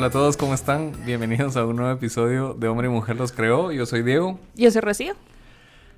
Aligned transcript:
Hola 0.00 0.06
a 0.06 0.12
todos, 0.12 0.38
¿cómo 0.38 0.54
están? 0.54 0.94
Bienvenidos 1.04 1.58
a 1.58 1.66
un 1.66 1.76
nuevo 1.76 1.92
episodio 1.92 2.54
de 2.54 2.68
Hombre 2.68 2.86
y 2.86 2.90
Mujer 2.90 3.16
los 3.16 3.32
creó. 3.32 3.70
Yo 3.70 3.84
soy 3.84 4.02
Diego. 4.02 4.40
Yo 4.54 4.70
soy 4.70 4.80
Rocío. 4.80 5.12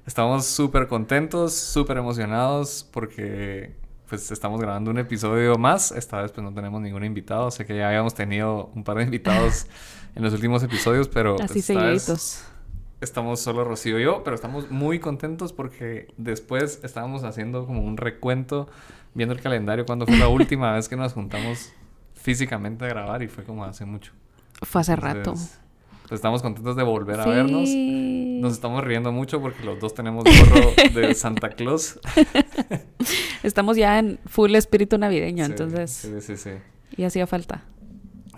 Estamos 0.08 0.44
súper 0.44 0.88
contentos, 0.88 1.54
súper 1.54 1.98
emocionados 1.98 2.84
porque 2.90 3.76
pues 4.08 4.32
estamos 4.32 4.60
grabando 4.60 4.90
un 4.90 4.98
episodio 4.98 5.56
más. 5.56 5.92
Esta 5.92 6.20
vez 6.20 6.32
pues 6.32 6.42
no 6.42 6.52
tenemos 6.52 6.82
ningún 6.82 7.04
invitado. 7.04 7.48
Sé 7.52 7.64
que 7.64 7.76
ya 7.76 7.86
habíamos 7.86 8.12
tenido 8.12 8.72
un 8.74 8.82
par 8.82 8.96
de 8.96 9.04
invitados 9.04 9.68
en 10.16 10.24
los 10.24 10.34
últimos 10.34 10.64
episodios, 10.64 11.06
pero... 11.06 11.36
Así 11.36 11.52
pues, 11.52 11.64
seguiditos. 11.66 12.44
Estamos 13.00 13.38
solo 13.38 13.62
Rocío 13.62 14.00
y 14.00 14.02
yo, 14.02 14.24
pero 14.24 14.34
estamos 14.34 14.68
muy 14.68 14.98
contentos 14.98 15.52
porque 15.52 16.12
después 16.16 16.80
estábamos 16.82 17.22
haciendo 17.22 17.66
como 17.66 17.84
un 17.84 17.96
recuento, 17.96 18.68
viendo 19.14 19.32
el 19.32 19.40
calendario, 19.40 19.86
cuando 19.86 20.06
fue 20.06 20.16
la 20.16 20.26
última 20.28 20.72
vez 20.72 20.88
que 20.88 20.96
nos 20.96 21.12
juntamos 21.12 21.72
físicamente 22.22 22.84
a 22.84 22.88
grabar 22.88 23.22
y 23.22 23.28
fue 23.28 23.44
como 23.44 23.64
hace 23.64 23.84
mucho. 23.84 24.12
Fue 24.62 24.80
hace 24.80 24.94
rato. 24.96 25.32
Pues, 25.32 26.18
estamos 26.18 26.42
contentos 26.42 26.76
de 26.76 26.82
volver 26.82 27.20
a 27.20 27.24
Sí. 27.24 27.30
vernos. 27.30 27.68
Nos 28.42 28.52
estamos 28.54 28.84
riendo 28.84 29.12
mucho 29.12 29.40
porque 29.40 29.62
los 29.64 29.78
dos 29.80 29.94
tenemos 29.94 30.24
gorro 30.24 30.72
de 30.94 31.14
Santa 31.14 31.50
Claus. 31.50 31.98
Estamos 33.42 33.76
ya 33.76 33.98
en 33.98 34.18
full 34.26 34.54
espíritu 34.54 34.98
navideño, 34.98 35.44
Sí, 35.44 35.50
entonces 35.50 35.90
Sí, 35.90 36.20
sí, 36.20 36.36
sí. 36.36 36.50
y 36.96 37.04
hacía 37.04 37.26
falta. 37.26 37.64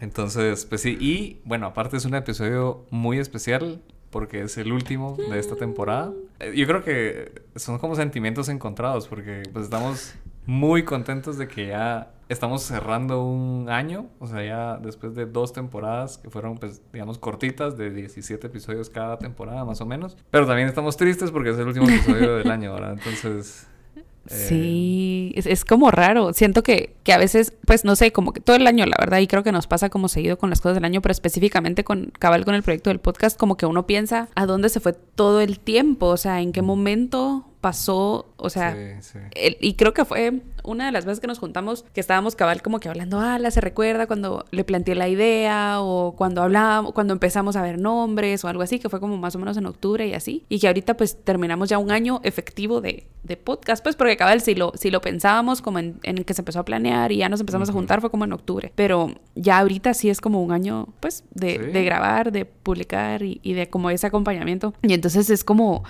Entonces, 0.00 0.64
pues 0.66 0.80
sí. 0.82 0.96
Y 1.00 1.40
bueno, 1.44 1.66
aparte 1.66 1.96
es 1.96 2.04
un 2.04 2.14
episodio 2.14 2.84
muy 2.90 3.18
especial 3.18 3.80
porque 4.10 4.42
es 4.42 4.56
el 4.58 4.72
último 4.72 5.16
de 5.30 5.38
esta 5.38 5.56
temporada. 5.56 6.12
Eh, 6.40 6.52
Yo 6.56 6.66
creo 6.66 6.84
que 6.84 7.42
son 7.56 7.78
como 7.78 7.94
sentimientos 7.96 8.48
encontrados 8.48 9.08
porque 9.08 9.42
pues 9.52 9.64
estamos 9.64 10.14
muy 10.46 10.84
contentos 10.84 11.38
de 11.38 11.48
que 11.48 11.68
ya 11.68 12.10
estamos 12.28 12.62
cerrando 12.62 13.24
un 13.24 13.68
año. 13.68 14.06
O 14.18 14.26
sea, 14.26 14.44
ya 14.44 14.76
después 14.78 15.14
de 15.14 15.26
dos 15.26 15.52
temporadas 15.52 16.18
que 16.18 16.30
fueron 16.30 16.56
pues 16.56 16.82
digamos 16.92 17.18
cortitas 17.18 17.76
de 17.76 17.90
17 17.90 18.46
episodios 18.46 18.90
cada 18.90 19.18
temporada 19.18 19.64
más 19.64 19.80
o 19.80 19.86
menos. 19.86 20.16
Pero 20.30 20.46
también 20.46 20.68
estamos 20.68 20.96
tristes 20.96 21.30
porque 21.30 21.50
es 21.50 21.58
el 21.58 21.66
último 21.68 21.88
episodio 21.88 22.36
del 22.36 22.50
año, 22.50 22.74
¿verdad? 22.74 22.92
Entonces... 22.94 23.66
eh, 23.96 24.00
Sí, 24.30 25.32
es, 25.36 25.46
es 25.46 25.64
como 25.66 25.90
raro. 25.90 26.32
Siento 26.32 26.62
que, 26.62 26.96
que 27.04 27.12
a 27.12 27.18
veces, 27.18 27.52
pues 27.66 27.84
no 27.84 27.94
sé, 27.94 28.10
como 28.12 28.32
que 28.32 28.40
todo 28.40 28.56
el 28.56 28.66
año, 28.66 28.86
la 28.86 28.96
verdad, 28.98 29.18
y 29.18 29.26
creo 29.26 29.42
que 29.42 29.52
nos 29.52 29.66
pasa 29.66 29.90
como 29.90 30.08
seguido 30.08 30.38
con 30.38 30.48
las 30.50 30.60
cosas 30.62 30.76
del 30.76 30.84
año, 30.86 31.02
pero 31.02 31.12
específicamente 31.12 31.84
con 31.84 32.10
Cabal 32.18 32.44
con 32.46 32.54
el 32.54 32.62
proyecto 32.62 32.88
del 32.90 33.00
podcast, 33.00 33.38
como 33.38 33.56
que 33.58 33.66
uno 33.66 33.86
piensa 33.86 34.28
a 34.34 34.46
dónde 34.46 34.70
se 34.70 34.80
fue 34.80 34.94
todo 34.94 35.42
el 35.42 35.58
tiempo, 35.58 36.06
o 36.06 36.16
sea, 36.16 36.40
en 36.40 36.52
qué 36.52 36.62
momento 36.62 37.44
pasó, 37.64 38.26
o 38.36 38.50
sea, 38.50 38.74
sí, 39.00 39.12
sí. 39.14 39.18
el- 39.34 39.56
y 39.58 39.72
creo 39.72 39.94
que 39.94 40.04
fue 40.04 40.42
una 40.64 40.84
de 40.84 40.92
las 40.92 41.06
veces 41.06 41.18
que 41.20 41.26
nos 41.26 41.38
juntamos 41.38 41.86
que 41.94 42.00
estábamos 42.02 42.36
cabal 42.36 42.60
como 42.60 42.78
que 42.78 42.90
hablando, 42.90 43.20
ah, 43.20 43.38
la 43.38 43.50
se 43.50 43.62
recuerda 43.62 44.06
cuando 44.06 44.44
le 44.50 44.64
planteé 44.64 44.94
la 44.94 45.08
idea 45.08 45.80
o 45.80 46.12
cuando 46.14 46.42
hablábamos, 46.42 46.92
cuando 46.92 47.14
empezamos 47.14 47.56
a 47.56 47.62
ver 47.62 47.78
nombres 47.78 48.44
o 48.44 48.48
algo 48.48 48.60
así, 48.62 48.78
que 48.78 48.90
fue 48.90 49.00
como 49.00 49.16
más 49.16 49.34
o 49.34 49.38
menos 49.38 49.56
en 49.56 49.64
octubre 49.64 50.06
y 50.06 50.12
así. 50.12 50.44
Y 50.50 50.58
que 50.60 50.66
ahorita 50.66 50.94
pues 50.98 51.16
terminamos 51.24 51.70
ya 51.70 51.78
un 51.78 51.90
año 51.90 52.20
efectivo 52.22 52.82
de, 52.82 53.06
de 53.22 53.36
podcast, 53.38 53.82
pues 53.82 53.96
porque 53.96 54.18
cabal 54.18 54.42
si 54.42 54.54
lo, 54.54 54.72
si 54.74 54.90
lo 54.90 55.00
pensábamos 55.00 55.62
como 55.62 55.78
en, 55.78 55.98
en 56.02 56.18
el 56.18 56.26
que 56.26 56.34
se 56.34 56.42
empezó 56.42 56.58
a 56.60 56.64
planear 56.66 57.12
y 57.12 57.16
ya 57.16 57.30
nos 57.30 57.40
empezamos 57.40 57.70
a 57.70 57.72
juntar 57.72 58.02
fue 58.02 58.10
como 58.10 58.26
en 58.26 58.34
octubre. 58.34 58.72
Pero 58.74 59.10
ya 59.34 59.58
ahorita 59.60 59.94
sí 59.94 60.10
es 60.10 60.20
como 60.20 60.42
un 60.42 60.52
año 60.52 60.88
pues 61.00 61.24
de, 61.32 61.52
Sí. 61.54 61.70
de 61.72 61.84
grabar, 61.84 62.30
de 62.30 62.44
publicar 62.44 63.22
y, 63.22 63.40
y 63.42 63.54
de 63.54 63.68
como 63.70 63.88
ese 63.88 64.06
acompañamiento. 64.06 64.74
Y 64.82 64.92
entonces 64.92 65.30
es 65.30 65.44
como... 65.44 65.82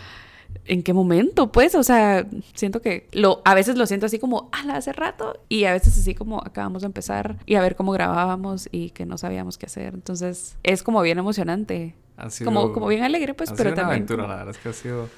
¿En 0.67 0.83
qué 0.83 0.93
momento? 0.93 1.53
Pues, 1.53 1.75
o 1.75 1.83
sea, 1.83 2.27
siento 2.55 2.81
que 2.81 3.09
lo, 3.13 3.43
a 3.45 3.55
veces 3.55 3.77
lo 3.77 3.87
siento 3.87 4.07
así 4.07 4.19
como, 4.19 4.49
ala, 4.53 4.77
hace 4.77 4.93
rato, 4.93 5.39
y 5.49 5.65
a 5.65 5.73
veces 5.73 5.97
así 5.99 6.15
como 6.15 6.41
acabamos 6.45 6.83
de 6.83 6.87
empezar 6.87 7.37
y 7.47 7.57
a 7.57 7.61
ver 7.61 7.77
cómo 7.77 7.93
grabábamos 7.93 8.69
y 8.73 8.91
que 8.91 9.05
no 9.07 9.19
sabíamos 9.19 9.59
qué 9.59 9.67
hacer. 9.67 9.95
Entonces, 9.95 10.57
es 10.63 10.83
como 10.83 11.03
bien 11.03 11.19
emocionante, 11.19 11.95
Ha 12.17 12.31
sido- 12.31 12.47
como, 12.51 12.73
como 12.73 12.87
bien 12.89 13.03
alegre, 13.03 13.35
pues, 13.35 13.51
ha 13.51 13.55
pero 13.57 13.71
sido 13.71 13.75
una 13.75 13.83
también. 13.83 13.97
aventura, 14.03 14.23
como- 14.23 14.33
la 14.33 14.37
verdad 14.39 14.55
es 14.57 14.63
que 14.63 14.69
ha 14.69 14.73
sido... 14.73 15.09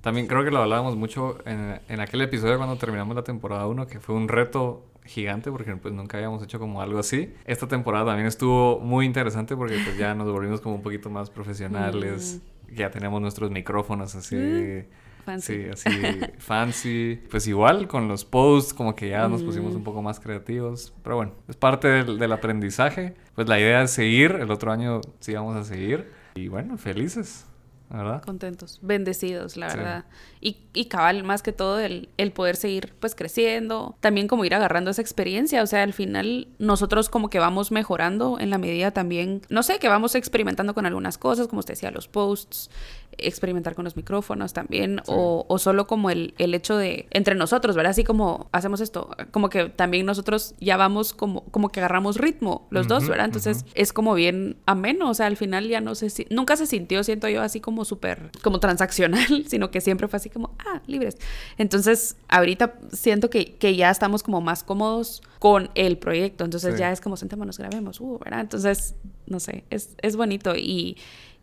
También 0.00 0.28
creo 0.28 0.44
que 0.44 0.52
lo 0.52 0.58
hablábamos 0.62 0.94
mucho 0.96 1.38
en, 1.46 1.80
en 1.88 2.00
aquel 2.00 2.20
episodio 2.22 2.56
cuando 2.58 2.76
terminamos 2.76 3.16
la 3.16 3.24
temporada 3.24 3.66
1, 3.66 3.88
que 3.88 3.98
fue 3.98 4.14
un 4.14 4.28
reto 4.28 4.84
gigante 5.04 5.50
porque 5.50 5.74
pues 5.76 5.92
nunca 5.94 6.16
habíamos 6.16 6.42
hecho 6.44 6.60
como 6.60 6.80
algo 6.80 7.00
así. 7.00 7.32
Esta 7.44 7.66
temporada 7.66 8.06
también 8.06 8.28
estuvo 8.28 8.78
muy 8.78 9.04
interesante 9.04 9.56
porque 9.56 9.78
pues 9.84 9.98
ya 9.98 10.14
nos 10.14 10.30
volvimos 10.30 10.60
como 10.60 10.76
un 10.76 10.82
poquito 10.82 11.10
más 11.10 11.28
profesionales. 11.30 12.40
Ya 12.74 12.90
tenemos 12.90 13.20
nuestros 13.20 13.50
micrófonos 13.50 14.14
así... 14.14 14.36
Mm, 14.36 14.84
fancy. 15.24 15.54
Sí, 15.54 15.68
así 15.72 15.90
fancy. 16.38 17.20
Pues 17.30 17.46
igual 17.48 17.88
con 17.88 18.06
los 18.08 18.24
posts 18.24 18.72
como 18.74 18.94
que 18.94 19.08
ya 19.08 19.26
nos 19.28 19.42
pusimos 19.42 19.72
Mm. 19.74 19.76
un 19.78 19.84
poco 19.84 20.02
más 20.02 20.20
creativos. 20.20 20.94
Pero 21.02 21.16
bueno, 21.16 21.32
es 21.48 21.56
parte 21.56 21.88
del, 21.88 22.18
del 22.18 22.32
aprendizaje. 22.32 23.14
Pues 23.34 23.48
la 23.48 23.58
idea 23.58 23.82
es 23.82 23.90
seguir. 23.90 24.32
El 24.40 24.50
otro 24.50 24.70
año 24.72 25.00
sí 25.20 25.32
vamos 25.34 25.56
a 25.56 25.64
seguir. 25.64 26.08
Y 26.36 26.48
bueno, 26.48 26.76
felices, 26.78 27.46
¿verdad? 27.88 28.22
Contentos, 28.22 28.78
bendecidos, 28.82 29.56
la 29.56 29.70
Sí. 29.70 29.76
verdad. 29.76 30.04
Y, 30.40 30.58
y 30.74 30.86
cabal, 30.86 31.22
más 31.24 31.42
que 31.42 31.52
todo, 31.52 31.78
el, 31.80 32.08
el 32.16 32.32
poder 32.32 32.56
seguir 32.56 32.92
pues 33.00 33.14
creciendo, 33.14 33.96
también 34.00 34.28
como 34.28 34.44
ir 34.44 34.54
agarrando 34.54 34.90
esa 34.90 35.02
experiencia, 35.02 35.62
o 35.62 35.66
sea, 35.66 35.82
al 35.82 35.92
final 35.92 36.48
nosotros 36.58 37.08
como 37.08 37.30
que 37.30 37.38
vamos 37.38 37.70
mejorando 37.72 38.38
en 38.40 38.50
la 38.50 38.58
medida 38.58 38.90
también, 38.90 39.42
no 39.48 39.62
sé, 39.62 39.78
que 39.78 39.88
vamos 39.88 40.14
experimentando 40.14 40.74
con 40.74 40.86
algunas 40.86 41.16
cosas, 41.18 41.48
como 41.48 41.60
usted 41.60 41.74
decía, 41.74 41.90
los 41.90 42.08
posts, 42.08 42.70
experimentar 43.18 43.74
con 43.74 43.84
los 43.84 43.96
micrófonos 43.96 44.52
también, 44.52 45.00
Sí. 45.04 45.12
o, 45.14 45.44
o 45.48 45.58
solo 45.58 45.86
como 45.86 46.10
el, 46.10 46.34
el 46.38 46.54
hecho 46.54 46.76
de 46.76 47.06
entre 47.10 47.34
nosotros, 47.34 47.76
¿verdad? 47.76 47.90
Así 47.90 48.04
como 48.04 48.48
hacemos 48.52 48.80
esto, 48.80 49.10
como 49.30 49.48
que 49.48 49.68
también 49.68 50.06
nosotros 50.06 50.54
ya 50.60 50.76
vamos 50.76 51.12
como, 51.12 51.44
como 51.46 51.70
que 51.70 51.80
agarramos 51.80 52.16
ritmo 52.16 52.66
los 52.70 52.88
dos, 52.88 53.08
¿verdad? 53.08 53.26
Entonces 53.26 53.64
es 53.74 53.92
como 53.92 54.14
bien 54.14 54.56
ameno, 54.66 55.10
o 55.10 55.14
sea, 55.14 55.26
al 55.26 55.36
final 55.36 55.68
ya 55.68 55.80
no 55.80 55.94
sé 55.94 56.10
si, 56.10 56.26
nunca 56.30 56.56
se 56.56 56.66
sintió, 56.66 57.02
siento 57.04 57.28
yo, 57.28 57.42
así 57.42 57.60
como 57.60 57.84
súper, 57.84 58.30
como 58.42 58.60
transaccional, 58.60 59.44
sino 59.48 59.70
que 59.70 59.80
siempre 59.80 60.08
fue 60.08 60.18
así 60.18 60.30
como, 60.30 60.54
ah, 60.58 60.82
libres. 60.86 61.16
Entonces, 61.58 62.16
ahorita 62.28 62.78
siento 62.92 63.30
que, 63.30 63.54
que 63.56 63.76
ya 63.76 63.90
estamos 63.90 64.22
como 64.22 64.40
más 64.40 64.62
cómodos 64.62 65.22
con 65.38 65.70
el 65.74 65.98
proyecto, 65.98 66.44
entonces 66.44 66.74
Sí. 66.74 66.80
ya 66.80 66.92
es 66.92 67.00
como, 67.00 67.16
sentémonos, 67.16 67.58
grabemos, 67.58 68.00
uh, 68.00 68.18
¿verdad? 68.18 68.40
Entonces, 68.40 68.94
no 69.26 69.40
sé, 69.40 69.64
es, 69.70 69.96
es 70.02 70.16
bonito 70.16 70.54
y... 70.56 70.96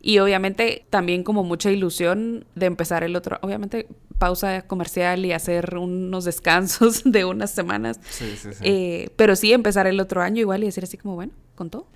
Y 0.05 0.19
obviamente 0.19 0.85
también 0.89 1.23
como 1.23 1.43
mucha 1.43 1.71
ilusión 1.71 2.45
de 2.55 2.65
empezar 2.65 3.03
el 3.05 3.15
otro, 3.15 3.39
obviamente 3.41 3.87
pausa 4.19 4.61
comercial 4.63 5.25
y 5.25 5.31
hacer 5.31 5.77
unos 5.77 6.25
descansos 6.25 7.01
de 7.05 7.23
unas 7.25 7.51
semanas, 7.51 7.99
Sí, 8.09 8.35
sí, 8.37 8.49
sí. 8.53 8.59
eh, 8.63 9.09
pero 9.15 9.35
sí 9.37 9.53
empezar 9.53 9.87
el 9.87 9.99
otro 10.01 10.21
año 10.21 10.41
igual 10.41 10.61
y 10.63 10.65
decir 10.67 10.83
así 10.83 10.97
como, 10.97 11.15
bueno, 11.15 11.31
con 11.55 11.69
todo. 11.69 11.87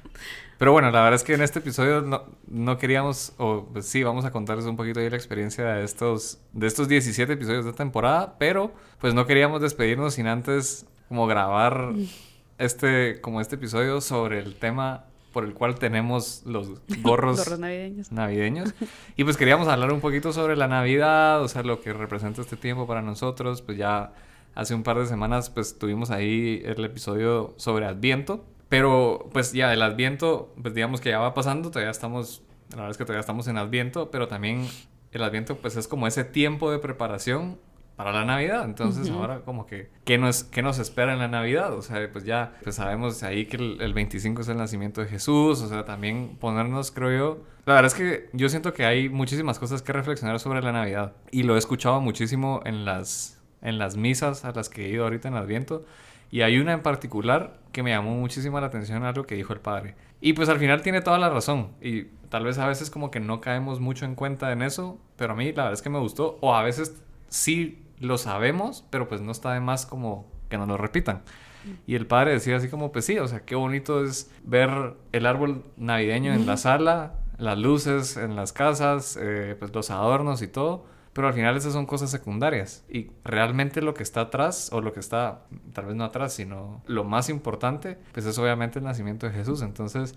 Pero 0.58 0.72
bueno, 0.72 0.90
la 0.90 1.02
verdad 1.04 1.16
es 1.16 1.24
que 1.24 1.34
en 1.34 1.42
este 1.42 1.60
episodio 1.60 2.02
no, 2.02 2.24
no 2.48 2.78
queríamos, 2.78 3.34
o 3.38 3.68
pues 3.74 3.86
sí, 3.86 4.02
vamos 4.04 4.24
a 4.26 4.32
contarles 4.32 4.66
un 4.66 4.76
poquito 4.78 5.00
ahí 5.02 5.10
la 5.10 5.18
experiencia 5.18 5.66
de 5.66 5.84
estos, 5.84 6.40
de 6.54 6.66
estos 6.66 6.88
17 6.88 7.34
episodios 7.34 7.66
de 7.66 7.74
temporada, 7.74 8.38
pero 8.40 8.72
pues 9.00 9.14
no 9.14 9.28
queríamos 9.28 9.62
despedirnos 9.62 10.14
sin 10.16 10.28
antes 10.28 10.86
como 11.10 11.28
grabar 11.28 11.92
este, 12.58 13.20
como 13.22 13.42
este 13.42 13.56
episodio 13.56 14.02
sobre 14.02 14.40
el 14.40 14.56
tema 14.56 15.06
por 15.38 15.44
el 15.44 15.54
cual 15.54 15.76
tenemos 15.78 16.42
los 16.48 16.68
gorros 17.04 17.38
Gorros 17.38 17.60
navideños. 17.60 18.12
navideños. 18.12 18.74
Y 19.18 19.24
pues 19.24 19.38
queríamos 19.38 19.68
hablar 19.68 19.94
un 19.94 20.02
poquito 20.02 20.34
sobre 20.34 20.56
la 20.56 20.68
Navidad, 20.68 21.44
o 21.44 21.48
sea, 21.48 21.62
lo 21.62 21.80
que 21.80 21.94
representa 21.94 22.42
este 22.42 22.56
tiempo 22.58 22.88
para 22.88 23.04
nosotros. 23.04 23.62
Pues 23.62 23.78
ya 23.78 24.14
hace 24.56 24.74
un 24.74 24.82
par 24.82 24.98
de 24.98 25.06
semanas 25.06 25.52
pues 25.52 25.78
tuvimos 25.78 26.10
ahí 26.10 26.64
el 26.66 26.84
episodio 26.84 27.54
sobre 27.58 27.86
Adviento. 27.86 28.44
Pero 28.68 29.30
pues 29.32 29.54
ya 29.54 29.72
el 29.72 29.84
Adviento, 29.84 30.52
pues 30.60 30.74
digamos 30.74 31.02
que 31.02 31.12
ya 31.12 31.20
va 31.20 31.36
pasando, 31.36 31.70
todavía 31.70 31.92
estamos, 31.92 32.42
la 32.72 32.78
verdad 32.78 32.90
es 32.90 32.98
que 32.98 33.06
todavía 33.06 33.20
estamos 33.22 33.48
en 33.48 33.60
Adviento, 33.60 34.10
pero 34.10 34.28
también 34.28 34.68
el 35.12 35.22
Adviento 35.22 35.58
pues 35.58 35.76
es 35.76 35.88
como 35.88 36.08
ese 36.08 36.24
tiempo 36.24 36.72
de 36.72 36.80
preparación 36.80 37.60
para 37.98 38.14
la 38.14 38.24
Navidad. 38.24 38.64
Entonces 38.64 39.10
Ujú. 39.10 39.20
ahora 39.20 39.42
como 39.42 39.66
que, 39.66 39.90
¿qué 40.06 40.20
nos, 40.20 40.44
¿qué 40.44 40.62
nos 40.62 40.78
espera 40.78 41.14
en 41.14 41.20
la 41.20 41.28
Navidad? 41.28 41.74
O 41.74 41.82
sea, 41.82 42.10
pues 42.12 42.24
ya 42.24 42.54
pues 42.64 42.76
sabemos 42.76 43.24
ahí 43.24 43.48
que 43.48 43.58
el, 43.58 43.82
el 43.82 43.94
25 43.94 44.44
es 44.44 44.48
el 44.48 44.58
nacimiento 44.58 45.02
de 45.02 45.08
Jesús. 45.08 45.62
O 45.62 45.68
sea, 45.68 45.84
también 45.84 46.38
ponernos, 46.40 46.92
creo 46.92 47.18
yo... 47.18 47.44
La 47.66 47.74
verdad 47.74 47.88
es 47.88 47.96
que 47.96 48.30
yo 48.32 48.48
siento 48.48 48.72
que 48.74 48.86
hay 48.86 49.10
muchísimas 49.10 49.60
cosas 49.60 49.82
que 49.82 49.92
reflexionar 49.92 50.40
sobre 50.40 50.62
la 50.62 50.72
Navidad. 50.72 51.14
Y 51.32 51.44
lo 51.44 51.56
he 51.56 51.58
escuchado 51.58 52.00
muchísimo 52.00 52.62
en 52.66 52.86
las, 52.86 53.42
en 53.62 53.80
las 53.80 53.98
misas 53.98 54.46
a 54.46 54.52
las 54.52 54.70
que 54.70 54.86
he 54.86 54.90
ido 54.90 55.04
ahorita 55.04 55.28
en 55.28 55.34
Adviento. 55.34 55.84
Y 56.30 56.42
hay 56.42 56.60
una 56.60 56.74
en 56.74 56.82
particular 56.82 57.58
que 57.72 57.82
me 57.82 57.90
llamó 57.90 58.12
muchísimo 58.12 58.60
la 58.62 58.68
atención 58.68 59.04
algo 59.04 59.26
que 59.26 59.36
dijo 59.36 59.54
el 59.54 59.60
padre. 59.60 59.96
Y 60.22 60.34
pues 60.34 60.50
al 60.50 60.60
final 60.60 60.84
tiene 60.84 61.02
toda 61.02 61.18
la 61.18 61.30
razón. 61.30 61.72
Y 61.82 62.04
tal 62.30 62.44
vez 62.46 62.60
a 62.60 62.68
veces 62.68 62.92
como 62.92 63.10
que 63.10 63.20
no 63.20 63.42
caemos 63.42 63.80
mucho 63.80 64.06
en 64.06 64.14
cuenta 64.14 64.52
en 64.52 64.62
eso. 64.62 65.00
Pero 65.16 65.34
a 65.34 65.36
mí 65.36 65.46
la 65.46 65.64
verdad 65.64 65.74
es 65.74 65.82
que 65.82 65.90
me 65.90 66.00
gustó. 66.00 66.38
O 66.42 66.54
a 66.54 66.62
veces 66.62 67.02
sí 67.28 67.87
lo 68.00 68.18
sabemos, 68.18 68.86
pero 68.90 69.08
pues 69.08 69.22
no 69.22 69.32
está 69.32 69.54
de 69.54 69.60
más 69.60 69.86
como 69.86 70.32
que 70.50 70.58
nos 70.58 70.68
lo 70.68 70.78
repitan. 70.78 71.24
Y 71.86 71.96
el 71.96 72.08
padre 72.08 72.32
decía 72.32 72.58
así 72.58 72.70
como, 72.70 72.92
pues 72.92 73.06
sí, 73.06 73.20
o 73.20 73.28
sea, 73.28 73.42
qué 73.42 73.56
bonito 73.56 74.04
es 74.04 74.32
ver 74.44 74.96
el 75.12 75.26
árbol 75.26 75.66
navideño 75.76 76.34
en 76.34 76.46
la 76.46 76.56
sala, 76.58 77.16
las 77.38 77.58
luces 77.58 78.18
en 78.18 78.36
las 78.36 78.54
casas, 78.54 79.18
eh, 79.22 79.56
pues 79.60 79.74
los 79.74 79.92
adornos 79.92 80.42
y 80.42 80.48
todo. 80.48 80.86
Pero 81.14 81.30
al 81.30 81.34
final 81.34 81.58
esas 81.58 81.74
son 81.74 81.88
cosas 81.88 82.12
secundarias. 82.12 82.86
Y 82.90 83.10
realmente 83.24 83.82
lo 83.82 83.96
que 83.96 84.04
está 84.04 84.22
atrás, 84.22 84.70
o 84.72 84.82
lo 84.82 84.94
que 84.94 85.00
está, 85.00 85.46
tal 85.74 85.88
vez 85.88 85.96
no 85.96 86.04
atrás, 86.04 86.34
sino 86.34 86.84
lo 86.86 87.04
más 87.04 87.30
importante, 87.30 87.98
pues 88.14 88.26
es 88.28 88.38
obviamente 88.38 88.78
el 88.80 88.86
nacimiento 88.86 89.26
de 89.26 89.34
Jesús. 89.34 89.64
Entonces, 89.64 90.14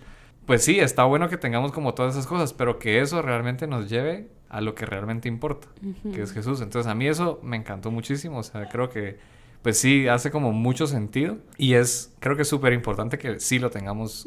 pues 0.47 0.65
sí, 0.65 0.81
está 0.81 1.05
bueno 1.05 1.29
que 1.29 1.37
tengamos 1.37 1.73
como 1.73 1.95
todas 1.95 2.15
esas 2.15 2.27
cosas, 2.27 2.53
pero 2.53 2.79
que 2.79 3.01
eso 3.01 3.23
realmente 3.23 3.67
nos 3.67 3.89
lleve 3.89 4.29
a 4.49 4.61
lo 4.61 4.75
que 4.75 4.85
realmente 4.85 5.29
importa, 5.29 5.69
que 6.13 6.23
es 6.23 6.33
Jesús. 6.33 6.61
Entonces 6.61 6.91
a 6.91 6.95
mí 6.95 7.07
eso 7.07 7.39
me 7.43 7.57
encantó 7.57 7.91
muchísimo, 7.91 8.39
o 8.39 8.43
sea, 8.43 8.69
creo 8.69 8.91
que 8.91 9.19
pues 9.63 9.79
sí, 9.79 10.09
hace 10.09 10.31
como 10.31 10.53
mucho 10.53 10.87
sentido 10.87 11.37
y 11.59 11.75
es, 11.75 12.15
creo 12.19 12.35
que 12.35 12.43
es 12.43 12.49
súper 12.49 12.73
importante 12.73 13.19
que 13.19 13.41
sí 13.41 13.59
lo 13.59 13.71
tengamos 13.71 14.27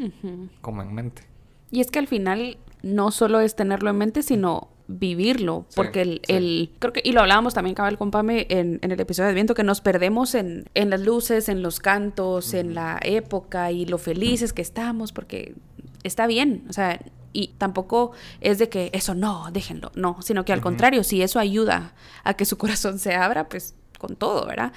como 0.61 0.81
en 0.81 0.93
mente. 0.93 1.23
Y 1.71 1.81
es 1.81 1.89
que 1.89 1.99
al 1.99 2.07
final 2.07 2.57
no 2.83 3.11
solo 3.11 3.39
es 3.39 3.55
tenerlo 3.55 3.89
en 3.89 3.97
mente, 3.97 4.21
sino 4.21 4.69
vivirlo, 4.87 5.65
porque 5.75 6.01
el, 6.01 6.21
el, 6.27 6.71
creo 6.77 6.93
que, 6.93 7.01
y 7.03 7.13
lo 7.13 7.21
hablábamos 7.21 7.53
también, 7.53 7.73
cabal, 7.73 7.97
con 7.97 8.11
Pame, 8.11 8.45
en, 8.49 8.79
en 8.81 8.91
el 8.91 8.99
episodio 8.99 9.29
de 9.29 9.33
viento, 9.33 9.55
que 9.55 9.63
nos 9.63 9.81
perdemos 9.81 10.35
en, 10.35 10.69
en 10.75 10.89
las 10.89 11.01
luces, 11.01 11.49
en 11.49 11.63
los 11.63 11.79
cantos, 11.79 12.53
en 12.53 12.75
la 12.75 12.99
época 13.01 13.71
y 13.71 13.85
lo 13.85 13.97
felices 13.97 14.53
que 14.53 14.61
estamos, 14.61 15.13
porque 15.13 15.55
está 16.03 16.27
bien, 16.27 16.65
o 16.69 16.73
sea, 16.73 16.99
y 17.33 17.49
tampoco 17.57 18.11
es 18.41 18.59
de 18.59 18.69
que 18.69 18.89
eso 18.93 19.15
no, 19.15 19.49
déjenlo, 19.51 19.91
no, 19.95 20.21
sino 20.21 20.45
que 20.45 20.53
al 20.53 20.61
contrario, 20.61 21.03
si 21.03 21.21
eso 21.21 21.39
ayuda 21.39 21.93
a 22.23 22.35
que 22.35 22.45
su 22.45 22.57
corazón 22.59 22.99
se 22.99 23.15
abra, 23.15 23.49
pues 23.49 23.75
con 23.97 24.15
todo, 24.15 24.45
¿verdad? 24.45 24.71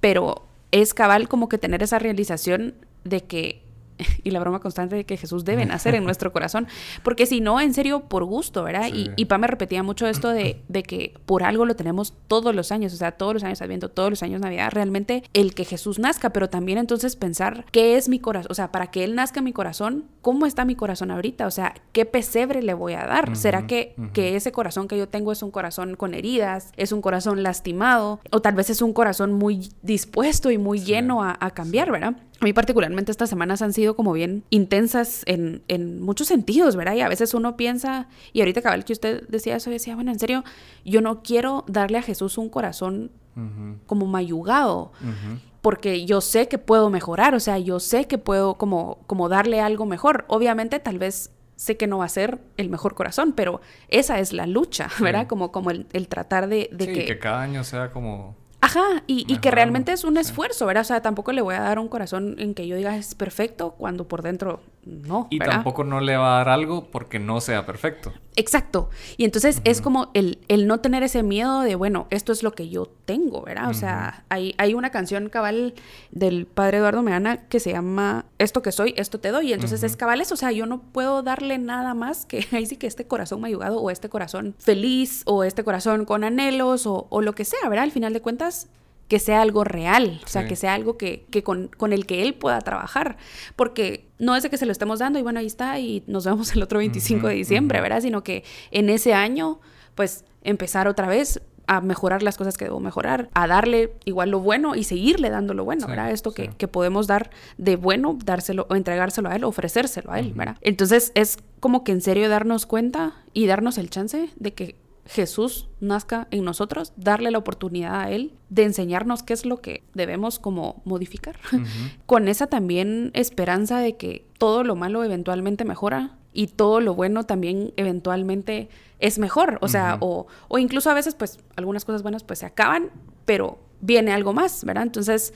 Pero 0.00 0.46
es 0.72 0.94
cabal 0.94 1.28
como 1.28 1.48
que 1.48 1.58
tener 1.58 1.82
esa 1.82 1.98
realización 1.98 2.74
de 3.04 3.24
que 3.24 3.62
y 4.24 4.30
la 4.30 4.40
broma 4.40 4.60
constante 4.60 4.96
de 4.96 5.04
que 5.04 5.16
Jesús 5.16 5.44
debe 5.44 5.66
nacer 5.66 5.94
en 5.94 6.04
nuestro 6.04 6.32
corazón, 6.32 6.66
porque 7.02 7.26
si 7.26 7.40
no, 7.40 7.60
en 7.60 7.74
serio, 7.74 8.00
por 8.08 8.24
gusto, 8.24 8.62
¿verdad? 8.62 8.88
Y, 8.92 9.10
y 9.16 9.26
Pa 9.26 9.38
me 9.38 9.46
repetía 9.46 9.82
mucho 9.82 10.06
esto 10.06 10.28
de, 10.28 10.62
de, 10.68 10.82
que 10.82 11.14
por 11.26 11.42
algo 11.42 11.64
lo 11.64 11.76
tenemos 11.76 12.14
todos 12.28 12.54
los 12.54 12.72
años, 12.72 12.92
o 12.92 12.96
sea, 12.96 13.12
todos 13.12 13.34
los 13.34 13.44
años 13.44 13.62
Adviento, 13.62 13.88
todos 13.88 14.10
los 14.10 14.22
años 14.22 14.40
Navidad, 14.40 14.70
realmente 14.72 15.22
el 15.32 15.54
que 15.54 15.64
Jesús 15.64 15.98
nazca, 15.98 16.30
pero 16.30 16.48
también 16.48 16.78
entonces 16.78 17.16
pensar 17.16 17.64
qué 17.70 17.96
es 17.96 18.08
mi 18.08 18.18
corazón, 18.18 18.50
o 18.50 18.54
sea, 18.54 18.72
para 18.72 18.88
que 18.90 19.04
Él 19.04 19.14
nazca 19.14 19.40
en 19.40 19.44
mi 19.44 19.52
corazón, 19.52 20.04
¿cómo 20.20 20.46
está 20.46 20.64
mi 20.64 20.74
corazón 20.74 21.10
ahorita? 21.10 21.46
O 21.46 21.50
sea, 21.50 21.74
¿qué 21.92 22.04
pesebre 22.04 22.62
le 22.62 22.74
voy 22.74 22.94
a 22.94 23.06
dar? 23.06 23.36
¿Será 23.36 23.66
que, 23.66 23.94
que 24.12 24.36
ese 24.36 24.52
corazón 24.52 24.88
que 24.88 24.98
yo 24.98 25.08
tengo 25.08 25.32
es 25.32 25.42
un 25.42 25.50
corazón 25.50 25.96
con 25.96 26.14
heridas, 26.14 26.72
es 26.76 26.92
un 26.92 27.02
corazón 27.02 27.42
lastimado, 27.42 28.20
o 28.30 28.40
tal 28.40 28.54
vez 28.54 28.70
es 28.70 28.82
un 28.82 28.92
corazón 28.92 29.32
muy 29.32 29.70
dispuesto 29.82 30.50
y 30.50 30.58
muy 30.58 30.80
lleno 30.80 31.22
a, 31.22 31.36
a 31.40 31.50
cambiar, 31.50 31.90
¿verdad? 31.90 32.16
A 32.42 32.44
mí 32.44 32.52
particularmente 32.52 33.12
estas 33.12 33.30
semanas 33.30 33.62
han 33.62 33.72
sido 33.72 33.94
como 33.94 34.12
bien 34.12 34.42
intensas 34.50 35.22
en, 35.26 35.62
en, 35.68 36.02
muchos 36.02 36.26
sentidos, 36.26 36.74
¿verdad? 36.74 36.94
Y 36.94 37.00
a 37.00 37.08
veces 37.08 37.34
uno 37.34 37.56
piensa, 37.56 38.08
y 38.32 38.40
ahorita 38.40 38.62
cabal 38.62 38.84
que 38.84 38.92
usted 38.92 39.28
decía 39.28 39.54
eso, 39.54 39.70
decía, 39.70 39.94
bueno, 39.94 40.10
en 40.10 40.18
serio, 40.18 40.42
yo 40.84 41.00
no 41.02 41.22
quiero 41.22 41.64
darle 41.68 41.98
a 41.98 42.02
Jesús 42.02 42.38
un 42.38 42.48
corazón 42.48 43.12
uh 43.36 43.40
-huh. 43.40 43.76
como 43.86 44.06
mayugado, 44.06 44.90
uh 45.02 45.06
-huh. 45.06 45.38
porque 45.60 46.04
yo 46.04 46.20
sé 46.20 46.48
que 46.48 46.58
puedo 46.58 46.90
mejorar, 46.90 47.36
o 47.36 47.38
sea, 47.38 47.58
yo 47.58 47.78
sé 47.78 48.08
que 48.08 48.18
puedo 48.18 48.54
como, 48.54 48.98
como 49.06 49.28
darle 49.28 49.60
algo 49.60 49.86
mejor. 49.86 50.24
Obviamente 50.26 50.80
tal 50.80 50.98
vez 50.98 51.30
sé 51.54 51.76
que 51.76 51.86
no 51.86 51.98
va 51.98 52.06
a 52.06 52.08
ser 52.08 52.40
el 52.56 52.70
mejor 52.70 52.96
corazón, 52.96 53.34
pero 53.34 53.60
esa 53.86 54.18
es 54.18 54.32
la 54.32 54.48
lucha, 54.48 54.88
¿verdad? 54.98 55.22
Sí. 55.22 55.26
Como, 55.28 55.52
como 55.52 55.70
el, 55.70 55.86
el 55.92 56.08
tratar 56.08 56.48
de, 56.48 56.68
de 56.72 56.86
sí, 56.86 56.92
que... 56.92 57.04
que 57.04 57.18
cada 57.20 57.40
año 57.40 57.62
sea 57.62 57.92
como 57.92 58.41
Ajá, 58.64 59.02
y, 59.08 59.24
y, 59.26 59.38
que 59.38 59.50
realmente 59.50 59.90
es 59.90 60.04
un 60.04 60.16
esfuerzo, 60.16 60.66
¿verdad? 60.66 60.82
O 60.82 60.84
sea, 60.84 61.02
tampoco 61.02 61.32
le 61.32 61.42
voy 61.42 61.56
a 61.56 61.60
dar 61.60 61.80
un 61.80 61.88
corazón 61.88 62.36
en 62.38 62.54
que 62.54 62.68
yo 62.68 62.76
diga 62.76 62.96
es 62.96 63.16
perfecto 63.16 63.72
cuando 63.72 64.06
por 64.06 64.22
dentro 64.22 64.60
no. 64.84 65.28
Y 65.30 65.38
¿verdad? 65.38 65.54
tampoco 65.54 65.84
no 65.84 66.00
le 66.00 66.16
va 66.16 66.34
a 66.34 66.38
dar 66.38 66.48
algo 66.48 66.90
porque 66.90 67.18
no 67.18 67.40
sea 67.40 67.64
perfecto. 67.64 68.12
Exacto. 68.34 68.90
Y 69.16 69.24
entonces 69.24 69.58
uh 69.58 69.60
-huh. 69.60 69.70
es 69.70 69.80
como 69.80 70.10
el, 70.14 70.38
el, 70.48 70.66
no 70.66 70.80
tener 70.80 71.02
ese 71.02 71.22
miedo 71.22 71.60
de, 71.60 71.76
bueno, 71.76 72.08
esto 72.10 72.32
es 72.32 72.42
lo 72.42 72.52
que 72.52 72.68
yo 72.68 72.86
tengo, 73.04 73.42
¿verdad? 73.42 73.66
O 73.66 73.68
uh 73.68 73.72
-huh. 73.72 73.74
sea, 73.74 74.24
hay, 74.28 74.54
hay 74.58 74.74
una 74.74 74.90
canción 74.90 75.28
cabal 75.28 75.74
del 76.10 76.46
padre 76.46 76.78
Eduardo 76.78 77.02
Meana 77.02 77.48
que 77.48 77.60
se 77.60 77.70
llama 77.70 78.24
Esto 78.38 78.62
que 78.62 78.72
soy, 78.72 78.94
esto 78.96 79.20
te 79.20 79.30
doy. 79.30 79.50
Y 79.50 79.52
entonces 79.52 79.80
uh 79.80 79.84
-huh. 79.84 79.86
es 79.86 79.96
cabal 79.96 80.20
eso. 80.20 80.34
O 80.34 80.38
sea, 80.38 80.50
yo 80.50 80.66
no 80.66 80.80
puedo 80.80 81.22
darle 81.22 81.58
nada 81.58 81.94
más 81.94 82.26
que 82.26 82.44
ahí 82.52 82.66
sí 82.66 82.76
que 82.76 82.88
este 82.88 83.06
corazón 83.06 83.40
mayugado 83.40 83.80
o 83.80 83.90
este 83.90 84.08
corazón 84.08 84.54
feliz 84.58 85.22
o 85.26 85.44
este 85.44 85.62
corazón 85.62 86.04
con 86.06 86.24
anhelos 86.24 86.86
o, 86.86 87.06
o 87.08 87.20
lo 87.20 87.34
que 87.34 87.44
sea, 87.44 87.68
¿verdad? 87.68 87.84
Al 87.84 87.92
final 87.92 88.12
de 88.12 88.20
cuentas, 88.20 88.68
que 89.12 89.18
sea 89.18 89.42
algo 89.42 89.62
real, 89.62 90.22
o 90.24 90.26
sea, 90.26 90.40
sí. 90.40 90.48
que 90.48 90.56
sea 90.56 90.72
algo 90.72 90.96
que, 90.96 91.26
que 91.30 91.42
con, 91.42 91.68
con, 91.76 91.92
el 91.92 92.06
que 92.06 92.22
él 92.22 92.32
pueda 92.32 92.58
trabajar, 92.62 93.18
porque 93.56 94.08
no 94.18 94.34
es 94.36 94.42
de 94.42 94.48
que 94.48 94.56
se 94.56 94.64
lo 94.64 94.72
estemos 94.72 95.00
dando 95.00 95.18
y 95.18 95.22
bueno, 95.22 95.38
ahí 95.38 95.44
está 95.44 95.78
y 95.78 96.02
nos 96.06 96.24
vemos 96.24 96.54
el 96.54 96.62
otro 96.62 96.78
25 96.78 97.20
uh 97.20 97.24
-huh, 97.24 97.28
de 97.28 97.34
diciembre, 97.34 97.78
uh 97.78 97.80
-huh. 97.80 97.82
¿verdad? 97.82 98.00
Sino 98.00 98.24
que 98.24 98.42
en 98.70 98.88
ese 98.88 99.12
año, 99.12 99.60
pues 99.94 100.24
empezar 100.44 100.88
otra 100.88 101.08
vez 101.08 101.42
a 101.66 101.82
mejorar 101.82 102.22
las 102.22 102.38
cosas 102.38 102.56
que 102.56 102.64
debo 102.64 102.80
mejorar, 102.80 103.28
a 103.34 103.46
darle 103.46 103.92
igual 104.06 104.30
lo 104.30 104.40
bueno 104.40 104.76
y 104.76 104.84
seguirle 104.84 105.28
dando 105.28 105.52
lo 105.52 105.66
bueno, 105.66 105.82
sí, 105.82 105.90
¿verdad? 105.90 106.10
Esto 106.10 106.32
que, 106.32 106.48
que, 106.48 106.66
podemos 106.66 107.06
dar 107.06 107.28
de 107.58 107.76
bueno, 107.76 108.16
dárselo 108.24 108.66
o 108.70 108.76
entregárselo 108.76 109.28
a 109.28 109.36
él, 109.36 109.44
ofrecérselo 109.44 110.10
a 110.10 110.20
él, 110.20 110.28
uh 110.28 110.30
-huh. 110.30 110.36
¿verdad? 110.36 110.56
Entonces 110.62 111.12
es 111.14 111.36
como 111.60 111.84
que 111.84 111.92
en 111.92 112.00
serio 112.00 112.30
darnos 112.30 112.64
cuenta 112.64 113.12
y 113.34 113.46
darnos 113.46 113.76
el 113.76 113.90
chance 113.90 114.30
de 114.36 114.54
que 114.54 114.81
Jesús 115.04 115.68
nazca 115.80 116.28
en 116.30 116.44
nosotros, 116.44 116.92
darle 116.96 117.30
la 117.30 117.38
oportunidad 117.38 118.00
a 118.00 118.10
Él 118.10 118.34
de 118.50 118.64
enseñarnos 118.64 119.22
qué 119.22 119.32
es 119.32 119.44
lo 119.44 119.60
que 119.60 119.82
debemos 119.94 120.38
como 120.38 120.82
modificar. 120.84 121.36
Uh 121.52 121.56
-huh. 121.56 121.96
Con 122.06 122.28
esa 122.28 122.46
también 122.46 123.10
esperanza 123.14 123.78
de 123.78 123.96
que 123.96 124.24
todo 124.38 124.64
lo 124.64 124.74
malo 124.74 125.04
eventualmente 125.04 125.64
mejora 125.64 126.16
y 126.32 126.46
todo 126.46 126.80
lo 126.80 126.94
bueno 126.94 127.24
también 127.24 127.72
eventualmente 127.76 128.68
es 129.00 129.18
mejor. 129.18 129.58
O 129.60 129.68
sea, 129.68 129.96
uh 129.96 129.98
-huh. 129.98 130.06
o, 130.08 130.26
o 130.48 130.58
incluso 130.58 130.90
a 130.90 130.94
veces 130.94 131.14
pues 131.14 131.38
algunas 131.56 131.84
cosas 131.84 132.02
buenas 132.02 132.24
pues 132.24 132.38
se 132.38 132.46
acaban, 132.46 132.90
pero 133.24 133.58
viene 133.80 134.12
algo 134.12 134.32
más, 134.32 134.64
¿verdad? 134.64 134.84
Entonces 134.84 135.34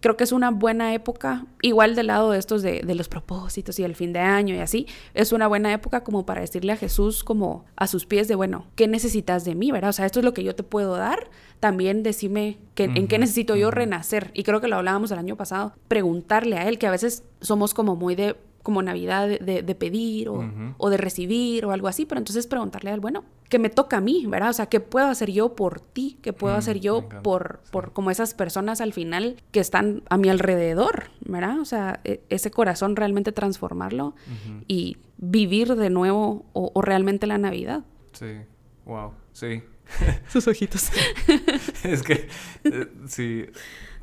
creo 0.00 0.16
que 0.16 0.24
es 0.24 0.32
una 0.32 0.50
buena 0.50 0.94
época, 0.94 1.46
igual 1.62 1.94
del 1.94 2.08
lado 2.08 2.30
de 2.30 2.38
estos 2.38 2.62
de, 2.62 2.80
de, 2.80 2.94
los 2.94 3.08
propósitos 3.08 3.78
y 3.78 3.84
el 3.84 3.94
fin 3.94 4.12
de 4.12 4.20
año 4.20 4.54
y 4.54 4.58
así, 4.58 4.86
es 5.14 5.32
una 5.32 5.46
buena 5.46 5.72
época 5.72 6.02
como 6.02 6.26
para 6.26 6.40
decirle 6.40 6.72
a 6.72 6.76
Jesús 6.76 7.22
como 7.22 7.64
a 7.76 7.86
sus 7.86 8.06
pies 8.06 8.28
de, 8.28 8.34
bueno, 8.34 8.66
¿qué 8.74 8.88
necesitas 8.88 9.44
de 9.44 9.54
mí, 9.54 9.70
verdad? 9.70 9.90
O 9.90 9.92
sea, 9.92 10.06
esto 10.06 10.20
es 10.20 10.24
lo 10.24 10.34
que 10.34 10.44
yo 10.44 10.54
te 10.54 10.62
puedo 10.62 10.96
dar, 10.96 11.30
también 11.60 12.02
decime 12.02 12.58
que, 12.74 12.88
uh 12.88 12.90
-huh, 12.90 12.98
en 12.98 13.08
qué 13.08 13.18
necesito 13.18 13.56
yo 13.56 13.70
renacer. 13.70 14.30
Y 14.34 14.44
creo 14.44 14.60
que 14.60 14.68
lo 14.68 14.76
hablábamos 14.76 15.10
el 15.10 15.18
año 15.18 15.36
pasado, 15.36 15.74
preguntarle 15.88 16.56
a 16.56 16.68
él, 16.68 16.78
que 16.78 16.86
a 16.86 16.90
veces 16.90 17.24
somos 17.40 17.74
como 17.74 17.96
muy 17.96 18.14
de 18.14 18.36
como 18.62 18.82
Navidad 18.82 19.28
de, 19.28 19.38
de, 19.38 19.62
de 19.62 19.74
pedir 19.74 20.28
o, 20.28 20.34
uh 20.34 20.42
-huh. 20.42 20.74
o, 20.78 20.90
de 20.90 20.96
recibir 20.96 21.64
o 21.64 21.72
algo 21.72 21.88
así, 21.88 22.06
pero 22.06 22.18
entonces 22.18 22.46
preguntarle 22.46 22.90
al 22.90 23.00
bueno, 23.00 23.24
¿qué 23.48 23.58
me 23.58 23.70
toca 23.70 23.98
a 23.98 24.00
mí, 24.00 24.26
verdad? 24.26 24.50
O 24.50 24.52
sea, 24.52 24.66
¿qué 24.66 24.80
puedo 24.80 25.06
hacer 25.06 25.30
yo 25.30 25.54
por 25.56 25.80
ti? 25.80 26.18
¿Qué 26.22 26.32
puedo 26.32 26.54
-huh. 26.54 26.58
hacer 26.58 26.80
yo 26.80 27.08
por, 27.22 27.60
sí. 27.64 27.70
por 27.72 27.92
como 27.92 28.10
esas 28.10 28.34
personas 28.34 28.80
al 28.80 28.92
final 28.92 29.36
que 29.52 29.60
están 29.60 30.02
a 30.10 30.16
mi 30.16 30.28
alrededor, 30.28 31.10
verdad? 31.20 31.60
O 31.60 31.64
sea, 31.64 32.00
e 32.04 32.20
ese 32.28 32.50
corazón 32.50 32.96
realmente 32.96 33.32
transformarlo 33.32 34.06
uh 34.08 34.12
-huh. 34.12 34.64
y 34.68 34.96
vivir 35.16 35.74
de 35.74 35.90
nuevo 35.90 36.44
o, 36.52 36.70
o 36.74 36.82
realmente 36.82 37.26
la 37.26 37.38
Navidad. 37.38 37.84
Sí, 38.12 38.40
wow, 38.84 39.12
sí. 39.32 39.62
Sus 40.28 40.46
ojitos. 40.46 40.90
es 41.84 42.02
que, 42.02 42.28
eh, 42.64 42.86
sí, 43.06 43.46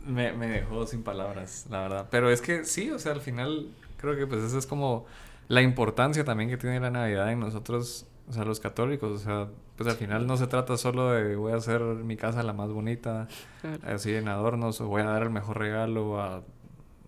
me, 0.05 0.33
me 0.33 0.47
dejó 0.47 0.85
sin 0.85 1.03
palabras, 1.03 1.67
la 1.69 1.81
verdad. 1.81 2.07
Pero 2.09 2.29
es 2.29 2.41
que 2.41 2.65
sí, 2.65 2.89
o 2.91 2.99
sea, 2.99 3.13
al 3.13 3.21
final 3.21 3.69
creo 3.97 4.15
que 4.15 4.27
pues 4.27 4.43
esa 4.43 4.57
es 4.57 4.65
como 4.65 5.05
la 5.47 5.61
importancia 5.61 6.23
también 6.23 6.49
que 6.49 6.57
tiene 6.57 6.79
la 6.79 6.91
Navidad 6.91 7.31
en 7.31 7.39
nosotros, 7.39 8.05
o 8.29 8.33
sea, 8.33 8.43
los 8.43 8.59
católicos, 8.59 9.11
o 9.11 9.23
sea, 9.23 9.47
pues 9.75 9.89
al 9.89 9.95
final 9.95 10.27
no 10.27 10.37
se 10.37 10.47
trata 10.47 10.77
solo 10.77 11.11
de 11.11 11.35
voy 11.35 11.53
a 11.53 11.55
hacer 11.55 11.81
mi 11.81 12.17
casa 12.17 12.43
la 12.43 12.53
más 12.53 12.69
bonita, 12.71 13.27
claro. 13.61 13.79
así 13.83 14.13
en 14.13 14.27
adornos, 14.27 14.81
o 14.81 14.87
voy 14.87 15.01
a 15.01 15.05
dar 15.05 15.23
el 15.23 15.29
mejor 15.29 15.59
regalo 15.59 16.19
a, 16.19 16.43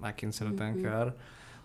a 0.01 0.13
quien 0.13 0.33
se 0.33 0.45
lo 0.45 0.51
tengan 0.51 0.75
uh 0.75 0.77
-huh. 0.77 0.81
que 0.81 0.87
dar. 0.87 1.15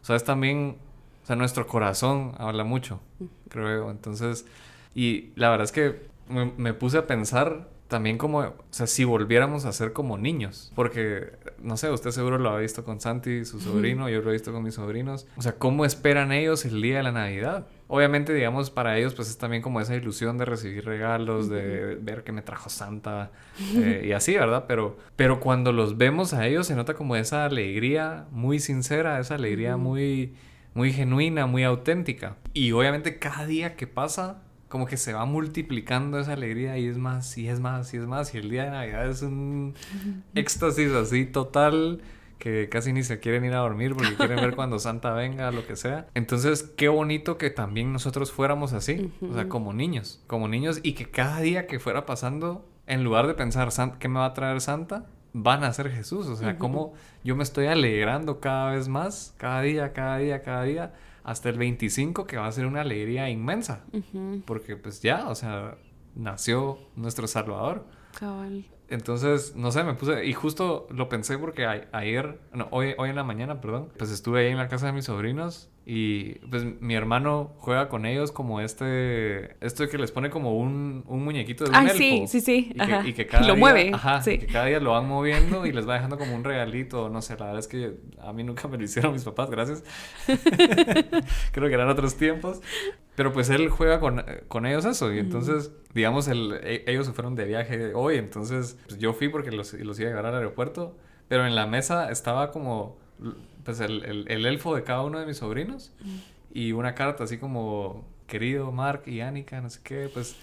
O 0.03 0.05
sea, 0.05 0.17
es 0.17 0.25
también, 0.25 0.77
o 1.23 1.27
sea, 1.27 1.37
nuestro 1.37 1.67
corazón 1.67 2.33
habla 2.39 2.65
mucho, 2.65 3.01
creo. 3.49 3.91
Entonces, 3.91 4.47
y 4.95 5.33
la 5.37 5.51
verdad 5.51 5.65
es 5.65 5.73
que 5.73 6.09
me, 6.29 6.53
me 6.57 6.75
puse 6.75 6.99
a 6.99 7.07
pensar 7.07 7.69
también 7.89 8.17
como, 8.17 8.39
o 8.39 8.55
sea, 8.71 8.87
si 8.87 9.05
volviéramos 9.05 9.67
a 9.67 9.73
ser 9.73 9.93
como 9.93 10.17
niños, 10.17 10.73
porque, 10.75 11.33
no 11.63 11.77
sé, 11.77 11.91
usted 11.91 12.11
seguro 12.11 12.39
lo 12.39 12.51
ha 12.51 12.59
visto 12.59 12.83
con 12.83 13.01
Santi, 13.01 13.45
su 13.45 13.61
sobrino, 13.61 14.09
yo 14.09 14.23
lo 14.23 14.31
he 14.31 14.33
visto 14.33 14.53
con 14.53 14.63
mis 14.63 14.75
sobrinos, 14.75 15.27
o 15.37 15.43
sea, 15.43 15.53
¿cómo 15.57 15.85
esperan 15.85 16.33
ellos 16.33 16.65
el 16.65 16.81
día 16.81 16.99
de 16.99 17.03
la 17.03 17.13
Navidad? 17.13 17.67
Obviamente, 17.87 18.33
digamos, 18.33 18.71
para 18.71 18.97
ellos, 18.97 19.15
pues 19.15 19.29
es 19.29 19.37
también 19.37 19.63
como 19.63 19.81
esa 19.81 19.95
ilusión 19.95 20.39
de 20.39 20.47
recibir 20.47 20.87
regalos, 20.87 21.51
de 21.51 21.97
ver 22.01 22.25
que 22.25 22.33
me 22.33 22.41
trajo 22.41 22.71
Santa 22.71 23.31
eh, 23.77 24.05
y 24.07 24.13
así, 24.13 24.35
¿verdad? 24.35 24.65
Pero, 24.67 24.97
pero 25.17 25.39
cuando 25.39 25.71
los 25.71 25.99
vemos 25.99 26.33
a 26.33 26.47
ellos 26.47 26.67
se 26.67 26.75
nota 26.75 26.95
como 26.95 27.17
esa 27.17 27.45
alegría 27.45 28.27
muy 28.31 28.59
sincera, 28.59 29.21
esa 29.21 29.35
alegría 29.35 29.77
muy, 29.77 30.35
muy 30.73 30.93
genuina, 30.93 31.47
muy 31.47 31.63
auténtica. 31.63 32.37
Y 32.55 32.73
obviamente 32.73 33.19
cada 33.19 33.45
día 33.47 33.77
que 33.77 33.87
pasa 33.87 34.43
como 34.75 34.87
que 34.87 34.97
se 34.97 35.13
va 35.13 35.25
multiplicando 35.25 36.19
esa 36.19 36.33
alegría 36.33 36.77
y 36.79 36.89
es 36.89 36.99
más, 36.99 37.39
y 37.39 37.49
es 37.49 37.61
más, 37.61 37.95
y 37.95 37.99
es 37.99 38.07
más. 38.09 38.35
Y 38.35 38.39
el 38.39 38.51
día 38.51 38.65
de 38.65 38.71
Navidad 38.73 39.09
es 39.09 39.23
un 39.23 39.73
éxtasis 40.35 40.91
así 40.91 41.27
total 41.27 42.03
que 42.41 42.69
casi 42.69 42.93
ni 42.93 43.05
se 43.05 43.21
quieren 43.21 43.45
ir 43.45 43.53
a 43.53 43.59
dormir 43.59 43.95
porque 43.95 44.15
quieren 44.17 44.39
ver 44.39 44.57
cuando 44.57 44.81
Santa 44.81 45.13
venga, 45.13 45.53
lo 45.53 45.65
que 45.65 45.77
sea. 45.77 46.09
Entonces, 46.15 46.65
qué 46.77 46.89
bonito 46.89 47.39
que 47.39 47.51
también 47.51 47.93
nosotros 47.93 48.33
fuéramos 48.33 48.73
así, 48.73 48.95
uh 48.95 49.25
-huh. 49.27 49.31
o 49.31 49.35
sea, 49.35 49.49
como 49.49 49.73
niños, 49.73 50.25
como 50.27 50.49
niños 50.49 50.81
y 50.83 50.95
que 50.95 51.09
cada 51.09 51.39
día 51.39 51.69
que 51.69 51.79
fuera 51.79 52.05
pasando, 52.05 52.69
en 52.89 53.05
lugar 53.05 53.29
de 53.29 53.35
pensar, 53.35 53.69
¿qué 54.01 54.09
me 54.09 54.19
va 54.19 54.27
a 54.27 54.35
traer 54.35 54.61
Santa? 54.61 55.07
van 55.37 55.63
a 55.65 55.73
ser 55.73 55.91
Jesús, 55.91 56.29
o 56.29 56.37
sea, 56.37 56.59
cómo 56.59 56.95
yo 57.25 57.35
me 57.35 57.43
estoy 57.43 57.67
alegrando 57.67 58.39
cada 58.39 58.71
vez 58.71 58.87
más, 58.87 59.35
cada 59.37 59.63
día, 59.63 59.93
cada 59.93 60.19
día, 60.19 60.43
cada 60.43 60.63
día, 60.63 60.93
hasta 61.25 61.49
el 61.49 61.59
25 61.59 62.27
que 62.27 62.37
va 62.37 62.47
a 62.47 62.53
ser 62.53 62.67
una 62.67 62.83
alegría 62.83 63.29
inmensa, 63.31 63.85
porque 64.47 64.77
pues 64.77 65.01
ya, 65.01 65.29
o 65.29 65.35
sea, 65.35 65.77
nació 66.15 66.79
nuestro 66.95 67.27
Salvador. 67.27 67.87
Cabal. 68.19 68.67
Entonces, 68.89 69.57
no 69.57 69.73
sé, 69.73 69.83
me 69.83 69.95
puse, 69.95 70.27
y 70.27 70.33
justo 70.35 70.87
lo 70.91 71.09
pensé 71.09 71.39
porque 71.39 71.67
ayer, 71.93 72.39
no, 72.53 72.69
hoy, 72.71 72.95
hoy 72.99 73.11
en 73.11 73.17
la 73.17 73.25
mañana, 73.25 73.61
perdón, 73.61 73.89
pues 73.97 74.11
estuve 74.11 74.41
ahí 74.41 74.53
en 74.53 74.59
la 74.59 74.69
casa 74.69 74.87
de 74.87 74.93
mis 74.93 75.07
sobrinos 75.07 75.71
y 75.87 76.35
pues 76.49 76.65
mi 76.81 76.95
hermano 76.95 77.53
juega 77.59 77.89
con 77.89 78.07
ellos 78.07 78.33
como 78.33 78.61
este, 78.61 79.57
esto 79.65 79.87
que 79.89 79.99
les 79.99 80.13
pone 80.13 80.31
como 80.31 80.57
un, 80.57 81.05
un 81.07 81.25
muñequito 81.25 81.65
de 81.65 81.71
un 81.71 81.77
Ay, 81.77 81.91
sí, 81.91 82.25
sí, 82.27 82.41
sí. 82.41 82.73
Y, 82.75 82.79
Que, 82.79 83.09
y 83.09 83.13
que 83.13 83.27
cada 83.29 83.47
lo 83.47 83.57
mueve. 83.57 83.91
Ajá, 83.93 84.23
que 84.23 84.47
cada 84.47 84.67
día 84.67 84.81
lo 84.81 84.93
van 84.93 85.07
moviendo 85.07 85.67
y 85.67 85.73
les 85.73 85.89
va 85.89 85.95
dejando 85.95 86.19
como 86.19 86.35
un 86.35 86.45
regalito, 86.45 87.09
no 87.11 87.21
sé, 87.21 87.37
la 87.39 87.47
verdad 87.47 87.61
es 87.61 87.69
que 87.69 87.95
a 88.21 88.33
mí 88.33 88.45
nunca 88.45 88.69
me 88.69 88.79
lo 88.79 88.85
hicieron 88.85 89.13
mis 89.13 89.25
papás, 89.25 89.51
gracias. 89.51 89.85
Creo 91.53 91.69
que 91.69 91.75
eran 91.75 91.89
otros 91.89 92.17
tiempos. 92.17 92.61
Pero 93.17 93.33
pues 93.33 93.49
él 93.51 93.69
juega 93.69 94.01
con, 94.01 94.25
con 94.49 94.67
ellos 94.67 94.85
eso 94.85 95.13
y 95.13 95.19
entonces, 95.19 95.73
digamos, 95.95 96.27
el, 96.29 96.59
e, 96.63 96.85
ellos 96.87 97.07
se 97.07 97.13
fueron 97.13 97.37
de 97.37 97.45
viaje 97.45 97.95
hoy, 97.95 98.17
entonces 98.17 98.79
pues, 98.87 98.99
yo 98.99 99.13
fui 99.13 99.29
porque 99.29 99.53
los, 99.53 99.73
los 99.75 99.99
iba 100.01 100.09
a 100.09 100.11
llevar 100.11 100.27
al 100.27 100.35
aeropuerto, 100.37 100.97
pero 101.29 101.47
en 101.47 101.55
la 101.55 101.67
mesa 101.67 102.11
estaba 102.11 102.51
como 102.51 102.99
pues 103.65 103.81
el, 103.81 104.05
el, 104.05 104.25
el, 104.29 104.47
elfo 104.47 104.75
de 104.75 104.83
cada 104.83 105.03
uno 105.03 105.19
de 105.21 105.27
mis 105.27 105.39
sobrinos 105.39 105.93
y 106.53 106.73
una 106.73 106.95
carta 106.95 107.25
así 107.25 107.39
como, 107.39 108.05
querido 108.27 108.73
Mark 108.73 109.05
y 109.07 109.21
Annika, 109.21 109.61
no 109.61 109.71
sé 109.71 109.81
qué, 109.83 110.11
pues 110.13 110.37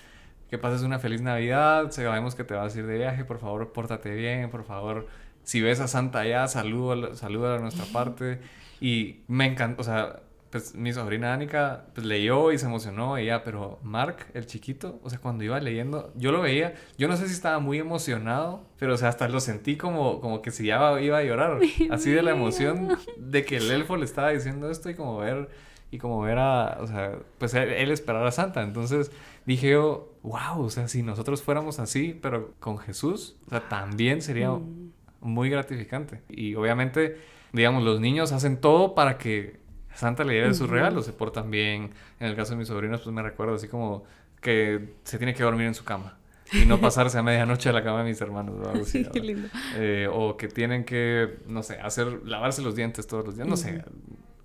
que 0.50 0.58
pases 0.58 0.82
una 0.82 1.00
feliz 1.00 1.22
Navidad, 1.22 1.92
sabemos 1.92 2.36
que 2.36 2.44
te 2.44 2.54
vas 2.54 2.76
a 2.76 2.80
ir 2.80 2.86
de 2.86 2.98
viaje, 2.98 3.26
por 3.26 3.40
favor 3.40 3.72
pórtate 3.72 4.14
bien, 4.16 4.50
por 4.50 4.64
favor, 4.64 5.08
si 5.44 5.62
ves 5.62 5.80
a 5.80 5.88
Santa 5.88 6.20
allá, 6.20 6.48
saluda, 6.48 7.16
saluda 7.16 7.56
a 7.56 7.60
nuestra 7.60 7.86
parte 7.86 8.40
y 8.80 9.22
me 9.28 9.46
encantó, 9.46 9.82
o 9.82 9.84
sea, 9.86 10.22
pues 10.52 10.76
mi 10.76 10.92
sobrina 10.92 11.34
Anika 11.34 11.86
pues, 11.96 12.06
leyó 12.06 12.52
y 12.52 12.58
se 12.58 12.66
emocionó 12.66 13.16
ella, 13.16 13.44
pero 13.44 13.80
Mark, 13.84 14.28
el 14.34 14.46
chiquito, 14.46 15.00
o 15.02 15.10
sea, 15.10 15.20
cuando 15.20 15.46
iba 15.46 15.60
leyendo, 15.62 16.12
yo 16.16 16.34
lo 16.34 16.42
veía, 16.42 16.76
yo 16.98 17.08
no 17.08 17.16
sé 17.16 17.28
si 17.28 17.34
estaba 17.34 17.60
muy 17.60 17.80
emocionado, 17.80 18.66
pero 18.78 18.96
o 18.96 18.98
sea, 18.98 19.08
hasta 19.08 19.30
lo 19.30 19.40
sentí 19.40 19.78
como, 19.78 20.20
como 20.20 20.42
que 20.42 20.52
si 20.52 20.66
ya 20.68 21.00
iba 21.00 21.18
a 21.18 21.24
llorar, 21.24 21.60
así 21.90 22.12
de 22.12 22.22
la 22.22 22.32
emoción 22.32 22.98
de 23.18 23.46
que 23.46 23.58
el 23.58 23.72
elfo 23.72 23.96
le 23.96 24.04
estaba 24.04 24.32
diciendo 24.32 24.70
esto 24.70 24.90
y 24.90 24.94
como 24.94 25.20
ver, 25.20 25.50
y 25.90 25.98
como 25.98 26.20
ver 26.22 26.38
a, 26.38 26.80
o 26.82 26.88
sea, 26.88 27.18
pues 27.38 27.54
él, 27.54 27.90
esperar 27.90 28.28
a 28.28 28.32
Santa, 28.32 28.62
entonces 28.62 29.10
dije 29.46 29.72
yo, 29.72 30.12
wow, 30.22 30.66
o 30.66 30.70
sea, 30.70 30.90
si 30.90 31.02
nosotros 31.02 31.42
fuéramos 31.42 31.80
así, 31.80 32.20
pero 32.22 32.54
con 32.60 32.78
Jesús, 32.78 33.38
o 33.48 33.52
sea, 33.52 33.70
también 33.70 34.22
sería 34.22 34.52
mm. 34.52 34.92
muy 35.22 35.50
gratificante. 35.50 36.24
Y 36.28 36.56
obviamente, 36.56 37.18
digamos, 37.54 37.84
los 37.84 38.02
niños 38.02 38.34
hacen 38.34 38.58
todo 38.58 38.96
para 38.96 39.18
que 39.18 39.61
Santa 39.94 40.24
le 40.24 40.34
lleva 40.34 40.54
sus 40.54 40.70
regalos, 40.70 41.06
se 41.06 41.14
portan 41.14 41.52
bien. 41.52 41.92
En 42.20 42.28
el 42.28 42.36
caso 42.36 42.52
de 42.52 42.58
mis 42.58 42.68
sobrinos, 42.68 43.02
pues 43.02 43.14
me 43.14 43.22
recuerdo 43.22 43.56
así 43.56 43.68
como 43.68 44.04
que 44.42 44.96
se 45.04 45.18
tiene 45.18 45.34
que 45.34 45.44
dormir 45.44 45.68
en 45.68 45.76
su 45.76 45.84
cama 45.84 46.18
y 46.52 46.66
no 46.66 46.80
pasarse 46.82 47.18
a 47.18 47.24
medianoche 47.24 47.70
a 47.70 47.74
la 47.74 47.84
cama 47.84 48.00
de 48.00 48.10
mis 48.10 48.20
hermanos 48.22 48.56
o 48.60 48.70
algo 48.70 48.84
así. 48.84 49.06
Qué 49.12 49.20
lindo. 49.20 49.48
Eh, 49.76 50.08
o 50.12 50.38
que 50.38 50.48
tienen 50.48 50.84
que, 50.84 51.40
no 51.48 51.64
sé, 51.64 51.80
hacer, 51.80 52.22
lavarse 52.26 52.62
los 52.62 52.76
dientes 52.76 53.08
todos 53.08 53.26
los 53.26 53.36
días, 53.36 53.48
no 53.48 53.58
sé, 53.58 53.84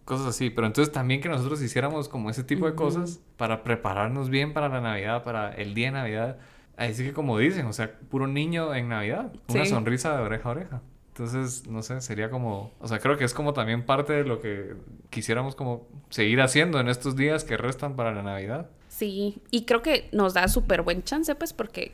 cosas 0.04 0.26
así. 0.26 0.50
Pero 0.50 0.66
entonces 0.66 0.92
también 0.92 1.20
que 1.20 1.28
nosotros 1.28 1.60
hiciéramos 1.62 2.08
como 2.08 2.30
ese 2.30 2.44
tipo 2.44 2.66
de 2.66 2.74
cosas 2.74 3.20
para 3.36 3.62
prepararnos 3.62 4.30
bien 4.30 4.52
para 4.52 4.68
la 4.68 4.80
Navidad, 4.80 5.24
para 5.24 5.52
el 5.54 5.74
día 5.74 5.86
de 5.86 5.92
Navidad. 5.92 6.38
Así 6.76 7.04
que 7.04 7.12
como 7.12 7.38
dicen, 7.38 7.66
o 7.66 7.72
sea, 7.72 7.98
puro 8.10 8.26
niño 8.26 8.74
en 8.74 8.88
Navidad, 8.88 9.32
una 9.48 9.64
sonrisa 9.64 10.16
de 10.16 10.22
oreja 10.22 10.48
a 10.48 10.52
oreja. 10.52 10.82
Entonces, 11.18 11.66
no 11.66 11.82
sé, 11.82 11.98
sería 12.02 12.28
como, 12.28 12.72
o 12.78 12.88
sea, 12.88 12.98
creo 12.98 13.16
que 13.16 13.24
es 13.24 13.32
como 13.32 13.54
también 13.54 13.86
parte 13.86 14.12
de 14.12 14.24
lo 14.24 14.38
que 14.38 14.74
quisiéramos 15.08 15.54
como 15.54 15.86
seguir 16.10 16.42
haciendo 16.42 16.78
en 16.78 16.88
estos 16.88 17.16
días 17.16 17.42
que 17.42 17.56
restan 17.56 17.96
para 17.96 18.12
la 18.12 18.22
Navidad. 18.22 18.68
Sí, 18.90 19.38
y 19.50 19.64
creo 19.64 19.80
que 19.80 20.10
nos 20.12 20.34
da 20.34 20.46
súper 20.48 20.82
buen 20.82 21.02
chance, 21.04 21.34
pues, 21.34 21.54
porque 21.54 21.92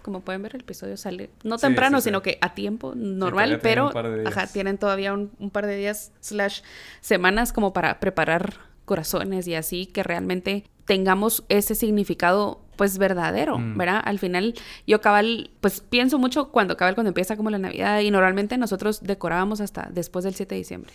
como 0.00 0.20
pueden 0.20 0.40
ver, 0.40 0.54
el 0.54 0.62
episodio 0.62 0.96
sale 0.96 1.28
no 1.44 1.58
temprano, 1.58 2.00
sino 2.00 2.22
que 2.22 2.38
a 2.40 2.54
tiempo 2.54 2.94
normal, 2.96 3.60
pero 3.62 3.92
ajá, 4.26 4.46
tienen 4.46 4.78
todavía 4.78 5.12
un, 5.12 5.32
un, 5.38 5.50
par 5.50 5.66
de 5.66 5.76
días 5.76 6.12
slash 6.20 6.62
semanas 7.02 7.52
como 7.52 7.74
para 7.74 8.00
preparar 8.00 8.54
corazones 8.86 9.46
y 9.48 9.54
así 9.54 9.84
que 9.84 10.02
realmente 10.02 10.64
tengamos 10.84 11.44
ese 11.48 11.74
significado 11.74 12.60
pues 12.76 12.98
verdadero, 12.98 13.58
mm. 13.58 13.76
¿verdad? 13.76 14.02
Al 14.04 14.18
final 14.18 14.54
yo 14.86 15.00
cabal, 15.00 15.50
pues 15.60 15.80
pienso 15.80 16.18
mucho 16.18 16.50
cuando 16.50 16.76
cabal 16.76 16.94
cuando 16.94 17.08
empieza 17.08 17.36
como 17.36 17.50
la 17.50 17.58
Navidad 17.58 18.00
y 18.00 18.10
normalmente 18.10 18.56
nosotros 18.58 19.02
decorábamos 19.02 19.60
hasta 19.60 19.88
después 19.92 20.24
del 20.24 20.34
7 20.34 20.54
de 20.54 20.58
diciembre 20.58 20.92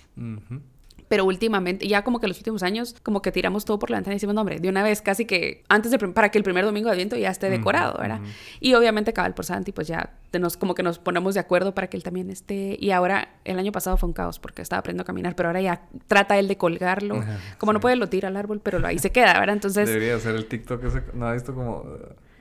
pero 1.07 1.25
últimamente, 1.25 1.87
ya 1.87 2.03
como 2.03 2.19
que 2.19 2.27
los 2.27 2.37
últimos 2.37 2.63
años, 2.63 2.95
como 3.03 3.21
que 3.21 3.31
tiramos 3.31 3.65
todo 3.65 3.79
por 3.79 3.89
la 3.89 3.97
ventana 3.97 4.13
y 4.13 4.17
decimos, 4.17 4.35
no, 4.35 4.41
hombre, 4.41 4.59
de 4.59 4.69
una 4.69 4.83
vez 4.83 5.01
casi 5.01 5.25
que 5.25 5.63
antes 5.69 5.91
de, 5.91 5.99
para 5.99 6.29
que 6.29 6.37
el 6.37 6.43
primer 6.43 6.65
domingo 6.65 6.87
de 6.87 6.93
Adviento 6.93 7.15
ya 7.15 7.29
esté 7.29 7.49
decorado, 7.49 7.97
¿verdad? 7.99 8.19
Y 8.59 8.73
obviamente 8.73 9.13
cabal 9.13 9.33
por 9.33 9.45
Santi, 9.45 9.71
pues 9.71 9.87
ya 9.87 10.11
nos, 10.37 10.57
como 10.57 10.75
que 10.75 10.83
nos 10.83 10.99
ponemos 10.99 11.33
de 11.33 11.39
acuerdo 11.39 11.73
para 11.73 11.87
que 11.87 11.97
él 11.97 12.03
también 12.03 12.29
esté. 12.29 12.77
Y 12.79 12.91
ahora, 12.91 13.29
el 13.45 13.57
año 13.57 13.71
pasado 13.71 13.97
fue 13.97 14.07
un 14.07 14.13
caos 14.13 14.39
porque 14.39 14.61
estaba 14.61 14.79
aprendiendo 14.79 15.03
a 15.03 15.05
caminar, 15.05 15.35
pero 15.35 15.49
ahora 15.49 15.61
ya 15.61 15.81
trata 16.07 16.37
él 16.37 16.47
de 16.47 16.57
colgarlo. 16.57 17.23
como 17.57 17.73
no 17.73 17.79
puede, 17.79 17.95
lo 17.95 18.09
tira 18.09 18.27
al 18.27 18.37
árbol, 18.37 18.59
pero 18.61 18.85
ahí 18.85 18.99
se 18.99 19.11
queda, 19.11 19.39
¿verdad? 19.39 19.55
Entonces... 19.55 19.87
Debería 19.87 20.19
ser 20.19 20.35
el 20.35 20.45
TikTok 20.45 20.83
ese, 20.83 21.03
no, 21.13 21.31
visto 21.33 21.53
como... 21.53 21.85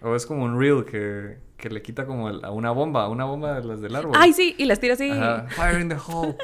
O 0.03 0.15
es 0.15 0.27
como 0.27 0.45
un 0.45 0.61
reel 0.61 0.85
que, 0.85 1.39
que 1.57 1.71
le 1.71 1.83
quita 1.83 2.05
como 2.07 2.29
a 2.29 2.51
una 2.51 2.71
bomba, 2.71 3.09
una 3.09 3.25
bomba 3.25 3.59
de 3.59 3.67
las 3.67 3.81
del 3.81 3.97
árbol. 3.97 4.13
Ay, 4.15 4.33
sí, 4.35 4.55
y 4.59 4.67
las 4.67 4.79
tira 4.79 4.95
así. 4.95 5.11
Fire 5.57 5.81
in 5.81 5.89
the 5.89 5.97
hole. 5.97 6.37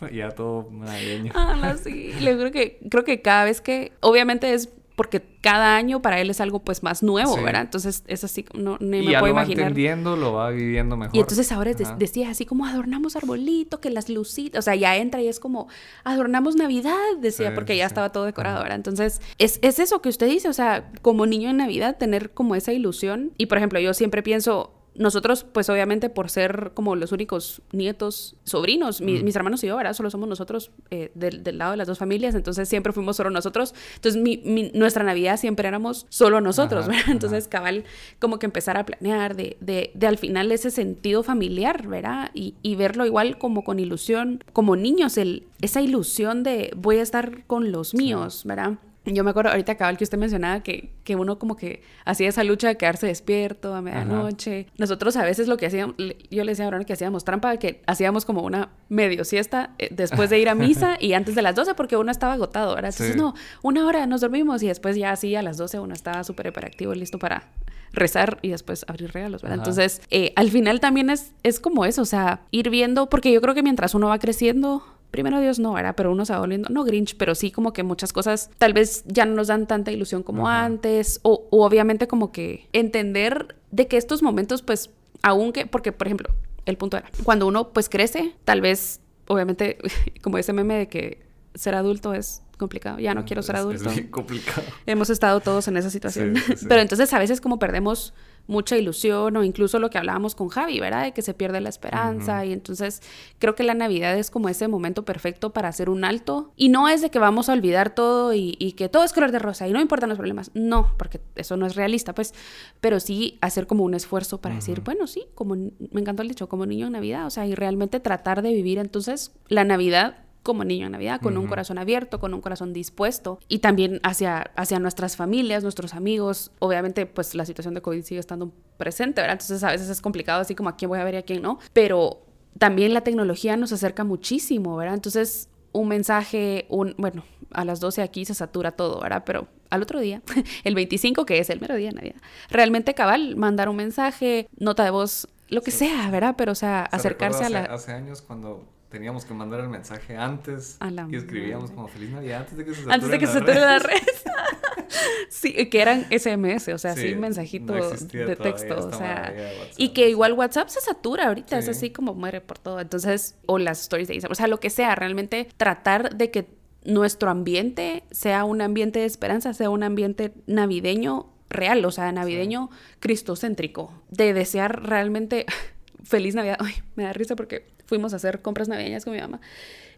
ya 0.12 0.30
todo 0.30 0.68
navideño. 0.70 1.32
Ah, 1.34 1.74
sí. 1.82 2.12
Le 2.20 2.36
creo 2.36 2.50
que, 2.50 2.78
creo 2.90 3.04
que 3.04 3.22
cada 3.22 3.44
vez 3.44 3.60
que, 3.60 3.92
obviamente 4.00 4.52
es 4.54 4.70
porque 5.00 5.22
cada 5.40 5.76
año 5.76 6.02
para 6.02 6.20
él 6.20 6.28
es 6.28 6.42
algo 6.42 6.58
pues 6.58 6.82
más 6.82 7.02
nuevo, 7.02 7.34
¿verdad? 7.42 7.62
Entonces 7.62 8.04
es 8.06 8.22
así, 8.22 8.44
no 8.52 8.76
ni 8.80 9.00
me 9.00 9.18
puedo 9.18 9.28
imaginar. 9.28 9.56
lo 9.56 9.62
va 9.62 9.68
entendiendo, 9.68 10.14
lo 10.14 10.32
va 10.34 10.50
viviendo 10.50 10.94
mejor. 10.98 11.16
Y 11.16 11.20
entonces 11.20 11.50
ahora 11.52 11.72
decía 11.96 12.28
así 12.28 12.44
como 12.44 12.66
adornamos 12.66 13.16
arbolito, 13.16 13.80
que 13.80 13.88
las 13.88 14.10
lucitas, 14.10 14.58
o 14.58 14.62
sea, 14.62 14.74
ya 14.74 14.98
entra 14.98 15.22
y 15.22 15.28
es 15.28 15.40
como 15.40 15.68
adornamos 16.04 16.54
Navidad, 16.54 16.98
decía, 17.18 17.54
porque 17.54 17.78
ya 17.78 17.86
estaba 17.86 18.12
todo 18.12 18.26
decorado, 18.26 18.60
¿verdad? 18.60 18.76
Entonces 18.76 19.22
es, 19.38 19.58
es 19.62 19.78
eso 19.78 20.02
que 20.02 20.10
usted 20.10 20.26
dice, 20.26 20.50
o 20.50 20.52
sea, 20.52 20.92
como 21.00 21.24
niño 21.24 21.48
en 21.48 21.56
Navidad 21.56 21.96
tener 21.96 22.32
como 22.32 22.54
esa 22.54 22.74
ilusión. 22.74 23.32
Y 23.38 23.46
por 23.46 23.56
ejemplo, 23.56 23.80
yo 23.80 23.94
siempre 23.94 24.22
pienso, 24.22 24.70
nosotros, 25.00 25.44
pues 25.50 25.70
obviamente 25.70 26.10
por 26.10 26.28
ser 26.28 26.72
como 26.74 26.94
los 26.94 27.10
únicos 27.10 27.62
nietos, 27.72 28.36
sobrinos, 28.44 29.00
mis 29.00 29.34
hermanos 29.34 29.64
y 29.64 29.66
yo, 29.66 29.76
¿verdad? 29.76 29.94
Solo 29.94 30.10
somos 30.10 30.28
nosotros 30.28 30.70
eh, 30.90 31.10
del, 31.14 31.42
lado 31.56 31.70
de 31.70 31.78
las 31.78 31.86
dos 31.86 31.98
familias, 31.98 32.34
entonces 32.34 32.68
siempre 32.68 32.92
fuimos 32.92 33.16
solo 33.16 33.30
nosotros. 33.30 33.74
Entonces 33.94 34.20
mi, 34.20 34.70
nuestra 34.74 35.02
Navidad 35.02 35.38
siempre 35.38 35.66
éramos 35.66 36.04
solo 36.10 36.42
nosotros, 36.42 36.86
¿verdad? 36.86 37.04
Entonces 37.08 37.48
cabal, 37.48 37.84
como 38.18 38.38
que 38.38 38.44
empezar 38.44 38.76
a 38.76 38.84
planear 38.84 39.36
de, 39.36 39.56
de, 39.60 39.90
de 39.94 40.06
al 40.06 40.18
final 40.18 40.52
ese 40.52 40.70
sentido 40.70 41.22
familiar, 41.22 41.88
¿verdad? 41.88 42.30
Y, 42.34 42.56
y, 42.60 42.74
verlo 42.74 43.06
igual 43.06 43.38
como 43.38 43.64
con 43.64 43.78
ilusión, 43.78 44.44
como 44.52 44.76
niños, 44.76 45.16
el, 45.16 45.46
esa 45.62 45.80
ilusión 45.80 46.42
de 46.42 46.72
voy 46.76 46.98
a 46.98 47.02
estar 47.02 47.46
con 47.46 47.72
los 47.72 47.94
míos, 47.94 48.42
¿verdad? 48.44 48.74
Yo 49.06 49.24
me 49.24 49.30
acuerdo 49.30 49.50
ahorita 49.50 49.76
cabal 49.76 49.96
que 49.96 50.04
usted 50.04 50.18
mencionaba 50.18 50.62
que, 50.62 50.90
que 51.04 51.16
uno 51.16 51.38
como 51.38 51.56
que 51.56 51.82
hacía 52.04 52.28
esa 52.28 52.44
lucha 52.44 52.68
de 52.68 52.76
quedarse 52.76 53.06
despierto 53.06 53.74
a 53.74 53.80
medianoche. 53.80 54.66
Nosotros 54.76 55.16
a 55.16 55.24
veces 55.24 55.48
lo 55.48 55.56
que 55.56 55.66
hacíamos, 55.66 55.96
yo 55.96 56.44
le 56.44 56.52
decía 56.52 56.66
a 56.66 56.68
Abraham 56.68 56.84
que 56.84 56.92
hacíamos 56.92 57.24
trampa, 57.24 57.56
que 57.56 57.82
hacíamos 57.86 58.26
como 58.26 58.42
una 58.42 58.68
medio 58.90 59.24
siesta 59.24 59.70
eh, 59.78 59.88
después 59.90 60.28
de 60.28 60.38
ir 60.38 60.50
a 60.50 60.54
misa 60.56 60.96
y 61.00 61.14
antes 61.14 61.34
de 61.34 61.42
las 61.42 61.54
12 61.54 61.74
porque 61.74 61.96
uno 61.96 62.10
estaba 62.10 62.34
agotado, 62.34 62.74
¿verdad? 62.74 62.92
Entonces, 62.92 63.16
no, 63.16 63.34
una 63.62 63.86
hora 63.86 64.06
nos 64.06 64.20
dormimos 64.20 64.62
y 64.62 64.68
después 64.68 64.96
ya 64.96 65.12
así 65.12 65.34
a 65.34 65.42
las 65.42 65.56
12 65.56 65.78
uno 65.80 65.94
estaba 65.94 66.22
súper 66.22 66.48
hiperactivo, 66.48 66.94
listo 66.94 67.18
para 67.18 67.48
rezar 67.92 68.38
y 68.42 68.50
después 68.50 68.84
abrir 68.86 69.12
regalos, 69.12 69.42
¿verdad? 69.42 69.58
Entonces, 69.58 70.02
eh, 70.10 70.32
al 70.36 70.50
final 70.50 70.80
también 70.80 71.10
es, 71.10 71.32
es 71.42 71.58
como 71.58 71.84
eso, 71.84 72.02
o 72.02 72.06
sea, 72.06 72.42
ir 72.50 72.70
viendo, 72.70 73.08
porque 73.08 73.32
yo 73.32 73.40
creo 73.40 73.54
que 73.54 73.62
mientras 73.62 73.94
uno 73.94 74.08
va 74.08 74.18
creciendo, 74.18 74.84
primero 75.10 75.40
Dios 75.40 75.58
no, 75.58 75.78
era, 75.78 75.94
pero 75.94 76.12
uno 76.12 76.24
se 76.24 76.32
va 76.32 76.40
volviendo, 76.40 76.68
no 76.70 76.84
Grinch, 76.84 77.16
pero 77.16 77.34
sí 77.34 77.50
como 77.50 77.72
que 77.72 77.82
muchas 77.82 78.12
cosas 78.12 78.50
tal 78.58 78.72
vez 78.72 79.04
ya 79.06 79.24
no 79.24 79.34
nos 79.34 79.48
dan 79.48 79.66
tanta 79.66 79.90
ilusión 79.92 80.22
como 80.22 80.48
antes, 80.48 81.20
o, 81.22 81.46
obviamente 81.50 82.08
como 82.08 82.32
que 82.32 82.68
entender 82.72 83.56
de 83.70 83.86
que 83.86 83.96
estos 83.96 84.22
momentos, 84.22 84.62
pues, 84.62 84.90
aunque, 85.22 85.66
porque 85.66 85.92
por 85.92 86.06
ejemplo, 86.06 86.30
el 86.66 86.76
punto 86.76 86.96
era, 86.96 87.10
cuando 87.24 87.46
uno 87.46 87.72
pues 87.72 87.88
crece, 87.88 88.34
tal 88.44 88.60
vez, 88.60 89.00
obviamente, 89.26 89.78
como 90.22 90.38
ese 90.38 90.52
meme 90.52 90.74
de 90.74 90.88
que 90.88 91.22
ser 91.54 91.74
adulto 91.74 92.14
es 92.14 92.42
complicado. 92.60 93.00
Ya 93.00 93.14
no 93.14 93.24
quiero 93.24 93.42
ser 93.42 93.56
adulto. 93.56 93.88
Es 93.88 93.96
bien 93.96 94.08
complicado. 94.08 94.62
Hemos 94.86 95.10
estado 95.10 95.40
todos 95.40 95.66
en 95.66 95.76
esa 95.76 95.90
situación. 95.90 96.36
Sí, 96.36 96.42
sí, 96.46 96.56
sí. 96.58 96.66
Pero 96.68 96.80
entonces 96.80 97.12
a 97.12 97.18
veces 97.18 97.40
como 97.40 97.58
perdemos 97.58 98.14
mucha 98.46 98.76
ilusión 98.76 99.36
o 99.36 99.44
incluso 99.44 99.78
lo 99.78 99.90
que 99.90 99.98
hablábamos 99.98 100.34
con 100.34 100.48
Javi, 100.48 100.80
¿verdad? 100.80 101.04
De 101.04 101.12
que 101.12 101.22
se 101.22 101.34
pierde 101.34 101.60
la 101.60 101.68
esperanza 101.68 102.44
y 102.44 102.52
entonces 102.52 103.00
creo 103.38 103.54
que 103.54 103.62
la 103.62 103.74
Navidad 103.74 104.18
es 104.18 104.30
como 104.30 104.48
ese 104.48 104.66
momento 104.66 105.04
perfecto 105.04 105.52
para 105.52 105.68
hacer 105.68 105.88
un 105.88 106.04
alto 106.04 106.52
y 106.56 106.68
no 106.68 106.88
es 106.88 107.00
de 107.00 107.10
que 107.10 107.18
vamos 107.18 107.48
a 107.48 107.52
olvidar 107.52 107.94
todo 107.94 108.34
y, 108.34 108.56
y 108.58 108.72
que 108.72 108.88
todo 108.88 109.04
es 109.04 109.12
color 109.12 109.30
de 109.30 109.38
rosa 109.38 109.68
y 109.68 109.72
no 109.72 109.80
importan 109.80 110.08
los 110.08 110.18
problemas, 110.18 110.50
no, 110.54 110.94
porque 110.98 111.20
eso 111.36 111.56
no 111.56 111.66
es 111.66 111.76
realista, 111.76 112.14
pues, 112.14 112.34
pero 112.80 112.98
sí 112.98 113.38
hacer 113.40 113.66
como 113.66 113.84
un 113.84 113.94
esfuerzo 113.94 114.40
para 114.40 114.56
decir, 114.56 114.80
bueno, 114.80 115.06
sí, 115.06 115.26
como 115.34 115.54
me 115.54 116.00
encantó 116.00 116.22
el 116.22 116.28
dicho, 116.28 116.48
como 116.48 116.66
niño 116.66 116.86
en 116.86 116.92
Navidad, 116.92 117.26
o 117.26 117.30
sea, 117.30 117.46
y 117.46 117.54
realmente 117.54 118.00
tratar 118.00 118.42
de 118.42 118.52
vivir 118.52 118.78
entonces 118.78 119.32
la 119.48 119.64
Navidad 119.64 120.24
como 120.42 120.64
niño 120.64 120.86
en 120.86 120.92
Navidad, 120.92 121.20
con 121.20 121.36
un 121.36 121.46
corazón 121.46 121.78
abierto, 121.78 122.18
con 122.18 122.32
un 122.34 122.40
corazón 122.40 122.72
dispuesto 122.72 123.38
y 123.48 123.58
también 123.58 124.00
hacia, 124.02 124.50
hacia 124.56 124.78
nuestras 124.78 125.16
familias, 125.16 125.62
nuestros 125.62 125.92
amigos. 125.94 126.50
Obviamente, 126.60 127.04
pues 127.06 127.34
la 127.34 127.44
situación 127.44 127.74
de 127.74 127.82
COVID 127.82 128.02
sigue 128.02 128.20
estando 128.20 128.50
presente, 128.78 129.20
¿verdad? 129.20 129.34
Entonces 129.34 129.62
a 129.64 129.70
veces 129.70 129.88
es 129.90 130.00
complicado, 130.00 130.40
así 130.40 130.54
como 130.54 130.70
a 130.70 130.76
quién 130.76 130.88
voy 130.88 130.98
a 130.98 131.04
ver 131.04 131.14
y 131.14 131.18
a 131.18 131.22
quién 131.22 131.42
no, 131.42 131.58
pero 131.72 132.22
también 132.58 132.94
la 132.94 133.02
tecnología 133.02 133.56
nos 133.56 133.72
acerca 133.72 134.02
muchísimo, 134.04 134.76
¿verdad? 134.76 134.94
Entonces, 134.94 135.48
un 135.72 135.88
mensaje, 135.88 136.66
un, 136.68 136.94
bueno, 136.98 137.22
a 137.52 137.64
las 137.64 137.78
12 137.80 138.02
aquí 138.02 138.24
se 138.24 138.34
satura 138.34 138.72
todo, 138.72 139.00
¿verdad? 139.00 139.22
Pero 139.26 139.46
al 139.70 139.82
otro 139.82 140.00
día, 140.00 140.22
el 140.64 140.74
25, 140.74 141.26
que 141.26 141.38
es 141.38 141.50
el 141.50 141.60
mero 141.60 141.76
día 141.76 141.90
de 141.90 141.94
Navidad, 141.96 142.16
realmente 142.48 142.94
cabal, 142.94 143.36
mandar 143.36 143.68
un 143.68 143.76
mensaje, 143.76 144.48
nota 144.58 144.84
de 144.84 144.90
voz, 144.90 145.28
lo 145.48 145.60
que 145.62 145.70
Sí. 145.70 145.86
sea, 145.86 146.10
¿verdad? 146.10 146.34
Pero, 146.38 146.52
o 146.52 146.54
sea, 146.56 146.86
O 146.86 146.90
sea, 146.90 146.98
acercarse 146.98 147.44
a 147.44 147.50
la... 147.50 147.60
hace 147.64 147.92
años 147.92 148.20
cuando 148.22 148.64
teníamos 148.90 149.24
que 149.24 149.32
mandar 149.34 149.60
el 149.60 149.68
mensaje 149.68 150.16
antes 150.16 150.78
y 151.10 151.16
escribíamos 151.16 151.64
madre. 151.70 151.74
como 151.76 151.88
Feliz 151.88 152.10
Navidad 152.10 152.40
antes 152.40 152.56
de 152.58 152.64
que 152.64 152.74
se 152.74 152.92
Antes 152.92 153.08
de 153.10 153.18
que 153.18 153.26
se 153.26 153.32
saturen 153.34 153.54
sature 153.54 153.66
la 153.66 153.72
las 153.74 153.82
red. 153.82 153.98
sí, 155.28 155.52
que 155.70 155.80
eran 155.80 156.06
SMS, 156.10 156.68
o 156.74 156.78
sea, 156.78 156.94
sí, 156.94 157.10
Sí, 157.10 157.14
mensajito 157.14 157.74
no 157.74 157.90
de 157.90 158.36
texto, 158.36 158.88
o 158.88 158.92
sea, 158.92 159.32
y 159.76 159.90
que 159.90 160.08
igual 160.10 160.32
WhatsApp 160.34 160.68
se 160.68 160.80
satura 160.80 161.28
ahorita, 161.28 161.58
es 161.58 161.64
Sí. 161.66 161.70
así 161.70 161.90
como 161.90 162.14
muere 162.14 162.40
por 162.40 162.58
todo. 162.58 162.80
Entonces, 162.80 163.36
o 163.46 163.58
las 163.58 163.80
stories 163.82 164.08
de 164.08 164.14
Instagram, 164.14 164.32
o 164.32 164.34
sea, 164.34 164.48
lo 164.48 164.60
que 164.60 164.70
sea, 164.70 164.94
realmente 164.94 165.48
tratar 165.56 166.16
de 166.16 166.30
que 166.30 166.48
nuestro 166.84 167.30
ambiente 167.30 168.04
sea 168.10 168.44
un 168.44 168.60
ambiente 168.60 168.98
de 169.00 169.04
esperanza, 169.04 169.54
sea 169.54 169.70
un 169.70 169.82
ambiente 169.82 170.32
navideño 170.46 171.32
real, 171.48 171.84
o 171.84 171.90
sea, 171.90 172.10
navideño 172.12 172.70
cristocéntrico, 173.00 173.92
de 174.10 174.32
desear 174.32 174.82
realmente 174.88 175.46
feliz 176.04 176.34
Navidad. 176.34 176.56
Ay, 176.60 176.74
me 176.96 177.04
da 177.04 177.12
risa 177.12 177.36
porque 177.36 177.66
fuimos 177.90 178.14
a 178.14 178.16
hacer 178.16 178.40
compras 178.40 178.68
navideñas 178.68 179.04
con 179.04 179.12
mi 179.12 179.20
mamá 179.20 179.40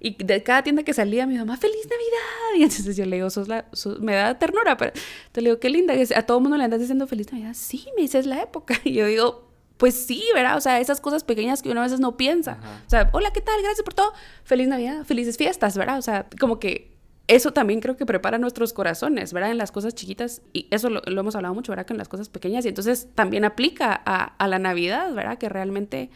y 0.00 0.16
de 0.24 0.42
cada 0.42 0.64
tienda 0.64 0.82
que 0.82 0.92
salía 0.94 1.26
mi 1.28 1.36
mamá, 1.38 1.56
feliz 1.56 1.84
Navidad. 1.84 2.56
Y 2.58 2.62
entonces 2.64 2.96
yo 2.96 3.06
le 3.06 3.16
digo, 3.16 3.30
sos 3.30 3.46
la, 3.46 3.66
sos- 3.72 4.00
me 4.00 4.14
da 4.16 4.36
ternura, 4.38 4.76
pero 4.76 4.90
te 5.30 5.40
le 5.40 5.50
digo, 5.50 5.60
qué 5.60 5.70
linda, 5.70 5.94
que 5.94 6.12
a 6.14 6.26
todo 6.26 6.40
mundo 6.40 6.56
le 6.56 6.64
andas 6.64 6.80
diciendo 6.80 7.06
feliz 7.06 7.30
Navidad. 7.32 7.52
Sí, 7.54 7.86
me 7.94 8.02
dice, 8.02 8.18
es 8.18 8.26
la 8.26 8.42
época. 8.42 8.74
Y 8.84 8.94
yo 8.94 9.06
digo, 9.06 9.48
pues 9.76 9.94
sí, 9.94 10.24
¿verdad? 10.34 10.56
O 10.56 10.60
sea, 10.60 10.80
esas 10.80 11.00
cosas 11.00 11.22
pequeñas 11.22 11.62
que 11.62 11.70
uno 11.70 11.80
a 11.80 11.84
veces 11.84 12.00
no 12.00 12.16
piensa. 12.16 12.52
Ajá. 12.60 12.82
O 12.86 12.90
sea, 12.90 13.10
hola, 13.12 13.30
¿qué 13.32 13.40
tal? 13.40 13.54
Gracias 13.62 13.84
por 13.84 13.94
todo. 13.94 14.12
Feliz 14.42 14.66
Navidad, 14.66 15.04
felices 15.04 15.36
fiestas, 15.36 15.76
¿verdad? 15.76 15.98
O 15.98 16.02
sea, 16.02 16.26
como 16.40 16.58
que 16.58 16.90
eso 17.28 17.52
también 17.52 17.78
creo 17.80 17.96
que 17.96 18.04
prepara 18.04 18.36
nuestros 18.38 18.72
corazones, 18.72 19.32
¿verdad? 19.32 19.52
En 19.52 19.58
las 19.58 19.70
cosas 19.70 19.94
chiquitas, 19.94 20.42
y 20.52 20.66
eso 20.72 20.90
lo, 20.90 21.00
lo 21.06 21.20
hemos 21.20 21.36
hablado 21.36 21.54
mucho, 21.54 21.70
¿verdad? 21.70 21.86
Que 21.86 21.92
en 21.94 21.98
las 21.98 22.08
cosas 22.08 22.28
pequeñas, 22.28 22.64
y 22.64 22.68
entonces 22.68 23.06
también 23.14 23.44
aplica 23.44 24.02
a, 24.04 24.34
a 24.36 24.48
la 24.48 24.58
Navidad, 24.58 25.14
¿verdad? 25.14 25.38
Que 25.38 25.48
realmente 25.48 26.10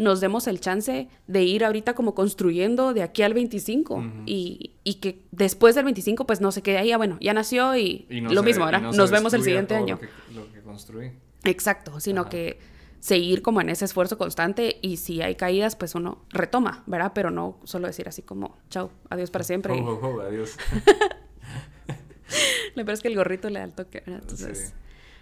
nos 0.00 0.20
demos 0.20 0.46
el 0.46 0.60
chance 0.60 1.08
de 1.26 1.42
ir 1.42 1.62
ahorita 1.64 1.94
como 1.94 2.14
construyendo 2.14 2.94
de 2.94 3.02
aquí 3.02 3.22
al 3.22 3.34
25 3.34 3.94
Ujú. 3.94 4.06
y, 4.24 4.76
y 4.82 4.94
que 4.94 5.22
después 5.30 5.74
del 5.74 5.84
25 5.84 6.26
pues 6.26 6.40
no 6.40 6.52
se 6.52 6.62
quede 6.62 6.78
ahí, 6.78 6.90
ah, 6.90 6.96
bueno, 6.96 7.18
ya 7.20 7.34
nació 7.34 7.76
y, 7.76 8.06
Y 8.08 8.22
no 8.22 8.32
lo 8.32 8.40
se- 8.40 8.46
mismo, 8.46 8.64
¿verdad? 8.64 8.80
no 8.80 8.92
Nos 8.92 9.10
vemos 9.10 9.34
el 9.34 9.42
siguiente 9.42 9.74
año. 9.74 9.96
Lo 9.96 10.00
que, 10.00 10.08
lo 10.34 10.52
que 10.52 10.60
construí. 10.62 11.12
Exacto, 11.44 12.00
sino 12.00 12.22
Ajá. 12.22 12.30
que 12.30 12.58
seguir 12.98 13.42
como 13.42 13.60
en 13.60 13.68
ese 13.68 13.84
esfuerzo 13.84 14.16
constante 14.18 14.78
y 14.82 14.96
si 14.96 15.20
hay 15.22 15.34
caídas, 15.34 15.76
pues 15.76 15.94
uno 15.94 16.24
retoma, 16.30 16.82
¿verdad? 16.86 17.12
Pero 17.14 17.30
no 17.30 17.58
solo 17.64 17.86
decir 17.86 18.08
así 18.08 18.22
como, 18.22 18.56
chao, 18.70 18.90
adiós 19.10 19.30
para 19.30 19.44
siempre. 19.44 19.72
ho, 19.80 19.98
ho, 20.00 20.20
adiós. 20.22 20.56
Lo 22.74 22.84
peor 22.84 22.90
es 22.94 23.00
que 23.00 23.08
el 23.08 23.16
gorrito 23.16 23.50
le 23.50 23.58
da 23.58 23.64
el 23.64 23.72
toque, 23.72 24.00
¿verdad? 24.06 24.20
Entonces, 24.22 24.68
Sí. 24.68 24.74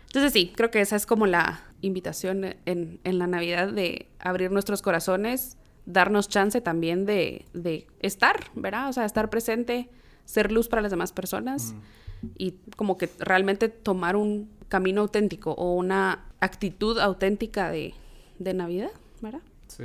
Entonces 0.09 0.33
sí, 0.33 0.53
creo 0.55 0.71
que 0.71 0.81
esa 0.81 0.97
es 0.97 1.07
como 1.07 1.27
la 1.27 1.61
invitación 1.81 2.45
en, 2.67 3.01
en 3.05 3.19
la 3.19 3.27
Navidad 3.27 3.69
de 3.73 4.09
abrir 4.19 4.51
nuestros 4.51 4.83
corazones, 4.83 5.57
darnos 5.87 6.29
chance 6.29 6.61
también 6.61 7.07
de, 7.07 7.47
de 7.55 7.87
estar, 8.01 8.51
¿verdad? 8.55 8.89
O 8.89 8.93
sea, 8.93 9.05
estar 9.05 9.31
presente, 9.31 9.89
ser 10.25 10.51
luz 10.53 10.69
para 10.69 10.83
las 10.83 10.91
demás 10.91 11.13
personas 11.13 11.75
Mm. 12.21 12.27
y 12.37 12.53
como 12.77 12.99
que 12.99 13.09
realmente 13.21 13.69
tomar 13.69 14.17
un 14.17 14.51
camino 14.69 15.03
auténtico 15.03 15.53
o 15.53 15.75
una 15.75 16.25
actitud 16.41 16.99
auténtica 16.99 17.71
de, 17.71 17.95
de 18.41 18.55
Navidad, 18.55 18.91
¿verdad? 19.21 19.41
Sí. 19.69 19.85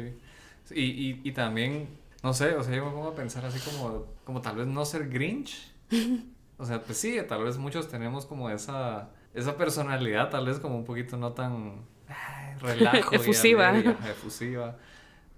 Sí, 0.65 0.73
Y, 0.75 0.81
y, 0.83 1.21
y 1.25 1.31
también, 1.33 1.89
no 2.23 2.33
sé, 2.33 2.55
o 2.55 2.63
sea, 2.63 2.75
yo 2.75 2.85
me 2.85 2.91
pongo 2.91 3.09
a 3.09 3.15
pensar 3.15 3.45
así 3.45 3.59
como, 3.59 4.05
como 4.23 4.41
tal 4.41 4.55
vez 4.55 4.65
no 4.67 4.83
ser 4.85 5.09
Grinch. 5.09 5.71
O 6.57 6.65
sea, 6.65 6.81
pues 6.81 6.97
sí, 6.99 7.17
tal 7.27 7.43
vez 7.43 7.57
muchos 7.57 7.89
tenemos 7.89 8.25
como 8.25 8.49
esa, 8.49 9.09
esa 9.33 9.57
personalidad, 9.57 10.29
tal 10.29 10.45
vez 10.45 10.59
como 10.59 10.77
un 10.77 10.85
poquito 10.85 11.17
no 11.17 11.33
tan 11.33 11.85
ay, 12.07 12.55
relajo. 12.61 13.09
y 13.11 13.15
Efusiva. 13.15 13.69
ajá, 13.69 14.11
efusiva. 14.11 14.77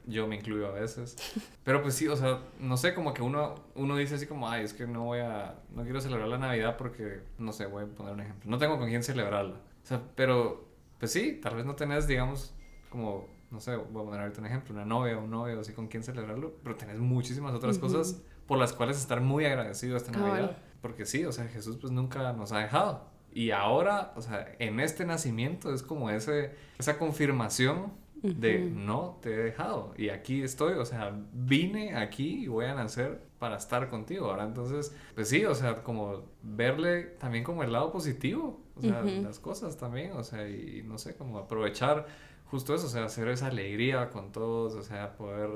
Yo 0.08 0.27
me 0.27 0.36
incluyo 0.36 0.67
a 0.67 0.71
veces. 0.71 1.15
Pero 1.63 1.81
pues 1.81 1.95
sí, 1.95 2.08
o 2.08 2.15
sea, 2.15 2.39
no 2.60 2.77
sé, 2.77 2.93
como 2.93 3.13
que 3.13 3.23
uno, 3.23 3.55
uno 3.73 3.95
dice 3.97 4.15
así 4.15 4.27
como, 4.27 4.47
ay, 4.49 4.63
es 4.63 4.73
que 4.73 4.86
no 4.86 5.05
voy 5.05 5.19
a, 5.19 5.55
no 5.71 5.84
quiero 5.84 5.99
celebrar 5.99 6.27
la 6.27 6.38
Navidad 6.38 6.77
porque, 6.77 7.21
no 7.39 7.51
sé, 7.51 7.65
voy 7.65 7.84
a 7.84 7.88
poner 7.88 8.13
un 8.13 8.19
ejemplo. 8.21 8.49
No 8.51 8.58
tengo 8.60 8.77
con 8.77 8.88
quién 8.88 9.03
celebrarla. 9.03 9.55
O 9.55 9.88
sea, 9.88 10.01
pero, 10.15 10.67
pues 10.99 11.12
sí, 11.12 11.39
tal 11.41 11.55
vez 11.55 11.65
no 11.65 11.75
tenés, 11.75 12.05
digamos, 12.05 12.53
como, 12.89 13.27
no 13.49 13.60
sé, 13.60 13.75
voy 13.75 14.03
a 14.03 14.05
poner 14.05 14.21
ahorita 14.21 14.41
un 14.41 14.45
ejemplo, 14.45 14.75
una 14.75 14.86
novia 14.86 15.17
o 15.17 15.23
un 15.23 15.31
novio 15.31 15.60
así 15.60 15.73
con 15.73 15.88
quien 15.88 16.03
celebrarlo, 16.03 16.53
pero 16.63 16.75
tenés 16.75 16.99
muchísimas 16.99 17.53
otras 17.55 17.79
cosas 17.79 18.21
por 18.45 18.60
las 18.60 18.73
cuales 18.73 18.97
estar 18.97 19.21
muy 19.21 19.45
agradecido 19.45 19.97
esta. 19.97 20.12
Navidad. 20.12 20.58
Porque 20.81 21.05
sí, 21.08 21.25
o 21.25 21.31
sea, 21.31 21.45
Jesús 21.47 21.77
pues 21.81 21.91
nunca 21.91 22.31
nos 22.34 22.51
ha 22.51 22.60
dejado. 22.60 23.10
Y 23.36 23.52
ahora, 23.52 24.13
o 24.15 24.21
sea, 24.21 24.56
en 24.60 24.80
este 24.80 25.06
nacimiento 25.06 25.74
es 25.74 25.84
como 25.84 26.10
ese, 26.10 26.56
esa 26.80 26.98
confirmación 26.98 27.93
de 28.34 28.69
Ujú. 28.71 28.80
no 28.80 29.19
te 29.21 29.34
he 29.34 29.38
dejado 29.38 29.93
y 29.98 30.10
aquí 30.10 30.41
estoy, 30.41 30.74
o 30.74 30.86
sea, 30.86 31.13
vine 31.34 31.95
aquí 31.98 32.45
y 32.45 32.48
voy 32.48 32.65
a 32.65 32.74
nacer 32.74 33.21
para 33.39 33.58
estar 33.58 33.89
contigo. 33.89 34.32
Ahora 34.32 34.45
entonces, 34.45 34.95
pues 35.15 35.30
sí, 35.30 35.45
o 35.45 35.54
sea, 35.54 35.84
como 35.84 36.24
verle 36.43 37.04
también 37.19 37.43
como 37.43 37.63
el 37.63 37.74
lado 37.74 37.91
positivo, 37.91 38.62
o 38.76 38.82
sea, 38.82 39.04
Ujú. 39.04 39.24
las 39.24 39.39
cosas 39.39 39.78
también, 39.78 40.13
o 40.13 40.24
sea, 40.24 40.48
y 40.50 40.82
no 40.86 40.98
sé, 40.98 41.15
como 41.17 41.38
aprovechar 41.39 42.08
justo 42.45 42.74
eso, 42.74 42.88
o 42.88 42.89
sea, 42.89 43.06
hacer 43.06 43.28
esa 43.28 43.48
alegría 43.48 44.10
con 44.12 44.32
todos, 44.32 44.76
o 44.76 44.82
sea, 44.82 45.17
poder, 45.17 45.50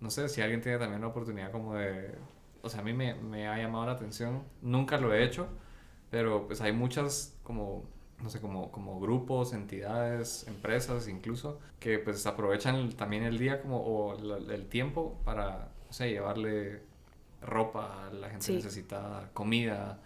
no 0.00 0.10
sé, 0.10 0.28
si 0.28 0.42
alguien 0.42 0.60
tiene 0.60 0.78
también 0.78 1.00
la 1.00 1.08
oportunidad 1.08 1.50
como 1.50 1.74
de, 1.74 2.14
o 2.62 2.68
sea, 2.68 2.80
a 2.80 2.84
mí 2.84 2.92
me, 2.92 3.14
me 3.14 3.48
ha 3.48 3.56
llamado 3.58 3.86
la 3.86 3.92
atención, 3.92 4.42
nunca 4.62 4.98
lo 4.98 5.14
he 5.14 5.24
hecho, 5.24 5.48
pero 6.10 6.46
pues 6.46 6.60
hay 6.60 6.72
muchas 6.72 7.36
como, 7.42 7.84
no 8.22 8.28
sé, 8.30 8.40
como, 8.40 8.70
como 8.72 8.98
grupos, 9.00 9.52
entidades, 9.52 10.46
empresas 10.48 11.08
incluso, 11.08 11.58
que 11.80 11.98
pues 11.98 12.26
aprovechan 12.26 12.74
el- 12.76 12.94
también 12.96 13.22
el 13.24 13.38
día 13.38 13.60
como, 13.60 13.82
o 13.84 14.18
la- 14.20 14.54
el 14.54 14.66
tiempo 14.68 15.20
para, 15.24 15.72
no 15.86 15.92
sé, 15.92 16.10
llevarle 16.10 16.80
ropa 17.42 18.06
a 18.06 18.10
la 18.12 18.28
gente 18.30 18.46
Sí. 18.46 18.54
necesitada, 18.54 19.30
comida, 19.34 20.00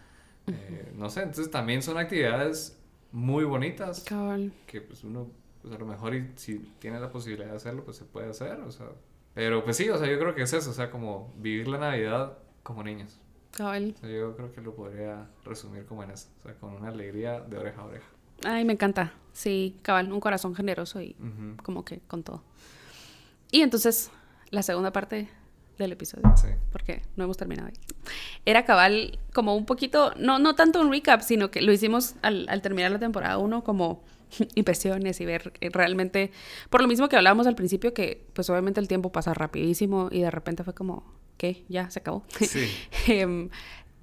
eh, 0.47 0.93
no 0.97 1.09
sé, 1.11 1.21
entonces 1.21 1.51
también 1.51 1.83
son 1.83 1.97
actividades 1.99 2.77
muy 3.13 3.45
bonitas 3.45 4.01
Cabal. 4.05 4.53
que 4.67 4.81
pues 4.81 5.05
uno, 5.05 5.29
pues 5.63 5.75
a 5.75 5.79
lo 5.79 5.87
mejor 5.87 6.15
y 6.15 6.33
si 6.37 6.59
tiene 6.79 6.99
la 7.01 7.11
posibilidad 7.11 7.51
de 7.51 7.57
hacerlo, 7.57 7.85
pues 7.85 7.97
se 7.99 8.05
puede 8.05 8.29
hacer, 8.31 8.61
o 8.61 8.71
sea, 8.73 8.87
pero 9.35 9.63
pues 9.65 9.77
sí, 9.77 9.89
o 9.91 9.97
sea, 9.97 10.09
yo 10.11 10.19
creo 10.19 10.35
que 10.35 10.43
es 10.43 10.53
eso, 10.53 10.71
o 10.71 10.73
sea, 10.73 10.91
como 10.91 11.33
vivir 11.37 11.69
la 11.69 11.79
Navidad 11.79 12.39
como 12.63 12.83
niños. 12.83 13.21
Cabal. 13.53 13.95
Yo 14.03 14.37
creo 14.37 14.53
que 14.53 14.61
lo 14.61 14.75
podría 14.75 15.29
resumir 15.45 15.85
como 15.87 16.03
en 16.05 16.11
eso, 16.13 16.29
o 16.41 16.43
sea, 16.43 16.55
con 16.55 16.75
una 16.75 16.89
alegría 16.89 17.41
de 17.41 17.59
oreja 17.59 17.81
a 17.83 17.85
oreja. 17.85 18.07
Ay, 18.45 18.65
me 18.65 18.73
encanta. 18.73 19.13
Sí, 19.33 19.77
cabal, 19.83 20.13
un 20.13 20.21
corazón 20.21 20.55
generoso 20.55 21.01
y 21.03 21.15
como 21.63 21.85
que 21.85 22.01
con 22.07 22.23
todo. 22.23 22.43
Y 23.51 23.61
entonces, 23.63 24.11
la 24.51 24.63
segunda 24.63 24.93
parte 24.93 25.29
del 25.79 25.93
episodio, 25.93 26.31
Sí. 26.37 26.49
porque 26.73 27.03
no 27.17 27.25
hemos 27.25 27.37
terminado 27.37 27.69
ahí. 27.69 27.75
Era 28.45 28.65
cabal 28.65 29.19
como 29.35 29.57
un 29.57 29.65
poquito, 29.67 30.13
no, 30.17 30.39
no 30.39 30.55
tanto 30.55 30.81
un 30.81 30.91
recap, 30.93 31.21
sino 31.23 31.51
que 31.51 31.63
lo 31.63 31.73
hicimos 31.73 32.15
al, 32.23 32.47
al 32.49 32.61
terminar 32.63 32.91
la 32.91 32.99
temporada 32.99 33.39
1 33.39 33.65
como 33.65 34.03
impresiones 34.55 35.21
y 35.21 35.25
ver 35.25 35.53
eh, 35.61 35.71
realmente, 35.73 36.31
por 36.69 36.83
lo 36.83 36.89
mismo 36.89 37.09
que 37.09 37.17
hablábamos 37.17 37.47
al 37.47 37.55
principio, 37.57 37.93
que 37.95 38.27
pues 38.35 38.49
obviamente 38.51 38.79
el 38.81 38.89
tiempo 38.89 39.11
pasa 39.11 39.33
rapidísimo 39.35 40.09
y 40.13 40.21
de 40.21 40.31
repente 40.31 40.65
fue 40.65 40.75
como, 40.75 41.05
¿qué? 41.41 41.65
Ya 41.71 41.89
se 41.89 42.01
acabó. 42.01 42.23
Sí. 42.39 42.71
Em, 43.09 43.49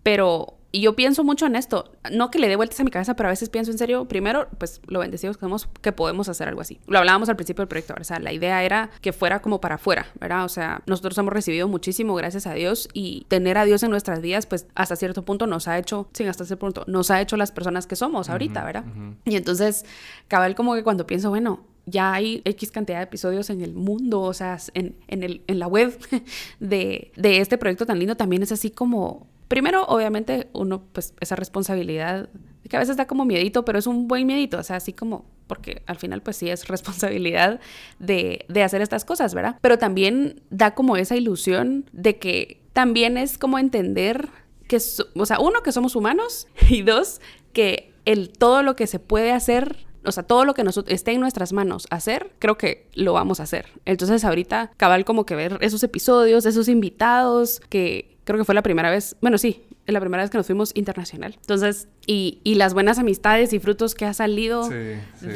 pero 0.02 0.58
y 0.72 0.82
yo 0.82 0.96
pienso 0.96 1.24
mucho 1.24 1.46
en 1.46 1.56
esto. 1.56 1.92
No 2.12 2.32
que 2.32 2.40
le 2.40 2.48
dé 2.48 2.56
vueltas 2.56 2.80
a 2.80 2.84
mi 2.84 2.90
cabeza, 2.90 3.16
pero 3.16 3.30
a 3.30 3.32
veces 3.32 3.50
pienso 3.50 3.70
en 3.72 3.78
serio. 3.78 4.08
Primero, 4.08 4.48
pues 4.58 4.82
lo 4.88 5.00
bendecidos 5.00 5.38
que 5.38 5.42
somos 5.42 5.70
que 5.82 5.92
podemos 5.92 6.30
hacer 6.30 6.48
algo 6.48 6.62
así. 6.62 6.80
Lo 6.88 6.98
hablábamos 6.98 7.30
al 7.30 7.36
principio 7.36 7.62
del 7.62 7.68
proyecto, 7.68 7.94
o 8.00 8.04
sea, 8.04 8.20
la 8.20 8.34
idea 8.34 8.64
era 8.64 8.90
que 9.02 9.14
fuera 9.14 9.40
como 9.40 9.62
para 9.62 9.76
afuera, 9.76 10.08
¿verdad? 10.20 10.44
O 10.46 10.50
sea, 10.50 10.82
nosotros 10.88 11.16
hemos 11.20 11.32
recibido 11.32 11.68
muchísimo, 11.68 12.16
gracias 12.16 12.48
a 12.48 12.54
Dios, 12.54 12.90
y 12.94 13.26
tener 13.28 13.58
a 13.58 13.66
Dios 13.66 13.84
en 13.84 13.92
nuestras 13.92 14.20
vidas, 14.20 14.46
pues 14.48 14.66
hasta 14.76 14.96
cierto 14.96 15.24
punto 15.24 15.46
nos 15.46 15.68
ha 15.68 15.78
hecho, 15.78 16.10
sí, 16.14 16.26
hasta 16.26 16.44
ese 16.44 16.58
punto, 16.58 16.84
nos 16.88 17.12
ha 17.12 17.22
hecho 17.22 17.38
las 17.38 17.52
personas 17.52 17.88
que 17.88 17.96
somos 17.96 18.30
ahorita, 18.30 18.64
¿verdad? 18.66 18.86
Y 19.26 19.36
entonces, 19.36 19.86
cabal, 20.28 20.56
como 20.56 20.74
que 20.74 20.84
cuando 20.84 21.08
pienso, 21.08 21.30
bueno, 21.30 21.66
ya 21.88 22.14
hay 22.14 22.42
X 22.46 22.72
cantidad 22.72 23.00
de 23.00 23.06
episodios 23.06 23.50
en 23.50 23.62
el 23.62 23.74
mundo, 23.74 24.22
o 24.22 24.34
sea, 24.34 24.58
en, 24.76 24.96
en, 25.08 25.24
el, 25.24 25.42
en 25.48 25.58
la 25.58 25.68
web 25.68 25.98
de, 26.60 27.12
de 27.16 27.40
este 27.40 27.58
proyecto 27.58 27.88
tan 27.88 27.98
lindo, 27.98 28.16
también 28.16 28.44
es 28.44 28.52
así 28.52 28.70
como 28.70 29.26
primero, 29.48 29.86
obviamente, 29.86 30.50
uno, 30.54 30.84
pues, 30.92 31.14
esa 31.20 31.36
responsabilidad, 31.36 32.30
que 32.70 32.76
a 32.76 32.80
veces 32.80 32.98
da 32.98 33.08
como 33.08 33.26
miedito, 33.26 33.64
pero 33.64 33.80
es 33.80 33.88
un 33.88 34.08
buen 34.08 34.28
miedito, 34.28 34.60
o 34.60 34.64
sea, 34.64 34.76
así 34.76 34.94
como, 34.94 35.26
porque 35.48 35.82
al 35.86 35.98
final, 35.98 36.22
pues 36.22 36.38
sí, 36.38 36.50
es 36.50 36.68
responsabilidad 36.68 37.60
de, 38.00 38.46
de 38.50 38.64
hacer 38.64 38.82
estas 38.82 39.06
cosas, 39.06 39.34
¿verdad? 39.34 39.58
Pero 39.62 39.78
también 39.78 40.42
da 40.50 40.76
como 40.76 40.98
esa 40.98 41.16
ilusión 41.16 41.90
de 41.94 42.18
que 42.18 42.62
también 42.74 43.18
es 43.18 43.38
como 43.38 43.58
entender 43.58 44.30
que, 44.68 44.78
o 45.16 45.26
sea, 45.26 45.40
uno, 45.40 45.64
que 45.64 45.72
somos 45.72 45.96
humanos, 45.96 46.48
y 46.70 46.82
dos, 46.82 47.22
que 47.54 47.94
el, 48.06 48.30
todo 48.30 48.64
lo 48.64 48.76
que 48.76 48.88
se 48.88 49.00
puede 49.00 49.32
hacer 49.32 49.87
o 50.08 50.12
sea, 50.12 50.24
todo 50.24 50.46
lo 50.46 50.54
que 50.54 50.64
nos, 50.64 50.78
esté 50.88 51.12
en 51.12 51.22
nuestras 51.22 51.54
manos 51.54 51.88
hacer, 51.90 52.32
creo 52.40 52.58
que 52.58 52.90
lo 52.94 53.14
vamos 53.14 53.40
a 53.40 53.44
hacer. 53.44 53.68
Entonces 53.86 54.24
ahorita 54.24 54.72
cabal 54.78 55.06
como 55.06 55.26
que 55.26 55.36
ver 55.36 55.58
esos 55.62 55.84
episodios, 55.84 56.46
esos 56.46 56.68
invitados, 56.68 57.62
que 57.70 58.18
creo 58.24 58.38
que 58.38 58.46
fue 58.46 58.56
la 58.56 58.62
primera 58.62 58.90
vez, 58.90 59.16
bueno, 59.22 59.38
sí, 59.38 59.64
la 59.86 60.00
primera 60.02 60.24
vez 60.24 60.30
que 60.30 60.38
nos 60.38 60.46
fuimos 60.46 60.72
internacional. 60.76 61.36
Entonces, 61.40 61.88
y, 62.06 62.40
y 62.44 62.56
las 62.56 62.74
buenas 62.74 63.00
amistades 63.00 63.54
y 63.54 63.60
frutos 63.60 63.96
que 63.96 64.06
ha 64.06 64.14
salido 64.14 64.68
de, 64.70 65.00
sí. 65.20 65.28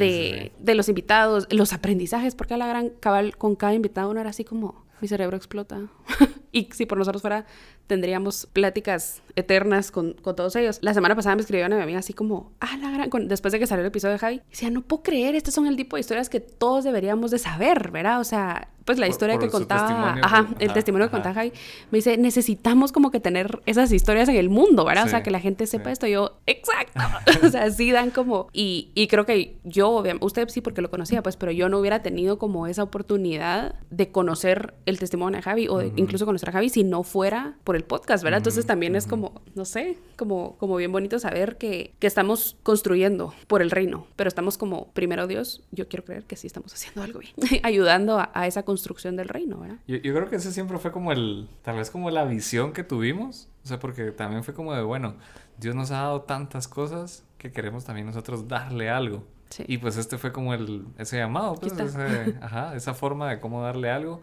de, 0.58 0.74
los 0.74 0.88
invitados, 0.88 1.46
los 1.50 1.72
aprendizajes, 1.72 2.34
porque 2.34 2.54
a 2.54 2.56
la 2.58 2.66
gran 2.66 2.90
cabal 2.90 3.36
con 3.36 3.56
cada 3.56 3.74
invitado 3.74 4.12
no 4.12 4.20
era 4.20 4.30
así 4.30 4.44
como 4.44 4.84
mi 5.02 5.08
cerebro 5.08 5.36
explota. 5.36 5.88
y 6.52 6.68
si 6.72 6.86
por 6.86 6.96
nosotros 6.96 7.20
fuera, 7.20 7.44
tendríamos 7.88 8.46
pláticas 8.46 9.20
eternas 9.36 9.90
con, 9.90 10.14
con, 10.14 10.36
todos 10.36 10.54
ellos. 10.56 10.78
La 10.80 10.94
semana 10.94 11.16
pasada 11.16 11.34
me 11.34 11.42
escribieron 11.42 11.72
a 11.72 11.76
mi 11.76 11.82
amiga 11.82 11.98
así 11.98 12.14
como, 12.14 12.52
ah, 12.60 12.76
la 12.80 12.90
gran, 12.90 13.10
con, 13.10 13.28
después 13.28 13.52
de 13.52 13.58
que 13.58 13.66
salió 13.66 13.82
el 13.82 13.88
episodio 13.88 14.12
de 14.12 14.18
Javi, 14.20 14.40
decía, 14.48 14.70
no 14.70 14.82
puedo 14.82 15.02
creer, 15.02 15.34
estos 15.34 15.52
son 15.52 15.66
el 15.66 15.76
tipo 15.76 15.96
de 15.96 16.00
historias 16.00 16.30
que 16.30 16.40
todos 16.40 16.84
deberíamos 16.84 17.32
de 17.32 17.38
saber, 17.38 17.90
¿verdad? 17.90 18.20
O 18.20 18.24
sea, 18.24 18.68
pues 18.84 18.98
la 18.98 19.08
historia 19.08 19.34
por, 19.36 19.42
por 19.42 19.48
que 19.50 19.52
contaba, 19.52 20.16
ajá, 20.22 20.48
el 20.58 20.66
ajá, 20.66 20.74
testimonio 20.74 21.08
que 21.08 21.12
contaba 21.12 21.34
Javi, 21.34 21.52
me 21.90 21.98
dice, 21.98 22.16
necesitamos 22.16 22.92
como 22.92 23.10
que 23.10 23.20
tener 23.20 23.60
esas 23.66 23.92
historias 23.92 24.28
en 24.28 24.36
el 24.36 24.48
mundo, 24.48 24.84
¿verdad? 24.84 25.02
Sí, 25.04 25.08
o 25.08 25.10
sea, 25.10 25.22
que 25.22 25.30
la 25.30 25.40
gente 25.40 25.66
sepa 25.66 25.86
sí. 25.86 25.92
esto. 25.92 26.06
Yo, 26.06 26.38
exacto. 26.46 27.00
o 27.46 27.50
sea, 27.50 27.70
sí 27.70 27.90
dan 27.90 28.10
como, 28.10 28.48
y, 28.52 28.90
y 28.94 29.06
creo 29.08 29.26
que 29.26 29.56
yo, 29.64 29.90
obviamente, 29.90 30.24
usted 30.24 30.48
sí 30.48 30.60
porque 30.60 30.82
lo 30.82 30.90
conocía, 30.90 31.22
pues, 31.22 31.36
pero 31.36 31.52
yo 31.52 31.68
no 31.68 31.78
hubiera 31.78 32.02
tenido 32.02 32.38
como 32.38 32.66
esa 32.66 32.82
oportunidad 32.82 33.76
de 33.90 34.10
conocer 34.10 34.74
el 34.86 34.98
testimonio 34.98 35.36
de 35.38 35.42
Javi 35.42 35.68
o 35.68 35.78
de, 35.78 35.86
uh 35.86 35.90
-huh. 35.90 35.98
incluso 35.98 36.26
conocer 36.26 36.48
a 36.48 36.52
Javi 36.52 36.68
si 36.68 36.84
no 36.84 37.02
fuera 37.02 37.56
por 37.64 37.76
el 37.76 37.84
podcast, 37.84 38.24
¿verdad? 38.24 38.38
Uh 38.38 38.40
-huh. 38.40 38.42
Entonces 38.42 38.66
también 38.66 38.92
uh 38.92 38.96
-huh. 38.96 38.98
es 38.98 39.06
como, 39.06 39.42
no 39.54 39.64
sé, 39.64 39.98
como, 40.16 40.56
como 40.58 40.76
bien 40.76 40.92
bonito 40.92 41.18
saber 41.18 41.56
que, 41.56 41.94
que 41.98 42.06
estamos 42.06 42.56
construyendo 42.62 43.34
por 43.46 43.62
el 43.62 43.70
reino, 43.70 44.06
pero 44.16 44.28
estamos 44.28 44.58
como, 44.58 44.88
primero 44.92 45.26
Dios, 45.26 45.62
yo 45.70 45.88
quiero 45.88 46.04
creer 46.04 46.24
que 46.24 46.36
sí 46.36 46.46
estamos 46.46 46.72
haciendo 46.74 47.02
algo 47.02 47.20
bien, 47.20 47.34
ayudando 47.62 48.18
a, 48.18 48.30
a 48.34 48.46
esa 48.46 48.64
construcción 48.64 48.71
del 48.80 49.28
reino, 49.28 49.60
¿verdad? 49.60 49.78
Yo, 49.86 49.96
yo, 49.96 50.14
creo 50.14 50.28
que 50.28 50.36
ese 50.36 50.52
siempre 50.52 50.78
fue 50.78 50.92
como 50.92 51.12
el, 51.12 51.48
tal 51.62 51.76
vez 51.76 51.90
como 51.90 52.10
la 52.10 52.24
visión 52.24 52.72
que 52.72 52.84
tuvimos, 52.84 53.48
o 53.64 53.68
sea, 53.68 53.78
porque 53.78 54.12
también 54.12 54.44
fue 54.44 54.54
como 54.54 54.74
de, 54.74 54.82
bueno, 54.82 55.16
Dios 55.58 55.74
nos 55.74 55.90
ha 55.90 55.98
dado 55.98 56.22
tantas 56.22 56.68
cosas 56.68 57.24
que 57.38 57.52
queremos 57.52 57.84
también 57.84 58.06
nosotros 58.06 58.48
darle 58.48 58.90
algo. 58.90 59.24
Sí. 59.50 59.64
Y 59.66 59.78
pues 59.78 59.96
este 59.96 60.16
fue 60.16 60.32
como 60.32 60.54
el, 60.54 60.86
ese 60.98 61.18
llamado, 61.18 61.54
pues, 61.56 61.72
ese, 61.72 62.36
ajá, 62.42 62.74
esa 62.74 62.94
forma 62.94 63.28
de 63.30 63.40
cómo 63.40 63.62
darle 63.62 63.90
algo. 63.90 64.20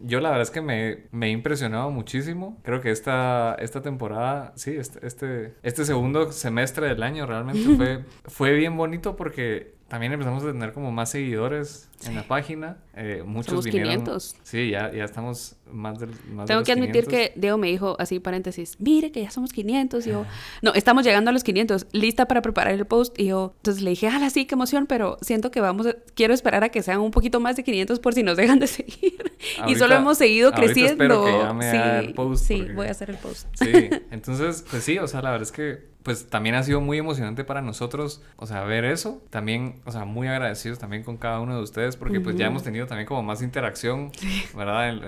Yo 0.00 0.20
la 0.20 0.28
verdad 0.28 0.42
es 0.42 0.50
que 0.50 0.60
me, 0.60 1.06
me 1.10 1.26
he 1.26 1.30
impresionado 1.30 1.90
muchísimo. 1.90 2.58
Creo 2.62 2.80
que 2.80 2.90
esta, 2.90 3.56
esta 3.58 3.82
temporada, 3.82 4.52
sí, 4.54 4.76
este, 4.76 5.04
este, 5.04 5.54
este 5.62 5.84
segundo 5.84 6.30
semestre 6.30 6.86
del 6.86 7.02
año 7.02 7.26
realmente 7.26 7.62
fue, 7.76 8.04
fue 8.26 8.52
bien 8.52 8.76
bonito 8.76 9.16
porque 9.16 9.77
también 9.88 10.12
empezamos 10.12 10.44
a 10.44 10.48
tener 10.48 10.74
como 10.74 10.92
más 10.92 11.10
seguidores 11.10 11.88
sí. 11.98 12.08
en 12.08 12.16
la 12.16 12.22
página. 12.22 12.76
Eh, 12.94 13.22
muchos 13.24 13.52
Somos 13.52 13.64
vinieron. 13.64 14.04
500. 14.04 14.36
Sí, 14.42 14.70
ya, 14.70 14.92
ya 14.92 15.04
estamos 15.04 15.56
más 15.72 15.98
del. 15.98 16.10
Más 16.30 16.46
Tengo 16.46 16.60
de 16.60 16.66
que 16.66 16.72
admitir 16.72 17.06
500. 17.06 17.08
que 17.08 17.32
Diego 17.40 17.56
me 17.56 17.68
dijo, 17.68 17.96
así 17.98 18.20
paréntesis, 18.20 18.76
mire 18.80 19.10
que 19.10 19.22
ya 19.22 19.30
somos 19.30 19.50
500. 19.50 20.06
Y 20.06 20.10
yo, 20.10 20.26
no, 20.60 20.74
estamos 20.74 21.04
llegando 21.04 21.30
a 21.30 21.32
los 21.32 21.42
500, 21.42 21.86
lista 21.92 22.26
para 22.26 22.42
preparar 22.42 22.74
el 22.74 22.84
post. 22.84 23.18
Y 23.18 23.26
yo, 23.26 23.54
entonces 23.56 23.82
le 23.82 23.90
dije, 23.90 24.08
ah, 24.08 24.28
sí, 24.28 24.44
qué 24.44 24.56
emoción, 24.56 24.86
pero 24.86 25.16
siento 25.22 25.50
que 25.50 25.62
vamos, 25.62 25.86
a, 25.86 25.96
quiero 26.14 26.34
esperar 26.34 26.64
a 26.64 26.68
que 26.68 26.82
sean 26.82 27.00
un 27.00 27.10
poquito 27.10 27.40
más 27.40 27.56
de 27.56 27.64
500 27.64 27.98
por 28.00 28.12
si 28.12 28.22
nos 28.22 28.36
dejan 28.36 28.58
de 28.58 28.66
seguir. 28.68 29.32
Ahorita, 29.58 29.70
y 29.70 29.74
solo 29.76 29.94
hemos 29.94 30.18
seguido 30.18 30.52
creciendo. 30.52 31.04
Espero 31.04 31.24
que 31.24 31.32
ya 31.32 31.54
me 31.54 31.70
sí, 31.70 32.06
el 32.08 32.14
post 32.14 32.44
sí, 32.44 32.56
porque... 32.58 32.72
voy 32.74 32.86
a 32.88 32.90
hacer 32.90 33.08
el 33.08 33.16
post. 33.16 33.48
Sí, 33.54 33.72
entonces, 34.10 34.66
pues 34.70 34.84
sí, 34.84 34.98
o 34.98 35.06
sea, 35.06 35.22
la 35.22 35.30
verdad 35.30 35.48
es 35.48 35.52
que 35.52 35.97
pues 36.08 36.26
también 36.26 36.54
ha 36.54 36.62
sido 36.62 36.80
muy 36.80 36.96
emocionante 36.96 37.44
para 37.44 37.60
nosotros, 37.60 38.22
o 38.36 38.46
sea, 38.46 38.64
ver 38.64 38.86
eso. 38.86 39.20
También, 39.28 39.82
o 39.84 39.92
sea, 39.92 40.06
muy 40.06 40.26
agradecidos 40.26 40.78
también 40.78 41.02
con 41.02 41.18
cada 41.18 41.38
uno 41.38 41.54
de 41.54 41.62
ustedes 41.62 41.96
porque 41.96 42.16
uh 42.16 42.20
-huh. 42.22 42.24
pues 42.24 42.36
ya 42.36 42.46
hemos 42.46 42.62
tenido 42.62 42.86
también 42.86 43.06
como 43.06 43.22
más 43.22 43.42
interacción. 43.42 44.10
¿verdad? 44.56 44.98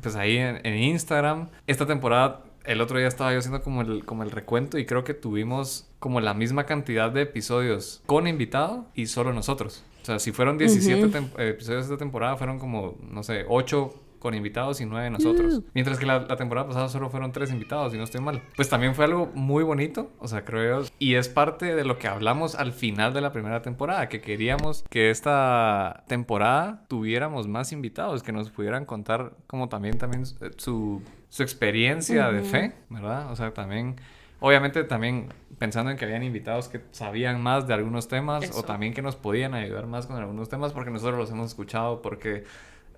Pues 0.00 0.14
ahí 0.14 0.36
en, 0.36 0.60
en, 0.62 0.74
Instagram. 0.74 1.48
Esta 1.66 1.86
temporada, 1.86 2.44
el 2.62 2.80
otro 2.80 2.98
día 2.98 3.08
estaba 3.08 3.32
yo 3.32 3.40
haciendo 3.40 3.62
como 3.62 3.82
el, 3.82 4.04
como 4.04 4.22
el 4.22 4.30
recuento 4.30 4.78
y 4.78 4.86
creo 4.86 5.02
que 5.02 5.12
tuvimos 5.12 5.88
como 5.98 6.20
la 6.20 6.34
misma 6.34 6.66
cantidad 6.66 7.10
de 7.10 7.22
episodios 7.22 8.04
con 8.06 8.28
invitado 8.28 8.86
y 8.94 9.06
solo 9.06 9.32
nosotros. 9.32 9.82
O 10.02 10.04
sea, 10.04 10.20
si 10.20 10.30
fueron 10.30 10.56
17 10.56 11.04
uh 11.04 11.10
-huh. 11.10 11.40
episodios 11.40 11.88
de 11.88 11.94
esta 11.94 11.96
temporada, 11.96 12.36
fueron 12.36 12.60
como, 12.60 12.96
no 13.10 13.24
sé, 13.24 13.44
8 13.48 13.92
con 14.24 14.32
invitados 14.32 14.80
y 14.80 14.86
nueve 14.86 15.10
nosotros. 15.10 15.58
Mm. 15.58 15.62
Mientras 15.74 15.98
que 15.98 16.06
la, 16.06 16.20
la, 16.20 16.36
temporada 16.36 16.66
pasada 16.66 16.88
solo 16.88 17.10
fueron 17.10 17.30
tres 17.30 17.52
invitados, 17.52 17.92
y 17.92 17.98
no 17.98 18.04
estoy 18.04 18.22
mal. 18.22 18.40
Pues 18.56 18.70
también 18.70 18.94
fue 18.94 19.04
algo 19.04 19.30
muy 19.34 19.62
bonito, 19.62 20.10
o 20.18 20.26
sea, 20.28 20.46
creo 20.46 20.80
yo. 20.80 20.88
Y 20.98 21.16
es 21.16 21.28
parte 21.28 21.74
de 21.74 21.84
lo 21.84 21.98
que 21.98 22.08
hablamos 22.08 22.54
al 22.54 22.72
final 22.72 23.12
de 23.12 23.20
la 23.20 23.32
primera 23.32 23.60
temporada, 23.60 24.08
que 24.08 24.22
queríamos 24.22 24.82
que 24.88 25.10
esta 25.10 26.04
temporada 26.08 26.86
tuviéramos 26.88 27.48
más 27.48 27.70
invitados, 27.70 28.22
que 28.22 28.32
nos 28.32 28.48
pudieran 28.48 28.86
contar 28.86 29.34
como 29.46 29.68
también, 29.68 29.98
también 29.98 30.24
su, 30.24 31.02
su 31.28 31.42
experiencia 31.42 32.26
uh 32.26 32.32
-huh. 32.32 32.36
de 32.36 32.42
fe, 32.44 32.72
¿verdad? 32.88 33.30
O 33.30 33.36
sea, 33.36 33.52
también... 33.52 33.96
Obviamente 34.40 34.84
también 34.84 35.28
pensando 35.58 35.90
en 35.90 35.96
que 35.96 36.04
habían 36.04 36.22
invitados 36.22 36.68
que 36.68 36.80
sabían 36.90 37.40
más 37.40 37.66
de 37.66 37.72
algunos 37.72 38.08
temas 38.08 38.44
Eso. 38.44 38.58
o 38.58 38.62
también 38.62 38.92
que 38.92 39.00
nos 39.00 39.16
podían 39.16 39.54
ayudar 39.54 39.86
más 39.86 40.06
con 40.06 40.16
algunos 40.16 40.50
temas 40.50 40.72
porque 40.72 40.90
nosotros 40.90 41.16
los 41.16 41.30
hemos 41.30 41.48
escuchado, 41.48 42.02
porque 42.02 42.44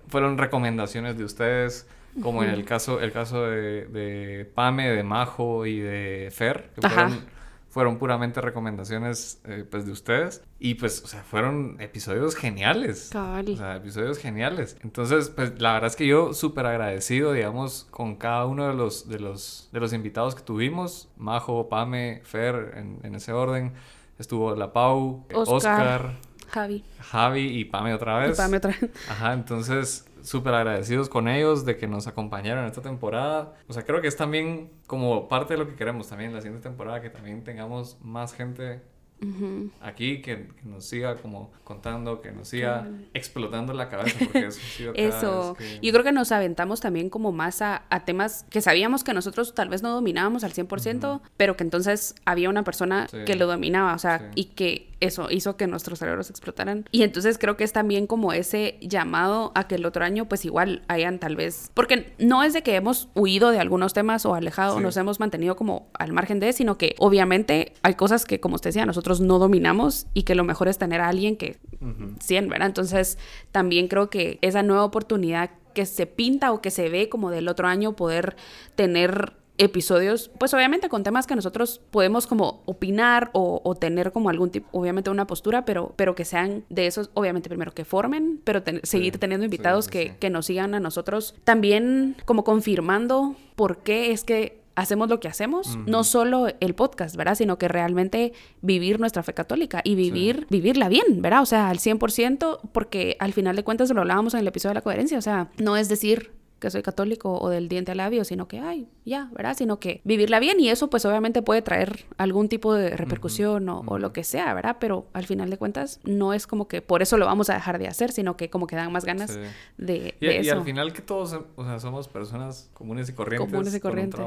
fueron 0.07 0.37
recomendaciones 0.37 1.17
de 1.17 1.23
ustedes, 1.23 1.87
como 2.21 2.39
uh 2.39 2.41
-huh. 2.43 2.47
en 2.47 2.53
el 2.53 2.65
caso, 2.65 2.99
el 2.99 3.11
caso 3.11 3.43
de, 3.45 3.85
de, 3.85 4.45
Pame, 4.45 4.89
de 4.89 5.03
Majo 5.03 5.65
y 5.65 5.79
de 5.79 6.29
Fer, 6.31 6.71
que 6.73 6.87
fueron, 6.87 7.25
fueron, 7.69 7.97
puramente 7.97 8.41
recomendaciones 8.41 9.39
eh, 9.45 9.65
pues 9.69 9.85
de 9.85 9.91
ustedes. 9.91 10.43
Y 10.59 10.75
pues, 10.75 11.03
o 11.03 11.07
sea, 11.07 11.21
fueron 11.21 11.77
episodios 11.79 12.35
geniales. 12.35 13.09
Cabal. 13.11 13.49
O 13.49 13.57
sea, 13.57 13.75
episodios 13.75 14.17
geniales. 14.17 14.77
Entonces, 14.81 15.29
pues 15.29 15.61
la 15.61 15.73
verdad 15.73 15.89
es 15.89 15.95
que 15.95 16.07
yo 16.07 16.33
súper 16.33 16.65
agradecido, 16.65 17.33
digamos, 17.33 17.87
con 17.91 18.15
cada 18.15 18.45
uno 18.45 18.67
de 18.67 18.73
los, 18.73 19.07
de 19.07 19.19
los, 19.19 19.69
de 19.71 19.79
los 19.79 19.93
invitados 19.93 20.33
que 20.33 20.41
tuvimos. 20.41 21.09
Majo, 21.17 21.69
Pame, 21.69 22.21
Fer, 22.23 22.73
en, 22.77 22.99
en 23.03 23.15
ese 23.15 23.31
orden. 23.31 23.73
Estuvo 24.17 24.55
la 24.55 24.73
Pau, 24.73 25.27
Oscar, 25.31 25.53
Oscar 25.53 26.26
Javi. 26.57 26.83
Javi 26.99 27.59
y 27.59 27.65
Pame 27.65 27.93
otra 27.93 28.17
vez. 28.17 28.37
Y 28.37 28.41
Pame 28.41 28.57
otra 28.57 28.75
vez. 28.79 28.89
Ajá, 29.09 29.33
entonces 29.33 30.05
súper 30.23 30.53
agradecidos 30.55 31.07
con 31.07 31.27
ellos 31.27 31.65
de 31.65 31.77
que 31.77 31.87
nos 31.87 32.07
acompañaron 32.07 32.65
esta 32.65 32.81
temporada. 32.81 33.53
O 33.67 33.73
sea, 33.73 33.85
creo 33.85 34.01
que 34.01 34.07
es 34.07 34.17
también 34.17 34.71
como 34.87 35.27
parte 35.27 35.53
de 35.53 35.59
lo 35.59 35.67
que 35.67 35.75
queremos 35.75 36.09
también 36.09 36.33
la 36.33 36.41
siguiente 36.41 36.67
temporada, 36.67 37.01
que 37.01 37.09
también 37.09 37.43
tengamos 37.43 37.97
más 38.01 38.33
gente 38.33 38.81
Uh 39.19 39.25
-huh. 39.25 39.71
aquí 39.81 40.21
que, 40.21 40.47
que, 40.47 40.69
nos 40.69 40.85
siga 40.85 41.17
como 41.17 41.51
contando, 41.63 42.21
que 42.21 42.31
nos 42.31 42.49
siga 42.49 42.85
uh 42.87 42.91
-huh. 42.91 43.05
explotando 43.13 43.73
la 43.73 43.89
cabeza, 43.89 44.17
porque 44.19 44.45
eso 44.47 44.59
ha 44.63 44.77
sido 44.77 44.93
Eso, 44.95 45.55
que... 45.57 45.79
yo 45.81 45.91
creo 45.91 46.03
que 46.03 46.11
nos 46.11 46.31
aventamos 46.31 46.81
también 46.81 47.09
como 47.09 47.31
más 47.31 47.61
a, 47.61 47.83
a, 47.89 48.05
temas 48.05 48.45
que 48.49 48.61
sabíamos 48.61 49.03
que 49.03 49.13
nosotros 49.13 49.55
tal 49.55 49.69
vez 49.69 49.81
no 49.81 49.91
dominábamos 49.91 50.43
al 50.43 50.53
100%, 50.53 50.67
uh 50.67 51.15
-huh. 51.15 51.21
pero 51.35 51.57
que 51.57 51.63
entonces 51.63 52.15
había 52.25 52.49
una 52.49 52.63
persona 52.63 53.07
sí. 53.09 53.17
que 53.25 53.35
lo 53.35 53.47
dominaba, 53.47 53.95
o 53.95 53.99
sea, 53.99 54.19
sí. 54.19 54.25
y 54.35 54.45
que 54.45 54.87
eso 54.99 55.27
hizo 55.29 55.57
que 55.57 55.67
nuestros 55.67 55.99
cerebros 55.99 56.29
explotaran. 56.29 56.85
Y 56.91 57.03
entonces 57.03 57.37
creo 57.37 57.57
que 57.57 57.63
es 57.63 57.73
también 57.73 58.07
como 58.07 58.33
ese 58.33 58.77
llamado 58.81 59.51
a 59.55 59.67
que 59.67 59.75
el 59.75 59.85
otro 59.85 60.03
año 60.03 60.27
pues 60.27 60.45
igual 60.45 60.83
hayan 60.87 61.19
tal 61.19 61.35
vez, 61.35 61.71
porque 61.73 62.13
no 62.17 62.43
es 62.43 62.53
de 62.53 62.63
que 62.63 62.75
hemos 62.75 63.09
huido 63.15 63.51
de 63.51 63.59
algunos 63.59 63.93
temas 63.93 64.25
o 64.25 64.35
alejado, 64.35 64.77
sí. 64.77 64.83
nos 64.83 64.97
hemos 64.97 65.19
mantenido 65.19 65.55
como 65.55 65.87
al 65.93 66.13
margen 66.13 66.39
de, 66.39 66.53
sino 66.53 66.77
que 66.77 66.95
obviamente 66.99 67.73
hay 67.83 67.95
cosas 67.95 68.25
que 68.25 68.39
como 68.39 68.55
usted 68.55 68.69
decía, 68.69 68.85
nosotros 68.85 69.06
no 69.15 69.39
dominamos 69.39 70.07
y 70.13 70.23
que 70.23 70.35
lo 70.35 70.43
mejor 70.43 70.67
es 70.67 70.77
tener 70.77 71.01
a 71.01 71.09
alguien 71.09 71.37
que 71.37 71.57
uh 71.81 71.85
-huh. 71.85 72.15
100, 72.19 72.49
¿verdad? 72.49 72.67
Entonces 72.67 73.17
también 73.51 73.87
creo 73.87 74.09
que 74.09 74.39
esa 74.41 74.63
nueva 74.63 74.83
oportunidad 74.83 75.51
que 75.73 75.85
se 75.85 76.05
pinta 76.05 76.51
o 76.51 76.61
que 76.61 76.71
se 76.71 76.89
ve 76.89 77.09
como 77.09 77.29
del 77.29 77.47
otro 77.47 77.67
año 77.67 77.95
poder 77.95 78.35
tener 78.75 79.33
episodios, 79.57 80.29
pues 80.37 80.53
obviamente 80.53 80.89
con 80.89 81.03
temas 81.03 81.27
que 81.27 81.35
nosotros 81.35 81.81
podemos 81.91 82.27
como 82.27 82.61
opinar 82.65 83.29
o, 83.33 83.75
tener 83.79 84.11
como 84.11 84.29
algún 84.29 84.51
tipo, 84.51 84.67
obviamente 84.71 85.09
una 85.09 85.27
postura, 85.27 85.65
pero, 85.65 85.93
pero 85.95 86.15
que 86.15 86.25
sean 86.25 86.63
de 86.69 86.87
esos, 86.87 87.09
obviamente 87.13 87.49
primero 87.49 87.71
que 87.73 87.85
formen, 87.85 88.39
pero 88.43 88.61
seguir 88.83 89.17
teniendo 89.17 89.45
invitados 89.45 89.87
que, 89.87 90.15
que 90.19 90.29
nos 90.29 90.45
sigan 90.45 90.75
a 90.75 90.79
nosotros, 90.79 91.35
también 91.43 92.15
como 92.25 92.43
confirmando 92.43 93.35
por 93.55 93.79
qué 93.79 94.11
es 94.11 94.23
que 94.23 94.61
hacemos 94.77 95.09
lo 95.09 95.19
que 95.19 95.27
hacemos, 95.27 95.75
no 95.87 96.03
solo 96.03 96.47
el 96.59 96.75
podcast, 96.75 97.15
¿verdad? 97.15 97.33
Sino 97.33 97.57
que 97.57 97.67
realmente 97.67 98.33
vivir 98.61 98.99
nuestra 98.99 99.23
fe 99.23 99.33
católica 99.33 99.81
y 99.83 99.95
vivir, 99.95 100.45
vivirla 100.51 100.87
bien, 100.87 101.19
¿verdad? 101.23 101.41
O 101.41 101.47
sea, 101.47 101.69
al 101.69 101.79
100%, 101.79 102.59
porque 102.71 103.17
al 103.19 103.33
final 103.33 103.55
de 103.55 103.63
cuentas 103.63 103.89
lo 103.89 104.01
hablábamos 104.01 104.35
en 104.35 104.41
el 104.41 104.47
episodio 104.47 104.71
de 104.71 104.75
la 104.75 104.81
coherencia, 104.81 105.17
o 105.17 105.21
sea, 105.21 105.49
no 105.57 105.77
es 105.77 105.89
decir, 105.89 106.36
que 106.59 106.71
soy 106.71 106.81
católico 106.81 107.37
o 107.39 107.49
del 107.49 107.69
diente 107.69 107.91
al 107.91 107.97
labio, 107.97 108.23
sino 108.23 108.47
que, 108.47 108.59
ay, 108.59 108.87
ya, 109.05 109.29
¿verdad? 109.33 109.55
Sino 109.55 109.79
que 109.79 110.01
vivirla 110.03 110.39
bien 110.39 110.59
y 110.59 110.69
eso 110.69 110.89
pues 110.89 111.05
obviamente 111.05 111.41
puede 111.41 111.61
traer 111.61 112.05
algún 112.17 112.49
tipo 112.49 112.73
de 112.73 112.91
repercusión 112.91 113.69
o, 113.69 113.99
lo 113.99 114.13
que 114.13 114.23
sea, 114.23 114.53
¿verdad? 114.53 114.77
Pero 114.79 115.07
al 115.13 115.25
final 115.25 115.49
de 115.49 115.57
cuentas 115.57 115.99
no 116.03 116.33
es 116.33 116.47
como 116.47 116.67
que 116.67 116.81
por 116.81 117.01
eso 117.01 117.17
lo 117.17 117.25
vamos 117.25 117.49
a 117.49 117.53
dejar 117.53 117.79
de 117.79 117.87
hacer, 117.87 118.11
sino 118.11 118.37
que 118.37 118.49
como 118.49 118.67
que 118.67 118.75
dan 118.75 118.91
más 118.91 119.05
ganas 119.05 119.37
de, 119.77 120.15
y, 120.19 120.27
eso. 120.27 120.41
Y 120.41 120.49
al 120.49 120.63
final 120.63 120.93
que 120.93 121.01
todos, 121.01 121.39
o 121.55 121.63
sea, 121.63 121.79
somos 121.79 122.07
personas 122.07 122.69
comunes 122.73 123.09
y 123.09 123.13
corrientes. 123.13 123.51
Comunes 123.51 123.75
y 123.75 123.79
corrientes. 123.79 124.21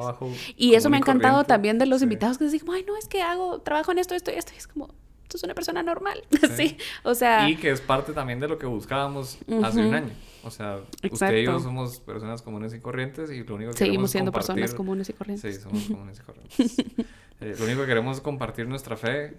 y 0.56 0.74
eso 0.74 0.90
me 0.90 0.96
ha 0.96 1.00
encantado 1.00 1.44
también 1.44 1.78
de 1.78 1.86
los 1.86 2.02
invitados 2.02 2.38
que 2.38 2.44
dicen, 2.44 2.68
ay, 2.72 2.84
no, 2.86 2.96
es 2.96 3.08
que 3.08 3.22
hago, 3.22 3.60
trabajo 3.60 3.92
en 3.92 3.98
esto, 3.98 4.14
esto 4.14 4.30
y 4.30 4.34
esto. 4.34 4.52
Y 4.54 4.58
es 4.58 4.66
como, 4.66 4.88
tú 5.30 5.36
eres 5.36 5.44
una 5.44 5.54
persona 5.54 5.82
normal. 5.82 6.22
Sí. 6.56 6.76
o 7.04 7.14
sea. 7.14 7.48
Y 7.48 7.56
que 7.56 7.70
es 7.70 7.80
parte 7.80 8.12
también 8.12 8.40
de 8.40 8.48
lo 8.48 8.58
que 8.58 8.66
buscábamos 8.66 9.38
hace 9.62 9.80
un 9.80 9.94
año. 9.94 10.10
O 10.42 10.50
sea, 10.50 10.80
usted 11.10 11.36
y 11.36 11.44
yo 11.44 11.58
somos 11.60 12.00
personas 12.00 12.42
comunes 12.42 12.74
y 12.74 12.80
corrientes 12.80 13.30
y 13.30 13.44
lo 13.44 13.54
único 13.56 13.72
que 13.72 13.78
Seguimos 13.78 14.10
siendo 14.10 14.32
personas 14.32 14.74
comunes 14.74 15.08
y 15.08 15.12
corrientes. 15.12 15.56
Sí, 15.56 15.60
somos 15.60 15.84
comunes 15.84 16.18
y 16.18 16.22
corrientes. 16.22 16.76
Eh, 17.42 17.54
lo 17.58 17.64
único 17.64 17.80
que 17.80 17.86
queremos 17.86 18.18
es 18.18 18.22
compartir 18.22 18.68
nuestra 18.68 18.98
fe. 18.98 19.34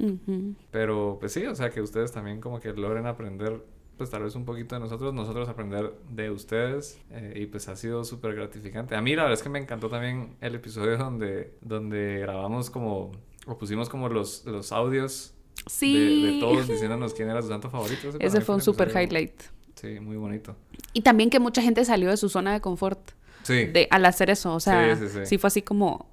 Pero, 0.72 1.18
pues 1.20 1.34
sí, 1.34 1.46
o 1.46 1.54
sea, 1.54 1.70
que 1.70 1.82
ustedes 1.82 2.12
también 2.12 2.42
como 2.42 2.60
que 2.60 2.74
logren 2.74 3.06
aprender 3.06 3.64
pues 3.96 4.10
tal 4.10 4.24
vez 4.24 4.34
un 4.34 4.46
poquito 4.46 4.74
de 4.74 4.82
nosotros, 4.82 5.14
nosotros 5.14 5.48
aprender 5.48 5.94
de 6.10 6.32
ustedes 6.32 7.00
eh, 7.12 7.34
y 7.36 7.46
pues 7.46 7.68
ha 7.68 7.76
sido 7.76 8.04
súper 8.04 8.34
gratificante. 8.34 8.96
A 8.96 9.02
mí 9.04 9.16
la 9.16 9.22
verdad 9.22 9.38
es 9.38 9.44
que 9.44 9.50
me 9.50 9.60
encantó 9.60 9.90
también 9.90 10.36
el 10.42 10.56
episodio 10.56 10.98
donde, 10.98 11.54
donde 11.62 12.18
grabamos 12.18 12.72
como, 12.72 13.12
o 13.46 13.60
pusimos 13.60 13.90
como 13.90 14.10
los, 14.10 14.44
los 14.48 14.72
audios 14.72 15.36
Sí. 15.70 16.24
De, 16.24 16.40
todos 16.40 16.68
diciéndonos 16.68 17.14
quién 17.14 17.30
era 17.30 17.42
su 17.42 17.50
santo 17.50 17.70
favorito. 17.70 18.10
Ese, 18.20 18.42
fue 18.42 18.56
un 18.56 18.62
super 18.62 18.90
highlight. 18.90 19.34
Sí, 19.82 20.00
muy 20.00 20.16
bonito. 20.16 20.56
Y 20.94 21.02
también 21.02 21.32
que 21.32 21.40
mucha 21.40 21.64
gente 21.64 21.84
salió 21.86 22.12
de 22.12 22.18
su 22.18 22.30
zona 22.30 22.54
de 22.54 22.62
confort. 22.62 23.00
Sí. 23.42 23.66
De, 23.66 23.88
al 23.90 24.06
hacer 24.06 24.30
eso. 24.30 24.54
O 24.54 24.60
sea, 24.60 24.96
sí, 25.26 25.40
fue 25.40 25.48
así 25.48 25.64
como. 25.64 26.08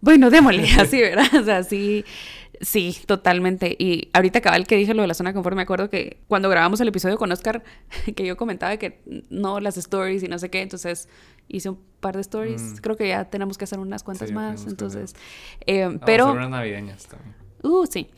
Bueno, 0.00 0.30
démosle, 0.30 0.68
así, 0.78 1.00
¿verdad? 1.00 1.32
O 1.40 1.44
sea, 1.44 1.62
sí. 1.62 2.04
Sí, 2.60 2.96
totalmente. 3.06 3.76
Y 3.78 4.08
ahorita 4.12 4.40
cabal 4.40 4.66
que 4.66 4.74
dije 4.74 4.92
lo 4.92 5.02
de 5.02 5.08
la 5.08 5.14
zona 5.14 5.30
de 5.30 5.34
confort, 5.34 5.54
me 5.54 5.62
acuerdo 5.62 5.88
que 5.88 6.16
cuando 6.26 6.48
grabamos 6.48 6.80
el 6.80 6.88
episodio 6.88 7.16
con 7.16 7.30
Oscar, 7.30 7.62
que 8.16 8.26
yo 8.26 8.36
comentaba 8.36 8.76
que 8.78 9.00
no 9.30 9.60
las 9.60 9.76
stories 9.76 10.24
y 10.24 10.28
no 10.28 10.40
sé 10.40 10.50
qué, 10.50 10.62
entonces 10.62 11.08
hice 11.46 11.68
un 11.68 11.78
par 12.00 12.16
de 12.16 12.22
stories. 12.22 12.60
Mm. 12.60 12.76
Creo 12.78 12.96
que 12.96 13.06
ya 13.06 13.26
tenemos 13.26 13.58
que 13.58 13.64
hacer 13.64 13.78
unas 13.78 14.02
cuantas 14.02 14.32
más. 14.32 14.66
Entonces, 14.66 15.14
eh, 15.66 15.98
pero... 16.04 16.24
Vamos 16.24 16.42
a 16.42 16.46
unas 16.46 16.58
navideñas 16.58 17.06
también. 17.06 17.36
Uh, 17.62 17.86
sí. 17.86 18.08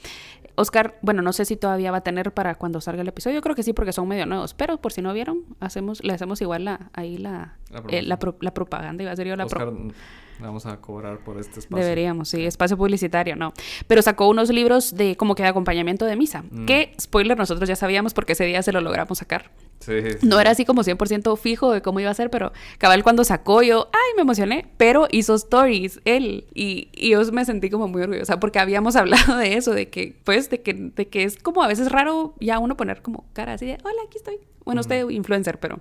Oscar, 0.60 0.98
bueno, 1.02 1.22
no 1.22 1.32
sé 1.32 1.44
si 1.44 1.56
todavía 1.56 1.90
va 1.90 1.98
a 1.98 2.02
tener 2.02 2.32
para 2.32 2.54
cuando 2.54 2.80
salga 2.80 3.02
el 3.02 3.08
episodio. 3.08 3.36
Yo 3.36 3.42
creo 3.42 3.56
que 3.56 3.62
sí, 3.62 3.72
porque 3.72 3.92
son 3.92 4.06
medio 4.06 4.26
nuevos. 4.26 4.54
Pero 4.54 4.80
por 4.80 4.92
si 4.92 5.02
no 5.02 5.12
vieron, 5.12 5.44
hacemos, 5.58 6.04
le 6.04 6.12
hacemos 6.12 6.40
igual 6.40 6.64
la, 6.64 6.90
ahí 6.92 7.18
la, 7.18 7.56
la, 7.70 7.82
eh, 7.88 8.50
propaganda. 8.52 9.02
Iba 9.02 9.12
a 9.12 9.16
ser 9.16 9.26
yo 9.26 9.36
la 9.36 9.46
Oscar, 9.46 9.72
Vamos 10.40 10.64
a 10.64 10.78
cobrar 10.78 11.18
por 11.18 11.38
este 11.38 11.60
espacio. 11.60 11.84
Deberíamos, 11.84 12.30
sí, 12.30 12.46
espacio 12.46 12.76
publicitario, 12.76 13.36
no. 13.36 13.52
Pero 13.86 14.00
sacó 14.00 14.28
unos 14.28 14.48
libros 14.48 14.94
de 14.94 15.16
como 15.16 15.34
que 15.34 15.42
de 15.42 15.50
acompañamiento 15.50 16.06
de 16.06 16.16
misa. 16.16 16.44
Mm. 16.50 16.64
Que, 16.64 16.94
spoiler, 17.00 17.36
nosotros 17.36 17.68
ya 17.68 17.76
sabíamos 17.76 18.14
porque 18.14 18.32
ese 18.32 18.44
día 18.44 18.62
se 18.62 18.72
lo 18.72 18.80
logramos 18.80 19.18
sacar. 19.18 19.50
Sí, 19.80 19.92
No 20.22 20.38
era 20.38 20.50
así 20.50 20.64
como 20.64 20.82
100% 20.84 21.36
fijo 21.38 21.72
de 21.72 21.80
cómo 21.80 22.00
iba 22.00 22.10
a 22.10 22.14
ser, 22.14 22.30
pero 22.30 22.52
cabal 22.78 23.02
cuando 23.02 23.24
sacó 23.24 23.62
yo, 23.62 23.88
ay, 23.92 24.14
me 24.14 24.22
emocioné, 24.22 24.66
pero 24.76 25.08
hizo 25.10 25.34
stories 25.34 26.00
él 26.04 26.44
y, 26.54 26.90
y 26.92 27.10
yo 27.10 27.22
me 27.32 27.44
sentí 27.46 27.70
como 27.70 27.88
muy 27.88 28.02
orgullosa 28.02 28.38
porque 28.38 28.58
habíamos 28.58 28.94
hablado 28.96 29.36
de 29.38 29.54
eso, 29.54 29.72
de 29.72 29.88
que, 29.88 30.16
pues, 30.24 30.50
de 30.50 30.60
que, 30.60 30.74
de 30.74 31.08
que 31.08 31.24
es 31.24 31.36
como 31.36 31.62
a 31.62 31.68
veces 31.68 31.90
raro 31.90 32.34
ya 32.40 32.58
uno 32.58 32.76
poner 32.76 33.00
como 33.00 33.24
cara 33.32 33.54
así 33.54 33.66
de, 33.66 33.78
hola, 33.82 34.00
aquí 34.06 34.18
estoy. 34.18 34.38
Bueno, 34.64 34.82
usted 34.82 35.08
influencer, 35.08 35.58
pero 35.58 35.80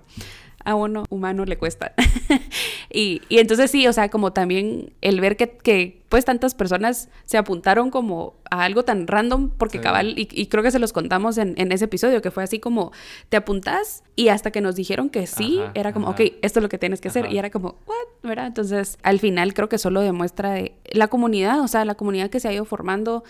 a 0.64 0.74
uno 0.74 1.04
humano 1.10 1.44
le 1.44 1.56
cuesta. 1.56 1.94
y, 2.90 3.22
y, 3.28 3.38
entonces 3.38 3.70
sí, 3.70 3.86
o 3.86 3.92
sea, 3.92 4.08
como 4.08 4.32
también 4.32 4.92
el 5.00 5.20
ver 5.20 5.36
que, 5.36 5.50
que, 5.50 6.02
pues 6.08 6.24
tantas 6.24 6.54
personas 6.54 7.08
se 7.24 7.38
apuntaron 7.38 7.90
como 7.90 8.34
a 8.50 8.64
algo 8.64 8.84
tan 8.84 9.06
random, 9.06 9.50
porque 9.50 9.80
cabal, 9.80 10.14
y, 10.16 10.46
creo 10.46 10.62
que 10.62 10.70
se 10.70 10.78
los 10.78 10.92
contamos 10.92 11.38
en, 11.38 11.54
en, 11.56 11.72
ese 11.72 11.84
episodio, 11.86 12.20
que 12.20 12.30
fue 12.30 12.42
así 12.42 12.58
como, 12.58 12.92
te 13.28 13.36
apuntas 13.36 14.02
y 14.16 14.28
hasta 14.28 14.50
que 14.50 14.60
nos 14.60 14.74
dijeron 14.74 15.08
que 15.08 15.26
sí, 15.26 15.60
era 15.74 15.92
como, 15.92 16.08
ok, 16.10 16.20
esto 16.42 16.58
es 16.58 16.62
lo 16.62 16.68
que 16.68 16.78
tienes 16.78 17.00
que 17.00 17.08
hacer, 17.08 17.32
y 17.32 17.38
era 17.38 17.50
como, 17.50 17.76
what, 17.86 18.28
¿verdad? 18.28 18.46
Entonces, 18.46 18.98
al 19.02 19.20
final 19.20 19.54
creo 19.54 19.68
que 19.68 19.78
solo 19.78 20.00
demuestra 20.00 20.50
de 20.50 20.74
la 20.90 21.08
comunidad, 21.08 21.60
o 21.60 21.68
sea, 21.68 21.84
la 21.84 21.94
comunidad 21.94 22.28
que 22.28 22.40
se 22.40 22.48
ha 22.48 22.52
ido 22.52 22.64
formando 22.64 23.24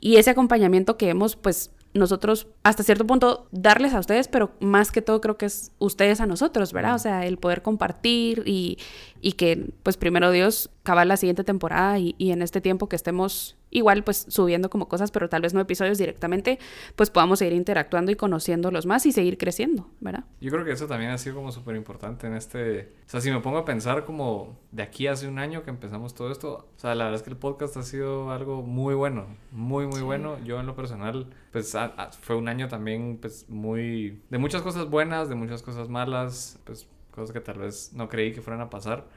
y 0.00 0.16
ese 0.16 0.30
acompañamiento 0.30 0.96
que 0.96 1.08
hemos, 1.08 1.36
pues, 1.36 1.70
nosotros 1.94 2.48
hasta 2.64 2.82
cierto 2.82 3.06
punto 3.06 3.46
darles 3.52 3.94
a 3.94 4.00
ustedes, 4.00 4.28
pero 4.28 4.50
más 4.60 4.90
que 4.90 5.00
todo 5.00 5.20
creo 5.20 5.38
que 5.38 5.46
es 5.46 5.70
ustedes 5.78 6.20
a 6.20 6.26
nosotros, 6.26 6.72
¿verdad? 6.72 6.96
O 6.96 6.98
sea, 6.98 7.24
el 7.24 7.38
poder 7.38 7.62
compartir 7.62 8.42
y, 8.46 8.78
y 9.20 9.32
que 9.32 9.70
pues 9.82 9.96
primero 9.96 10.32
Dios 10.32 10.70
cabal 10.82 11.08
la 11.08 11.16
siguiente 11.16 11.44
temporada 11.44 11.98
y, 11.98 12.16
y, 12.18 12.32
en 12.32 12.42
este 12.42 12.60
tiempo 12.60 12.88
que 12.88 12.96
estemos 12.96 13.56
igual 13.74 14.04
pues 14.04 14.24
subiendo 14.28 14.70
como 14.70 14.88
cosas, 14.88 15.10
pero 15.10 15.28
tal 15.28 15.42
vez 15.42 15.52
no 15.52 15.60
episodios 15.60 15.98
directamente, 15.98 16.58
pues 16.96 17.10
podamos 17.10 17.40
seguir 17.40 17.54
interactuando 17.54 18.10
y 18.12 18.14
conociéndolos 18.14 18.86
más 18.86 19.04
y 19.04 19.12
seguir 19.12 19.36
creciendo, 19.36 19.90
¿verdad? 20.00 20.24
Yo 20.40 20.50
creo 20.50 20.64
que 20.64 20.72
eso 20.72 20.86
también 20.86 21.10
ha 21.10 21.18
sido 21.18 21.34
como 21.34 21.52
súper 21.52 21.76
importante 21.76 22.26
en 22.26 22.34
este, 22.34 22.92
o 23.06 23.10
sea, 23.10 23.20
si 23.20 23.30
me 23.30 23.40
pongo 23.40 23.58
a 23.58 23.64
pensar 23.64 24.04
como 24.04 24.56
de 24.70 24.82
aquí 24.82 25.08
hace 25.08 25.28
un 25.28 25.38
año 25.38 25.64
que 25.64 25.70
empezamos 25.70 26.14
todo 26.14 26.30
esto, 26.30 26.68
o 26.76 26.78
sea, 26.78 26.94
la 26.94 27.04
verdad 27.04 27.20
es 27.20 27.24
que 27.24 27.30
el 27.30 27.36
podcast 27.36 27.76
ha 27.76 27.82
sido 27.82 28.30
algo 28.30 28.62
muy 28.62 28.94
bueno, 28.94 29.26
muy, 29.50 29.86
muy 29.86 30.00
bueno. 30.02 30.38
Yo 30.44 30.60
en 30.60 30.66
lo 30.66 30.76
personal, 30.76 31.26
pues 31.52 31.76
fue 32.20 32.36
un 32.36 32.48
año 32.48 32.68
también 32.68 33.18
pues 33.20 33.46
muy, 33.48 34.22
de 34.30 34.38
muchas 34.38 34.62
cosas 34.62 34.88
buenas, 34.88 35.28
de 35.28 35.34
muchas 35.34 35.62
cosas 35.62 35.88
malas, 35.88 36.60
pues 36.64 36.86
cosas 37.10 37.32
que 37.32 37.40
tal 37.40 37.58
vez 37.58 37.92
no 37.92 38.08
creí 38.08 38.32
que 38.32 38.40
fueran 38.40 38.60
a 38.60 38.70
pasar. 38.70 39.08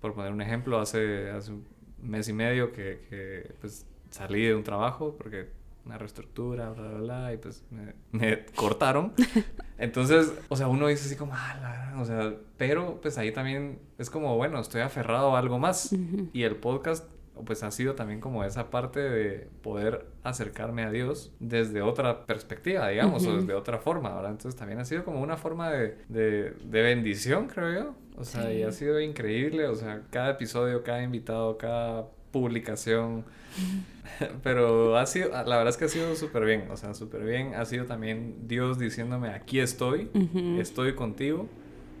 Por 0.00 0.14
poner 0.14 0.32
un 0.32 0.40
ejemplo, 0.40 0.78
hace, 0.80 1.30
hace 1.30 1.52
un 1.52 1.64
mes 2.02 2.28
y 2.28 2.32
medio 2.32 2.72
que, 2.72 3.04
que 3.08 3.54
pues 3.60 3.86
salí 4.10 4.44
de 4.44 4.54
un 4.54 4.64
trabajo 4.64 5.16
porque 5.16 5.48
una 5.84 5.96
reestructura, 5.96 6.70
bla, 6.70 6.88
bla, 6.88 6.98
bla, 6.98 7.32
y 7.32 7.38
pues 7.38 7.64
me, 8.12 8.44
cortaron. 8.54 9.14
Entonces, 9.78 10.32
o 10.48 10.56
sea, 10.56 10.68
uno 10.68 10.86
dice 10.88 11.06
así 11.06 11.16
como, 11.16 11.32
ah, 11.34 11.56
la, 11.60 12.00
o 12.00 12.04
sea, 12.04 12.34
pero 12.58 13.00
pues 13.00 13.16
ahí 13.16 13.32
también 13.32 13.78
es 13.96 14.10
como, 14.10 14.36
bueno, 14.36 14.60
estoy 14.60 14.82
aferrado 14.82 15.34
a 15.34 15.38
algo 15.38 15.58
más. 15.58 15.94
Y 16.32 16.42
el 16.42 16.56
podcast 16.56 17.10
pues 17.44 17.62
ha 17.62 17.70
sido 17.70 17.94
también 17.94 18.20
como 18.20 18.44
esa 18.44 18.70
parte 18.70 19.00
de 19.00 19.48
poder 19.62 20.06
acercarme 20.22 20.82
a 20.82 20.90
Dios 20.90 21.32
desde 21.38 21.82
otra 21.82 22.26
perspectiva, 22.26 22.88
digamos, 22.88 23.24
o 23.26 23.36
desde 23.36 23.54
otra 23.54 23.78
forma, 23.78 24.14
¿verdad? 24.14 24.32
Entonces 24.32 24.58
también 24.58 24.80
ha 24.80 24.84
sido 24.84 25.04
como 25.04 25.20
una 25.20 25.36
forma 25.36 25.70
de, 25.70 25.96
de, 26.08 26.82
bendición, 26.82 27.46
creo 27.46 27.72
yo. 27.72 27.94
O 28.16 28.24
sea, 28.24 28.52
y 28.52 28.64
ha 28.64 28.72
sido 28.72 29.00
increíble, 29.00 29.68
o 29.68 29.76
sea, 29.76 30.02
cada 30.10 30.30
episodio, 30.30 30.82
cada 30.82 31.02
invitado, 31.02 31.56
cada 31.56 32.08
publicación. 32.30 33.24
Pero 34.42 34.96
ha 34.96 35.06
sido, 35.06 35.30
la 35.30 35.42
verdad 35.44 35.68
es 35.68 35.76
que 35.76 35.84
ha 35.84 35.88
sido 35.88 36.14
súper 36.16 36.44
bien, 36.44 36.70
o 36.70 36.76
sea, 36.76 36.94
súper 36.94 37.24
bien. 37.24 37.54
Ha 37.54 37.64
sido 37.64 37.86
también 37.86 38.48
Dios 38.48 38.78
diciéndome, 38.78 39.28
aquí 39.28 39.60
estoy, 39.60 40.10
estoy 40.58 40.94
contigo. 40.94 41.48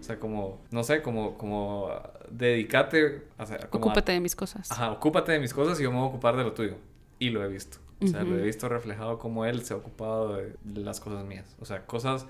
O 0.00 0.02
sea, 0.02 0.18
como, 0.18 0.60
no 0.70 0.84
sé, 0.84 1.02
como, 1.02 1.36
como, 1.36 1.90
dedícate. 2.30 3.22
O 3.38 3.46
sea, 3.46 3.58
ocúpate 3.70 4.12
de 4.12 4.20
mis 4.20 4.36
cosas. 4.36 4.70
Ajá, 4.70 4.92
ocúpate 4.92 5.32
de 5.32 5.40
mis 5.40 5.52
cosas 5.52 5.78
y 5.80 5.82
yo 5.82 5.90
me 5.90 5.98
voy 5.98 6.06
a 6.06 6.08
ocupar 6.08 6.36
de 6.36 6.44
lo 6.44 6.52
tuyo. 6.52 6.76
Y 7.18 7.30
lo 7.30 7.44
he 7.44 7.48
visto. 7.48 7.78
O 8.00 8.06
sea, 8.06 8.22
lo 8.22 8.38
he 8.38 8.42
visto 8.42 8.68
reflejado 8.68 9.18
como 9.18 9.44
él 9.44 9.64
se 9.64 9.74
ha 9.74 9.76
ocupado 9.76 10.36
de, 10.36 10.54
las 10.64 11.00
cosas 11.00 11.24
mías. 11.24 11.56
O 11.60 11.64
sea, 11.64 11.84
cosas, 11.84 12.26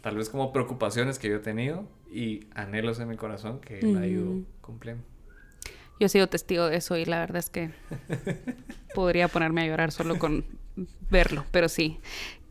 tal 0.00 0.16
vez 0.16 0.30
como 0.30 0.52
preocupaciones 0.52 1.18
que 1.18 1.28
yo 1.28 1.36
he 1.36 1.40
tenido 1.40 1.84
y 2.10 2.46
anhelos 2.54 3.00
en 3.00 3.08
mi 3.08 3.16
corazón 3.16 3.58
que 3.58 3.80
él 3.80 3.96
ha 3.96 4.06
ido 4.06 4.42
cumpliendo. 4.60 5.02
Yo 5.98 6.06
he 6.06 6.08
sido 6.08 6.28
testigo 6.28 6.66
de 6.66 6.76
eso 6.76 6.96
y 6.96 7.04
la 7.04 7.18
verdad 7.18 7.38
es 7.38 7.50
que 7.50 7.70
podría 8.94 9.28
ponerme 9.28 9.62
a 9.62 9.66
llorar 9.66 9.92
solo 9.92 10.18
con 10.18 10.44
verlo, 11.10 11.44
pero 11.50 11.68
sí. 11.68 11.98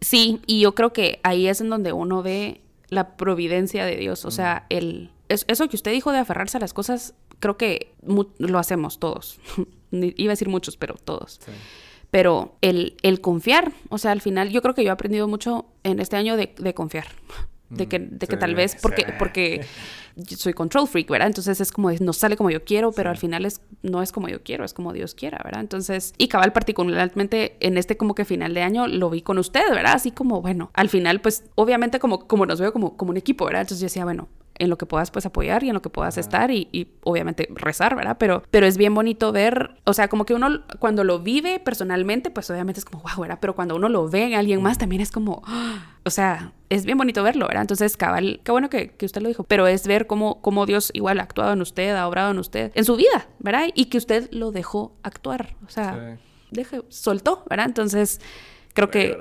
Sí, 0.01 0.41
y 0.45 0.61
yo 0.61 0.75
creo 0.75 0.93
que 0.93 1.19
ahí 1.23 1.47
es 1.47 1.61
en 1.61 1.69
donde 1.69 1.93
uno 1.93 2.21
ve 2.21 2.61
la 2.89 3.15
providencia 3.15 3.85
de 3.85 3.95
Dios. 3.95 4.25
O 4.25 4.31
sea, 4.31 4.65
el, 4.69 5.11
eso 5.29 5.67
que 5.67 5.75
usted 5.75 5.91
dijo 5.91 6.11
de 6.11 6.19
aferrarse 6.19 6.57
a 6.57 6.59
las 6.59 6.73
cosas, 6.73 7.13
creo 7.39 7.57
que 7.57 7.93
lo 8.37 8.59
hacemos 8.59 8.99
todos. 8.99 9.39
Iba 9.91 10.31
a 10.31 10.33
decir 10.33 10.49
muchos, 10.49 10.77
pero 10.77 10.95
todos. 10.95 11.39
Pero 12.11 12.55
el, 12.61 12.97
el, 13.01 13.21
confiar, 13.21 13.73
o 13.89 13.97
sea, 13.97 14.11
al 14.11 14.21
final 14.21 14.49
yo 14.49 14.61
creo 14.61 14.73
que 14.73 14.83
yo 14.83 14.89
he 14.89 14.91
aprendido 14.91 15.27
mucho 15.27 15.65
en 15.83 15.99
este 15.99 16.15
año 16.15 16.37
de, 16.37 16.73
confiar. 16.73 17.07
De 17.69 17.87
que, 17.87 17.99
Mm, 17.99 18.17
de 18.17 18.27
que 18.27 18.35
sí, 18.35 18.39
tal 18.39 18.55
vez, 18.55 18.77
porque, 18.81 19.01
sí. 19.03 19.11
porque 19.19 19.65
yo 20.15 20.37
soy 20.37 20.53
control 20.53 20.87
freak, 20.87 21.09
¿verdad? 21.09 21.27
Entonces 21.27 21.59
es 21.59 21.71
como, 21.71 21.91
no 21.91 22.13
sale 22.13 22.37
como 22.37 22.49
yo 22.49 22.63
quiero, 22.63 22.91
pero 22.93 23.09
Sí. 23.09 23.11
al 23.11 23.17
final 23.17 23.45
es, 23.45 23.61
no 23.83 24.01
es 24.01 24.11
como 24.13 24.29
yo 24.29 24.41
quiero, 24.41 24.63
es 24.63 24.73
como 24.73 24.93
Dios 24.93 25.13
quiera, 25.15 25.39
¿verdad? 25.43 25.59
Entonces, 25.61 26.13
y 26.17 26.27
cabal 26.29 26.53
particularmente 26.53 27.57
en 27.59 27.77
este 27.77 27.97
como 27.97 28.15
que 28.15 28.25
final 28.25 28.53
de 28.53 28.61
año 28.61 28.87
lo 28.87 29.09
vi 29.09 29.21
con 29.21 29.37
usted, 29.37 29.61
¿verdad? 29.69 29.93
Así 29.95 30.11
como, 30.11 30.41
bueno, 30.41 30.71
al 30.73 30.89
final 30.89 31.19
pues 31.21 31.43
obviamente 31.55 31.99
como, 31.99 32.27
como 32.27 32.45
nos 32.45 32.59
veo 32.61 32.71
como, 32.71 32.95
como 32.95 33.11
un 33.11 33.17
equipo, 33.17 33.45
¿verdad? 33.45 33.61
Entonces 33.61 33.81
yo 33.81 33.85
decía, 33.85 34.05
bueno, 34.05 34.29
en 34.59 34.69
lo 34.69 34.77
que 34.77 34.85
puedas 34.85 35.11
pues 35.11 35.25
apoyar 35.25 35.63
y 35.63 35.69
en 35.69 35.73
lo 35.73 35.81
que 35.81 35.89
puedas 35.89 36.15
Ajá. 36.15 36.21
estar 36.21 36.51
y, 36.51 36.67
y 36.71 36.87
obviamente 37.03 37.47
rezar, 37.53 37.95
¿verdad? 37.95 38.17
Pero, 38.19 38.43
pero 38.51 38.65
es 38.65 38.77
bien 38.77 38.93
bonito 38.93 39.31
ver, 39.31 39.71
o 39.85 39.93
sea, 39.93 40.07
como 40.07 40.25
que 40.25 40.33
uno 40.33 40.63
cuando 40.79 41.03
lo 41.03 41.19
vive 41.19 41.59
personalmente, 41.59 42.29
pues 42.31 42.49
obviamente 42.49 42.79
es 42.79 42.85
como, 42.85 43.01
wow, 43.03 43.21
¿verdad? 43.21 43.37
Pero 43.41 43.55
cuando 43.55 43.75
uno 43.75 43.89
lo 43.89 44.09
ve 44.09 44.23
en 44.25 44.33
alguien 44.33 44.61
más 44.61 44.77
también 44.77 45.01
es 45.01 45.11
como, 45.11 45.41
o 46.03 46.09
sea, 46.09 46.53
es 46.69 46.85
bien 46.85 46.97
bonito 46.97 47.23
verlo, 47.23 47.47
¿verdad? 47.47 47.61
Entonces, 47.61 47.95
cabal, 47.97 48.41
qué 48.43 48.51
bueno 48.51 48.69
que, 48.69 48.89
que 48.89 49.05
usted 49.05 49.21
lo 49.21 49.27
dijo, 49.29 49.43
pero 49.43 49.67
es 49.67 49.87
ver 49.87 50.07
cómo, 50.07 50.41
cómo 50.41 50.65
Dios 50.65 50.91
igual 50.93 51.19
ha 51.19 51.23
actuado 51.23 51.53
en 51.53 51.61
usted, 51.61 51.95
ha 51.95 52.07
obrado 52.07 52.31
en 52.31 52.39
usted, 52.39 52.71
en 52.75 52.83
su 52.85 52.95
vida, 52.95 53.27
¿verdad? 53.39 53.67
Y 53.73 53.85
que 53.85 53.97
usted 53.97 54.27
lo 54.31 54.51
dejó 54.51 54.95
actuar, 55.03 55.55
o 55.65 55.69
sea, 55.69 56.17
Sí. 56.17 56.21
deje, 56.51 56.81
soltó, 56.89 57.43
¿verdad? 57.49 57.65
Entonces, 57.67 58.19
creo 58.77 58.89
que... 58.91 59.17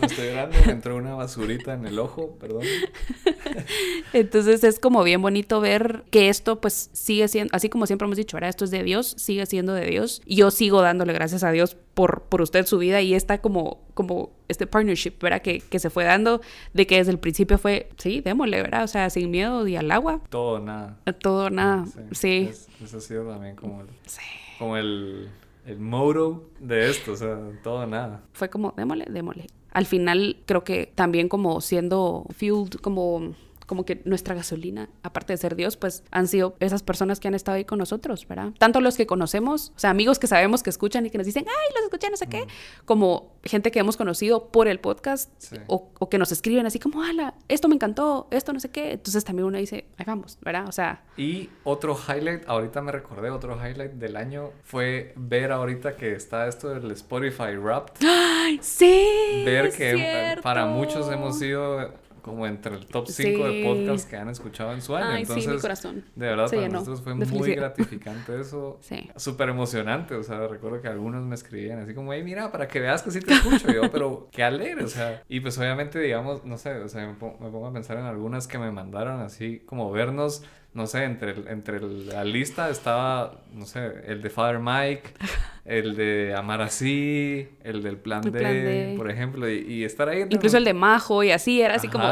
No 0.00 0.06
estoy 0.06 0.28
llorando, 0.28 0.56
me 0.64 0.72
entró 0.72 0.96
una 0.96 1.14
basurita 1.14 1.74
en 1.74 1.84
el 1.86 1.98
ojo, 1.98 2.36
perdón. 2.40 2.62
Entonces 4.12 4.64
es 4.64 4.78
como 4.78 5.02
bien 5.02 5.20
bonito 5.20 5.60
ver 5.60 6.04
que 6.10 6.28
esto 6.28 6.60
pues 6.60 6.88
sigue 6.92 7.28
siendo, 7.28 7.54
así 7.54 7.68
como 7.68 7.86
siempre 7.86 8.06
hemos 8.06 8.16
dicho, 8.16 8.36
¿verdad? 8.36 8.50
Esto 8.50 8.64
es 8.64 8.70
de 8.70 8.82
Dios, 8.82 9.14
sigue 9.18 9.44
siendo 9.46 9.74
de 9.74 9.86
Dios. 9.86 10.22
Yo 10.26 10.50
sigo 10.50 10.80
dándole 10.82 11.12
gracias 11.12 11.44
a 11.44 11.50
Dios 11.50 11.76
por, 11.94 12.22
por 12.22 12.40
usted 12.40 12.64
su 12.66 12.78
vida 12.78 13.02
y 13.02 13.12
esta 13.14 13.42
como, 13.42 13.82
como 13.94 14.32
este 14.48 14.66
partnership, 14.66 15.14
¿verdad? 15.20 15.42
Que, 15.42 15.60
que 15.60 15.78
se 15.78 15.90
fue 15.90 16.04
dando, 16.04 16.40
de 16.72 16.86
que 16.86 16.96
desde 16.96 17.10
el 17.12 17.18
principio 17.18 17.58
fue, 17.58 17.90
sí, 17.98 18.20
démosle, 18.20 18.62
¿verdad? 18.62 18.84
O 18.84 18.88
sea, 18.88 19.10
sin 19.10 19.30
miedo 19.30 19.66
y 19.66 19.76
al 19.76 19.90
agua, 19.90 20.22
Todo, 20.30 20.58
nada. 20.60 20.96
todo, 21.20 21.50
nada. 21.50 21.84
Sí. 22.12 22.48
es- 22.50 22.68
eso 22.82 22.96
ha 22.98 23.00
sido 23.00 23.28
también 23.28 23.56
como 23.56 23.82
el, 23.82 23.88
Sí. 24.06 24.20
como 24.58 24.76
el, 24.76 25.28
el 25.66 25.78
motto 25.78 26.50
de 26.60 26.90
esto, 26.90 27.12
o 27.12 27.16
sea, 27.16 27.38
todo, 27.62 27.86
nada. 27.86 28.22
Fue 28.32 28.48
como, 28.48 28.72
démosle, 28.76 29.06
démosle. 29.08 29.46
Al 29.72 29.86
final 29.86 30.36
creo 30.46 30.62
que 30.62 30.92
también 30.94 31.28
como 31.28 31.60
siendo 31.60 32.26
fueled, 32.36 32.74
como 32.80 33.34
como 33.66 33.84
que 33.84 34.02
nuestra 34.04 34.34
gasolina, 34.34 34.88
aparte 35.02 35.32
de 35.32 35.36
ser 35.38 35.56
Dios, 35.56 35.76
pues 35.76 36.04
han 36.10 36.28
sido 36.28 36.56
esas 36.60 36.82
personas 36.82 37.20
que 37.20 37.28
han 37.28 37.34
estado 37.34 37.56
ahí 37.56 37.64
con 37.64 37.78
nosotros, 37.78 38.26
¿verdad? 38.28 38.52
Tanto 38.58 38.80
los 38.80 38.96
que 38.96 39.06
conocemos, 39.06 39.72
o 39.76 39.78
sea, 39.78 39.90
amigos 39.90 40.18
que 40.18 40.26
sabemos 40.26 40.62
que 40.62 40.70
escuchan 40.70 41.06
y 41.06 41.10
que 41.10 41.18
nos 41.18 41.26
dicen, 41.26 41.44
ay, 41.48 41.74
los 41.74 41.84
escuché, 41.84 42.10
no 42.10 42.16
sé 42.16 42.26
qué, 42.26 42.46
como 42.84 43.32
gente 43.42 43.70
que 43.70 43.78
hemos 43.78 43.96
conocido 43.96 44.48
por 44.48 44.68
el 44.68 44.80
podcast 44.80 45.30
Sí. 45.38 45.56
o, 45.66 45.90
o 45.98 46.08
que 46.08 46.18
nos 46.18 46.32
escriben 46.32 46.66
así 46.66 46.78
como, 46.78 47.02
ala, 47.02 47.34
esto 47.48 47.68
me 47.68 47.74
encantó, 47.74 48.28
esto 48.30 48.52
no 48.52 48.60
sé 48.60 48.70
qué. 48.70 48.92
Entonces 48.92 49.24
también 49.24 49.46
uno 49.46 49.58
dice, 49.58 49.86
ahí 49.96 50.04
vamos, 50.06 50.38
¿verdad? 50.42 50.68
O 50.68 50.72
sea, 50.72 51.02
Y 51.16 51.48
otro 51.64 51.96
highlight, 51.96 52.48
ahorita 52.48 52.80
me 52.82 52.92
recordé, 52.92 53.30
otro 53.30 53.56
highlight 53.56 53.92
del 53.92 54.16
año 54.16 54.50
fue 54.64 55.12
ver 55.16 55.52
ahorita 55.52 55.96
que 55.96 56.12
está 56.12 56.46
esto 56.48 56.68
del 56.70 56.90
Spotify 56.92 57.56
Wrapped. 57.56 57.94
¡ay, 58.06 58.58
sí! 58.62 59.42
ver 59.44 59.70
que 59.72 59.90
eh, 59.92 59.96
cierto. 59.96 60.42
para 60.42 60.66
muchos 60.66 61.10
hemos 61.10 61.38
sido 61.38 61.92
como 62.24 62.46
entre 62.46 62.74
el 62.74 62.86
top 62.86 63.06
5 63.06 63.14
Sí. 63.46 63.52
de 63.52 63.62
podcasts 63.64 64.08
que 64.08 64.16
han 64.16 64.30
escuchado 64.30 64.72
en 64.72 64.80
su 64.80 64.96
año. 64.96 65.06
Ay, 65.10 65.22
Entonces, 65.22 65.44
sí, 65.44 65.50
mi 65.50 65.58
corazón. 65.60 66.04
de 66.16 66.26
verdad, 66.26 66.46
se 66.46 66.56
para 66.56 66.66
llenó 66.68 66.78
nosotros 66.80 67.02
fue 67.02 67.12
de 67.12 67.18
muy 67.18 67.26
felicidad. 67.26 67.56
gratificante 67.56 68.40
eso. 68.40 68.78
Sí. 68.80 69.10
Súper 69.16 69.50
emocionante, 69.50 70.14
o 70.14 70.22
sea, 70.22 70.46
recuerdo 70.48 70.80
que 70.80 70.88
algunos 70.88 71.22
me 71.26 71.34
escribían 71.34 71.78
así 71.80 71.92
como, 71.94 72.12
hey, 72.14 72.22
mira, 72.24 72.50
para 72.50 72.66
que 72.66 72.80
veas 72.80 73.02
que 73.02 73.10
sí 73.10 73.20
te 73.20 73.34
escucho 73.34 73.70
Y 73.70 73.74
yo, 73.74 73.90
pero 73.92 74.28
qué 74.32 74.42
alegre, 74.42 74.84
o 74.84 74.88
sea, 74.88 75.22
y 75.28 75.40
pues 75.40 75.58
obviamente, 75.58 76.00
digamos, 76.00 76.44
no 76.46 76.56
sé, 76.56 76.72
o 76.76 76.88
sea, 76.88 77.06
me 77.06 77.12
pongo 77.14 77.66
a 77.66 77.72
pensar 77.72 77.98
en 77.98 78.04
algunas 78.06 78.48
que 78.48 78.58
me 78.58 78.70
mandaron 78.70 79.20
así 79.20 79.60
como 79.66 79.92
vernos, 79.92 80.42
no 80.74 80.86
sé, 80.86 81.04
entre, 81.04 81.30
el- 81.32 81.48
entre 81.48 81.76
el- 81.78 82.08
la 82.08 82.24
lista 82.24 82.68
estaba, 82.68 83.40
no 83.52 83.64
sé, 83.64 84.02
el 84.06 84.20
de 84.22 84.28
Father 84.30 84.58
Mike, 84.58 85.02
el 85.64 85.94
de 85.96 86.34
Amar 86.36 86.60
así, 86.62 87.48
el 87.62 87.82
del 87.82 87.96
Plan, 87.96 88.22
El 88.24 88.32
D, 88.32 88.38
Plan 88.40 88.52
D. 88.52 88.94
por 88.96 89.10
ejemplo, 89.10 89.48
y, 89.48 89.60
y 89.60 89.84
estar 89.84 90.08
ahí. 90.08 90.22
entre 90.22 90.36
Incluso 90.36 90.56
el 90.58 90.64
de 90.64 90.74
Majo 90.74 91.22
y 91.22 91.30
así, 91.30 91.62
era 91.62 91.76
así 91.76 91.88
como, 91.88 92.04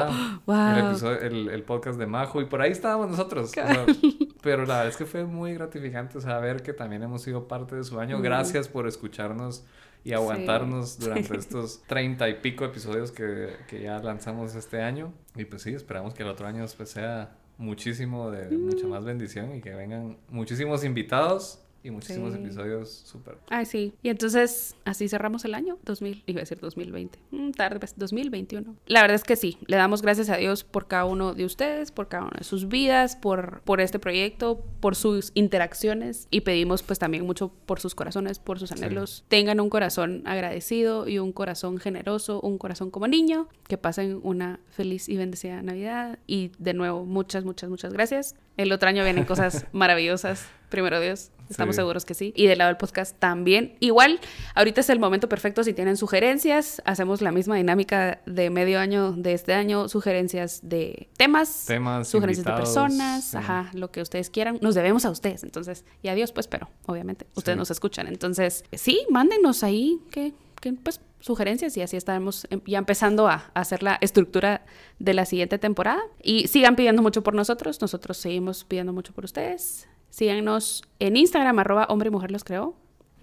wow. 0.46 0.76
El, 0.76 0.86
episodio- 0.86 1.20
el, 1.20 1.48
el 1.50 1.62
podcast 1.64 1.98
de 1.98 2.06
Majo 2.06 2.40
y 2.40 2.44
por 2.46 2.62
ahí 2.62 2.70
estábamos 2.70 3.10
nosotros. 3.10 3.50
o 3.50 3.52
sea, 3.52 3.84
pero 4.42 4.58
la 4.64 4.74
verdad 4.76 4.88
es 4.88 4.96
que 4.96 5.04
fue 5.06 5.24
muy 5.24 5.54
gratificante 5.54 6.20
saber 6.20 6.62
que 6.62 6.72
también 6.72 7.02
hemos 7.02 7.22
sido 7.22 7.48
parte 7.48 7.76
de 7.76 7.84
su 7.84 7.98
año. 8.00 8.18
Mm. 8.18 8.22
Gracias 8.22 8.68
por 8.68 8.86
escucharnos 8.86 9.64
y 10.04 10.12
aguantarnos 10.14 10.98
durante 10.98 11.36
estos 11.38 11.82
treinta 11.86 12.28
y 12.28 12.34
pico 12.34 12.64
episodios 12.64 13.12
que, 13.12 13.50
que 13.68 13.82
ya 13.82 13.98
lanzamos 14.00 14.54
este 14.54 14.80
año. 14.82 15.12
Y 15.36 15.44
pues 15.44 15.62
sí, 15.62 15.74
esperamos 15.74 16.14
que 16.14 16.22
el 16.22 16.28
otro 16.28 16.46
año 16.46 16.64
pues, 16.76 16.90
sea 16.90 17.36
muchísimo 17.62 18.30
de 18.30 18.50
Mm. 18.56 18.66
mucha 18.66 18.86
más 18.86 19.04
bendición 19.04 19.54
y 19.56 19.60
que 19.60 19.74
vengan 19.74 20.18
muchísimos 20.28 20.84
invitados 20.84 21.61
y 21.84 21.90
muchísimos 21.90 22.32
Sí. 22.34 22.38
episodios 22.40 22.90
súper. 22.90 23.38
Ay, 23.48 23.66
sí. 23.66 23.92
Y 24.02 24.08
entonces, 24.08 24.76
así 24.84 25.08
cerramos 25.08 25.44
el 25.44 25.54
año 25.54 25.78
2000, 25.84 26.22
iba 26.26 26.38
a 26.38 26.42
decir 26.42 26.58
2020. 26.60 27.18
Mm, 27.30 27.50
tarde, 27.52 27.78
pues 27.80 27.94
2021. 27.98 28.76
La 28.86 29.00
verdad 29.02 29.16
es 29.16 29.24
que 29.24 29.36
sí, 29.36 29.58
le 29.66 29.76
damos 29.76 30.00
gracias 30.02 30.28
a 30.30 30.36
Dios 30.36 30.64
por 30.64 30.86
cada 30.86 31.04
uno 31.06 31.34
de 31.34 31.44
ustedes, 31.44 31.90
por 31.90 32.08
cada 32.08 32.24
una 32.24 32.38
de 32.38 32.44
sus 32.44 32.68
vidas, 32.68 33.16
por, 33.16 33.60
por 33.62 33.80
este 33.80 33.98
proyecto, 33.98 34.64
por 34.80 34.94
sus 34.96 35.32
interacciones 35.34 36.28
y 36.30 36.42
pedimos 36.42 36.82
pues 36.82 36.98
también 36.98 37.26
mucho 37.26 37.48
por 37.66 37.80
sus 37.80 37.94
corazones, 37.94 38.38
por 38.38 38.58
sus 38.58 38.70
Sí. 38.70 38.76
anhelos. 38.78 39.24
Tengan 39.28 39.60
un 39.60 39.70
corazón 39.70 40.22
agradecido 40.26 41.08
y 41.08 41.18
un 41.18 41.32
corazón 41.32 41.78
generoso, 41.78 42.40
un 42.40 42.58
corazón 42.58 42.90
como 42.90 43.06
niño. 43.08 43.48
Que 43.68 43.78
pasen 43.78 44.20
una 44.22 44.60
feliz 44.70 45.08
y 45.08 45.16
bendecida 45.16 45.62
Navidad. 45.62 46.18
Y 46.26 46.52
de 46.58 46.74
nuevo, 46.74 47.04
muchas, 47.04 47.44
muchas, 47.44 47.70
muchas 47.70 47.92
gracias. 47.92 48.34
El 48.56 48.70
otro 48.72 48.88
año 48.88 49.02
vienen 49.04 49.24
cosas 49.24 49.66
maravillosas. 49.72 50.46
Primero 50.72 50.98
Dios. 51.00 51.30
Estamos 51.50 51.76
Sí. 51.76 51.80
seguros 51.80 52.06
que 52.06 52.14
sí. 52.14 52.32
Y 52.34 52.46
del 52.46 52.58
lado 52.58 52.68
del 52.68 52.78
podcast 52.78 53.14
también. 53.18 53.76
Igual, 53.78 54.18
ahorita 54.54 54.80
es 54.80 54.88
el 54.88 54.98
momento 54.98 55.28
perfecto 55.28 55.62
si 55.62 55.74
tienen 55.74 55.98
sugerencias. 55.98 56.80
Hacemos 56.86 57.20
la 57.20 57.30
misma 57.30 57.56
dinámica 57.56 58.22
de 58.24 58.48
medio 58.48 58.80
año 58.80 59.12
de 59.12 59.34
este 59.34 59.52
año. 59.52 59.86
Sugerencias 59.88 60.60
de 60.62 61.10
temas. 61.18 61.66
Temas, 61.66 62.08
Sugerencias 62.08 62.46
de 62.46 62.52
personas. 62.54 63.24
sí. 63.24 63.36
Ajá, 63.36 63.70
lo 63.74 63.90
que 63.90 64.00
ustedes 64.00 64.30
quieran. 64.30 64.58
Nos 64.62 64.74
debemos 64.74 65.04
a 65.04 65.10
ustedes. 65.10 65.42
Entonces, 65.44 65.84
y 66.02 66.08
a 66.08 66.14
Dios, 66.14 66.32
pues, 66.32 66.48
pero 66.48 66.70
obviamente 66.86 67.26
ustedes 67.34 67.56
Sí. 67.56 67.58
nos 67.58 67.70
escuchan. 67.70 68.06
Entonces, 68.06 68.64
sí, 68.72 69.04
mándenos 69.10 69.62
ahí 69.62 70.00
que, 70.10 70.32
que, 70.60 70.72
pues 70.72 71.00
sugerencias 71.20 71.76
y 71.76 71.82
así 71.82 71.96
estaremos 71.96 72.46
em- 72.50 72.62
ya 72.66 72.78
empezando 72.78 73.28
a 73.28 73.50
hacer 73.54 73.82
la 73.84 73.96
estructura 74.00 74.64
de 74.98 75.12
la 75.14 75.24
siguiente 75.26 75.58
temporada. 75.58 76.00
Y 76.22 76.48
sigan 76.48 76.76
pidiendo 76.76 77.02
mucho 77.02 77.22
por 77.22 77.34
nosotros. 77.34 77.80
Nosotros 77.82 78.16
seguimos 78.16 78.64
pidiendo 78.64 78.92
mucho 78.94 79.12
por 79.12 79.24
ustedes. 79.26 79.86
Síganos 80.12 80.82
en 80.98 81.16
Instagram, 81.16 81.58
arroba 81.58 81.86
hombre 81.88 82.08
y 82.08 82.10
mujer 82.10 82.30
los 82.30 82.44
creó. 82.44 82.74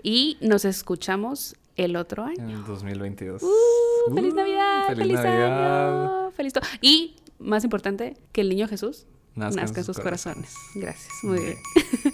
Y 0.02 0.38
nos 0.42 0.66
escuchamos 0.66 1.56
el 1.76 1.96
otro 1.96 2.24
año. 2.24 2.42
En 2.42 2.50
el 2.50 2.66
2022. 2.66 3.44
Uh, 3.44 4.16
¡Feliz 4.16 4.34
Uh, 4.34 4.36
Navidad! 4.36 4.88
¡Feliz 4.88 4.98
¡Feliz, 4.98 5.20
Navidad! 5.20 6.22
año! 6.24 6.32
¡Feliz 6.32 6.54
todo! 6.54 6.64
Y, 6.82 7.16
más 7.38 7.64
importante, 7.64 8.18
que 8.32 8.42
el 8.42 8.50
niño 8.50 8.68
Jesús 8.68 9.06
Nazca 9.36 9.62
nazca, 9.62 9.82
en 9.82 9.86
sus 9.86 9.96
sus 9.98 10.04
corazones. 10.04 10.52
Gracias. 10.74 11.14
Muy 11.22 11.40
Bien. 11.40 11.58
bien. 12.04 12.14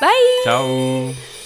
Bye. 0.00 0.10
Chao. 0.44 1.41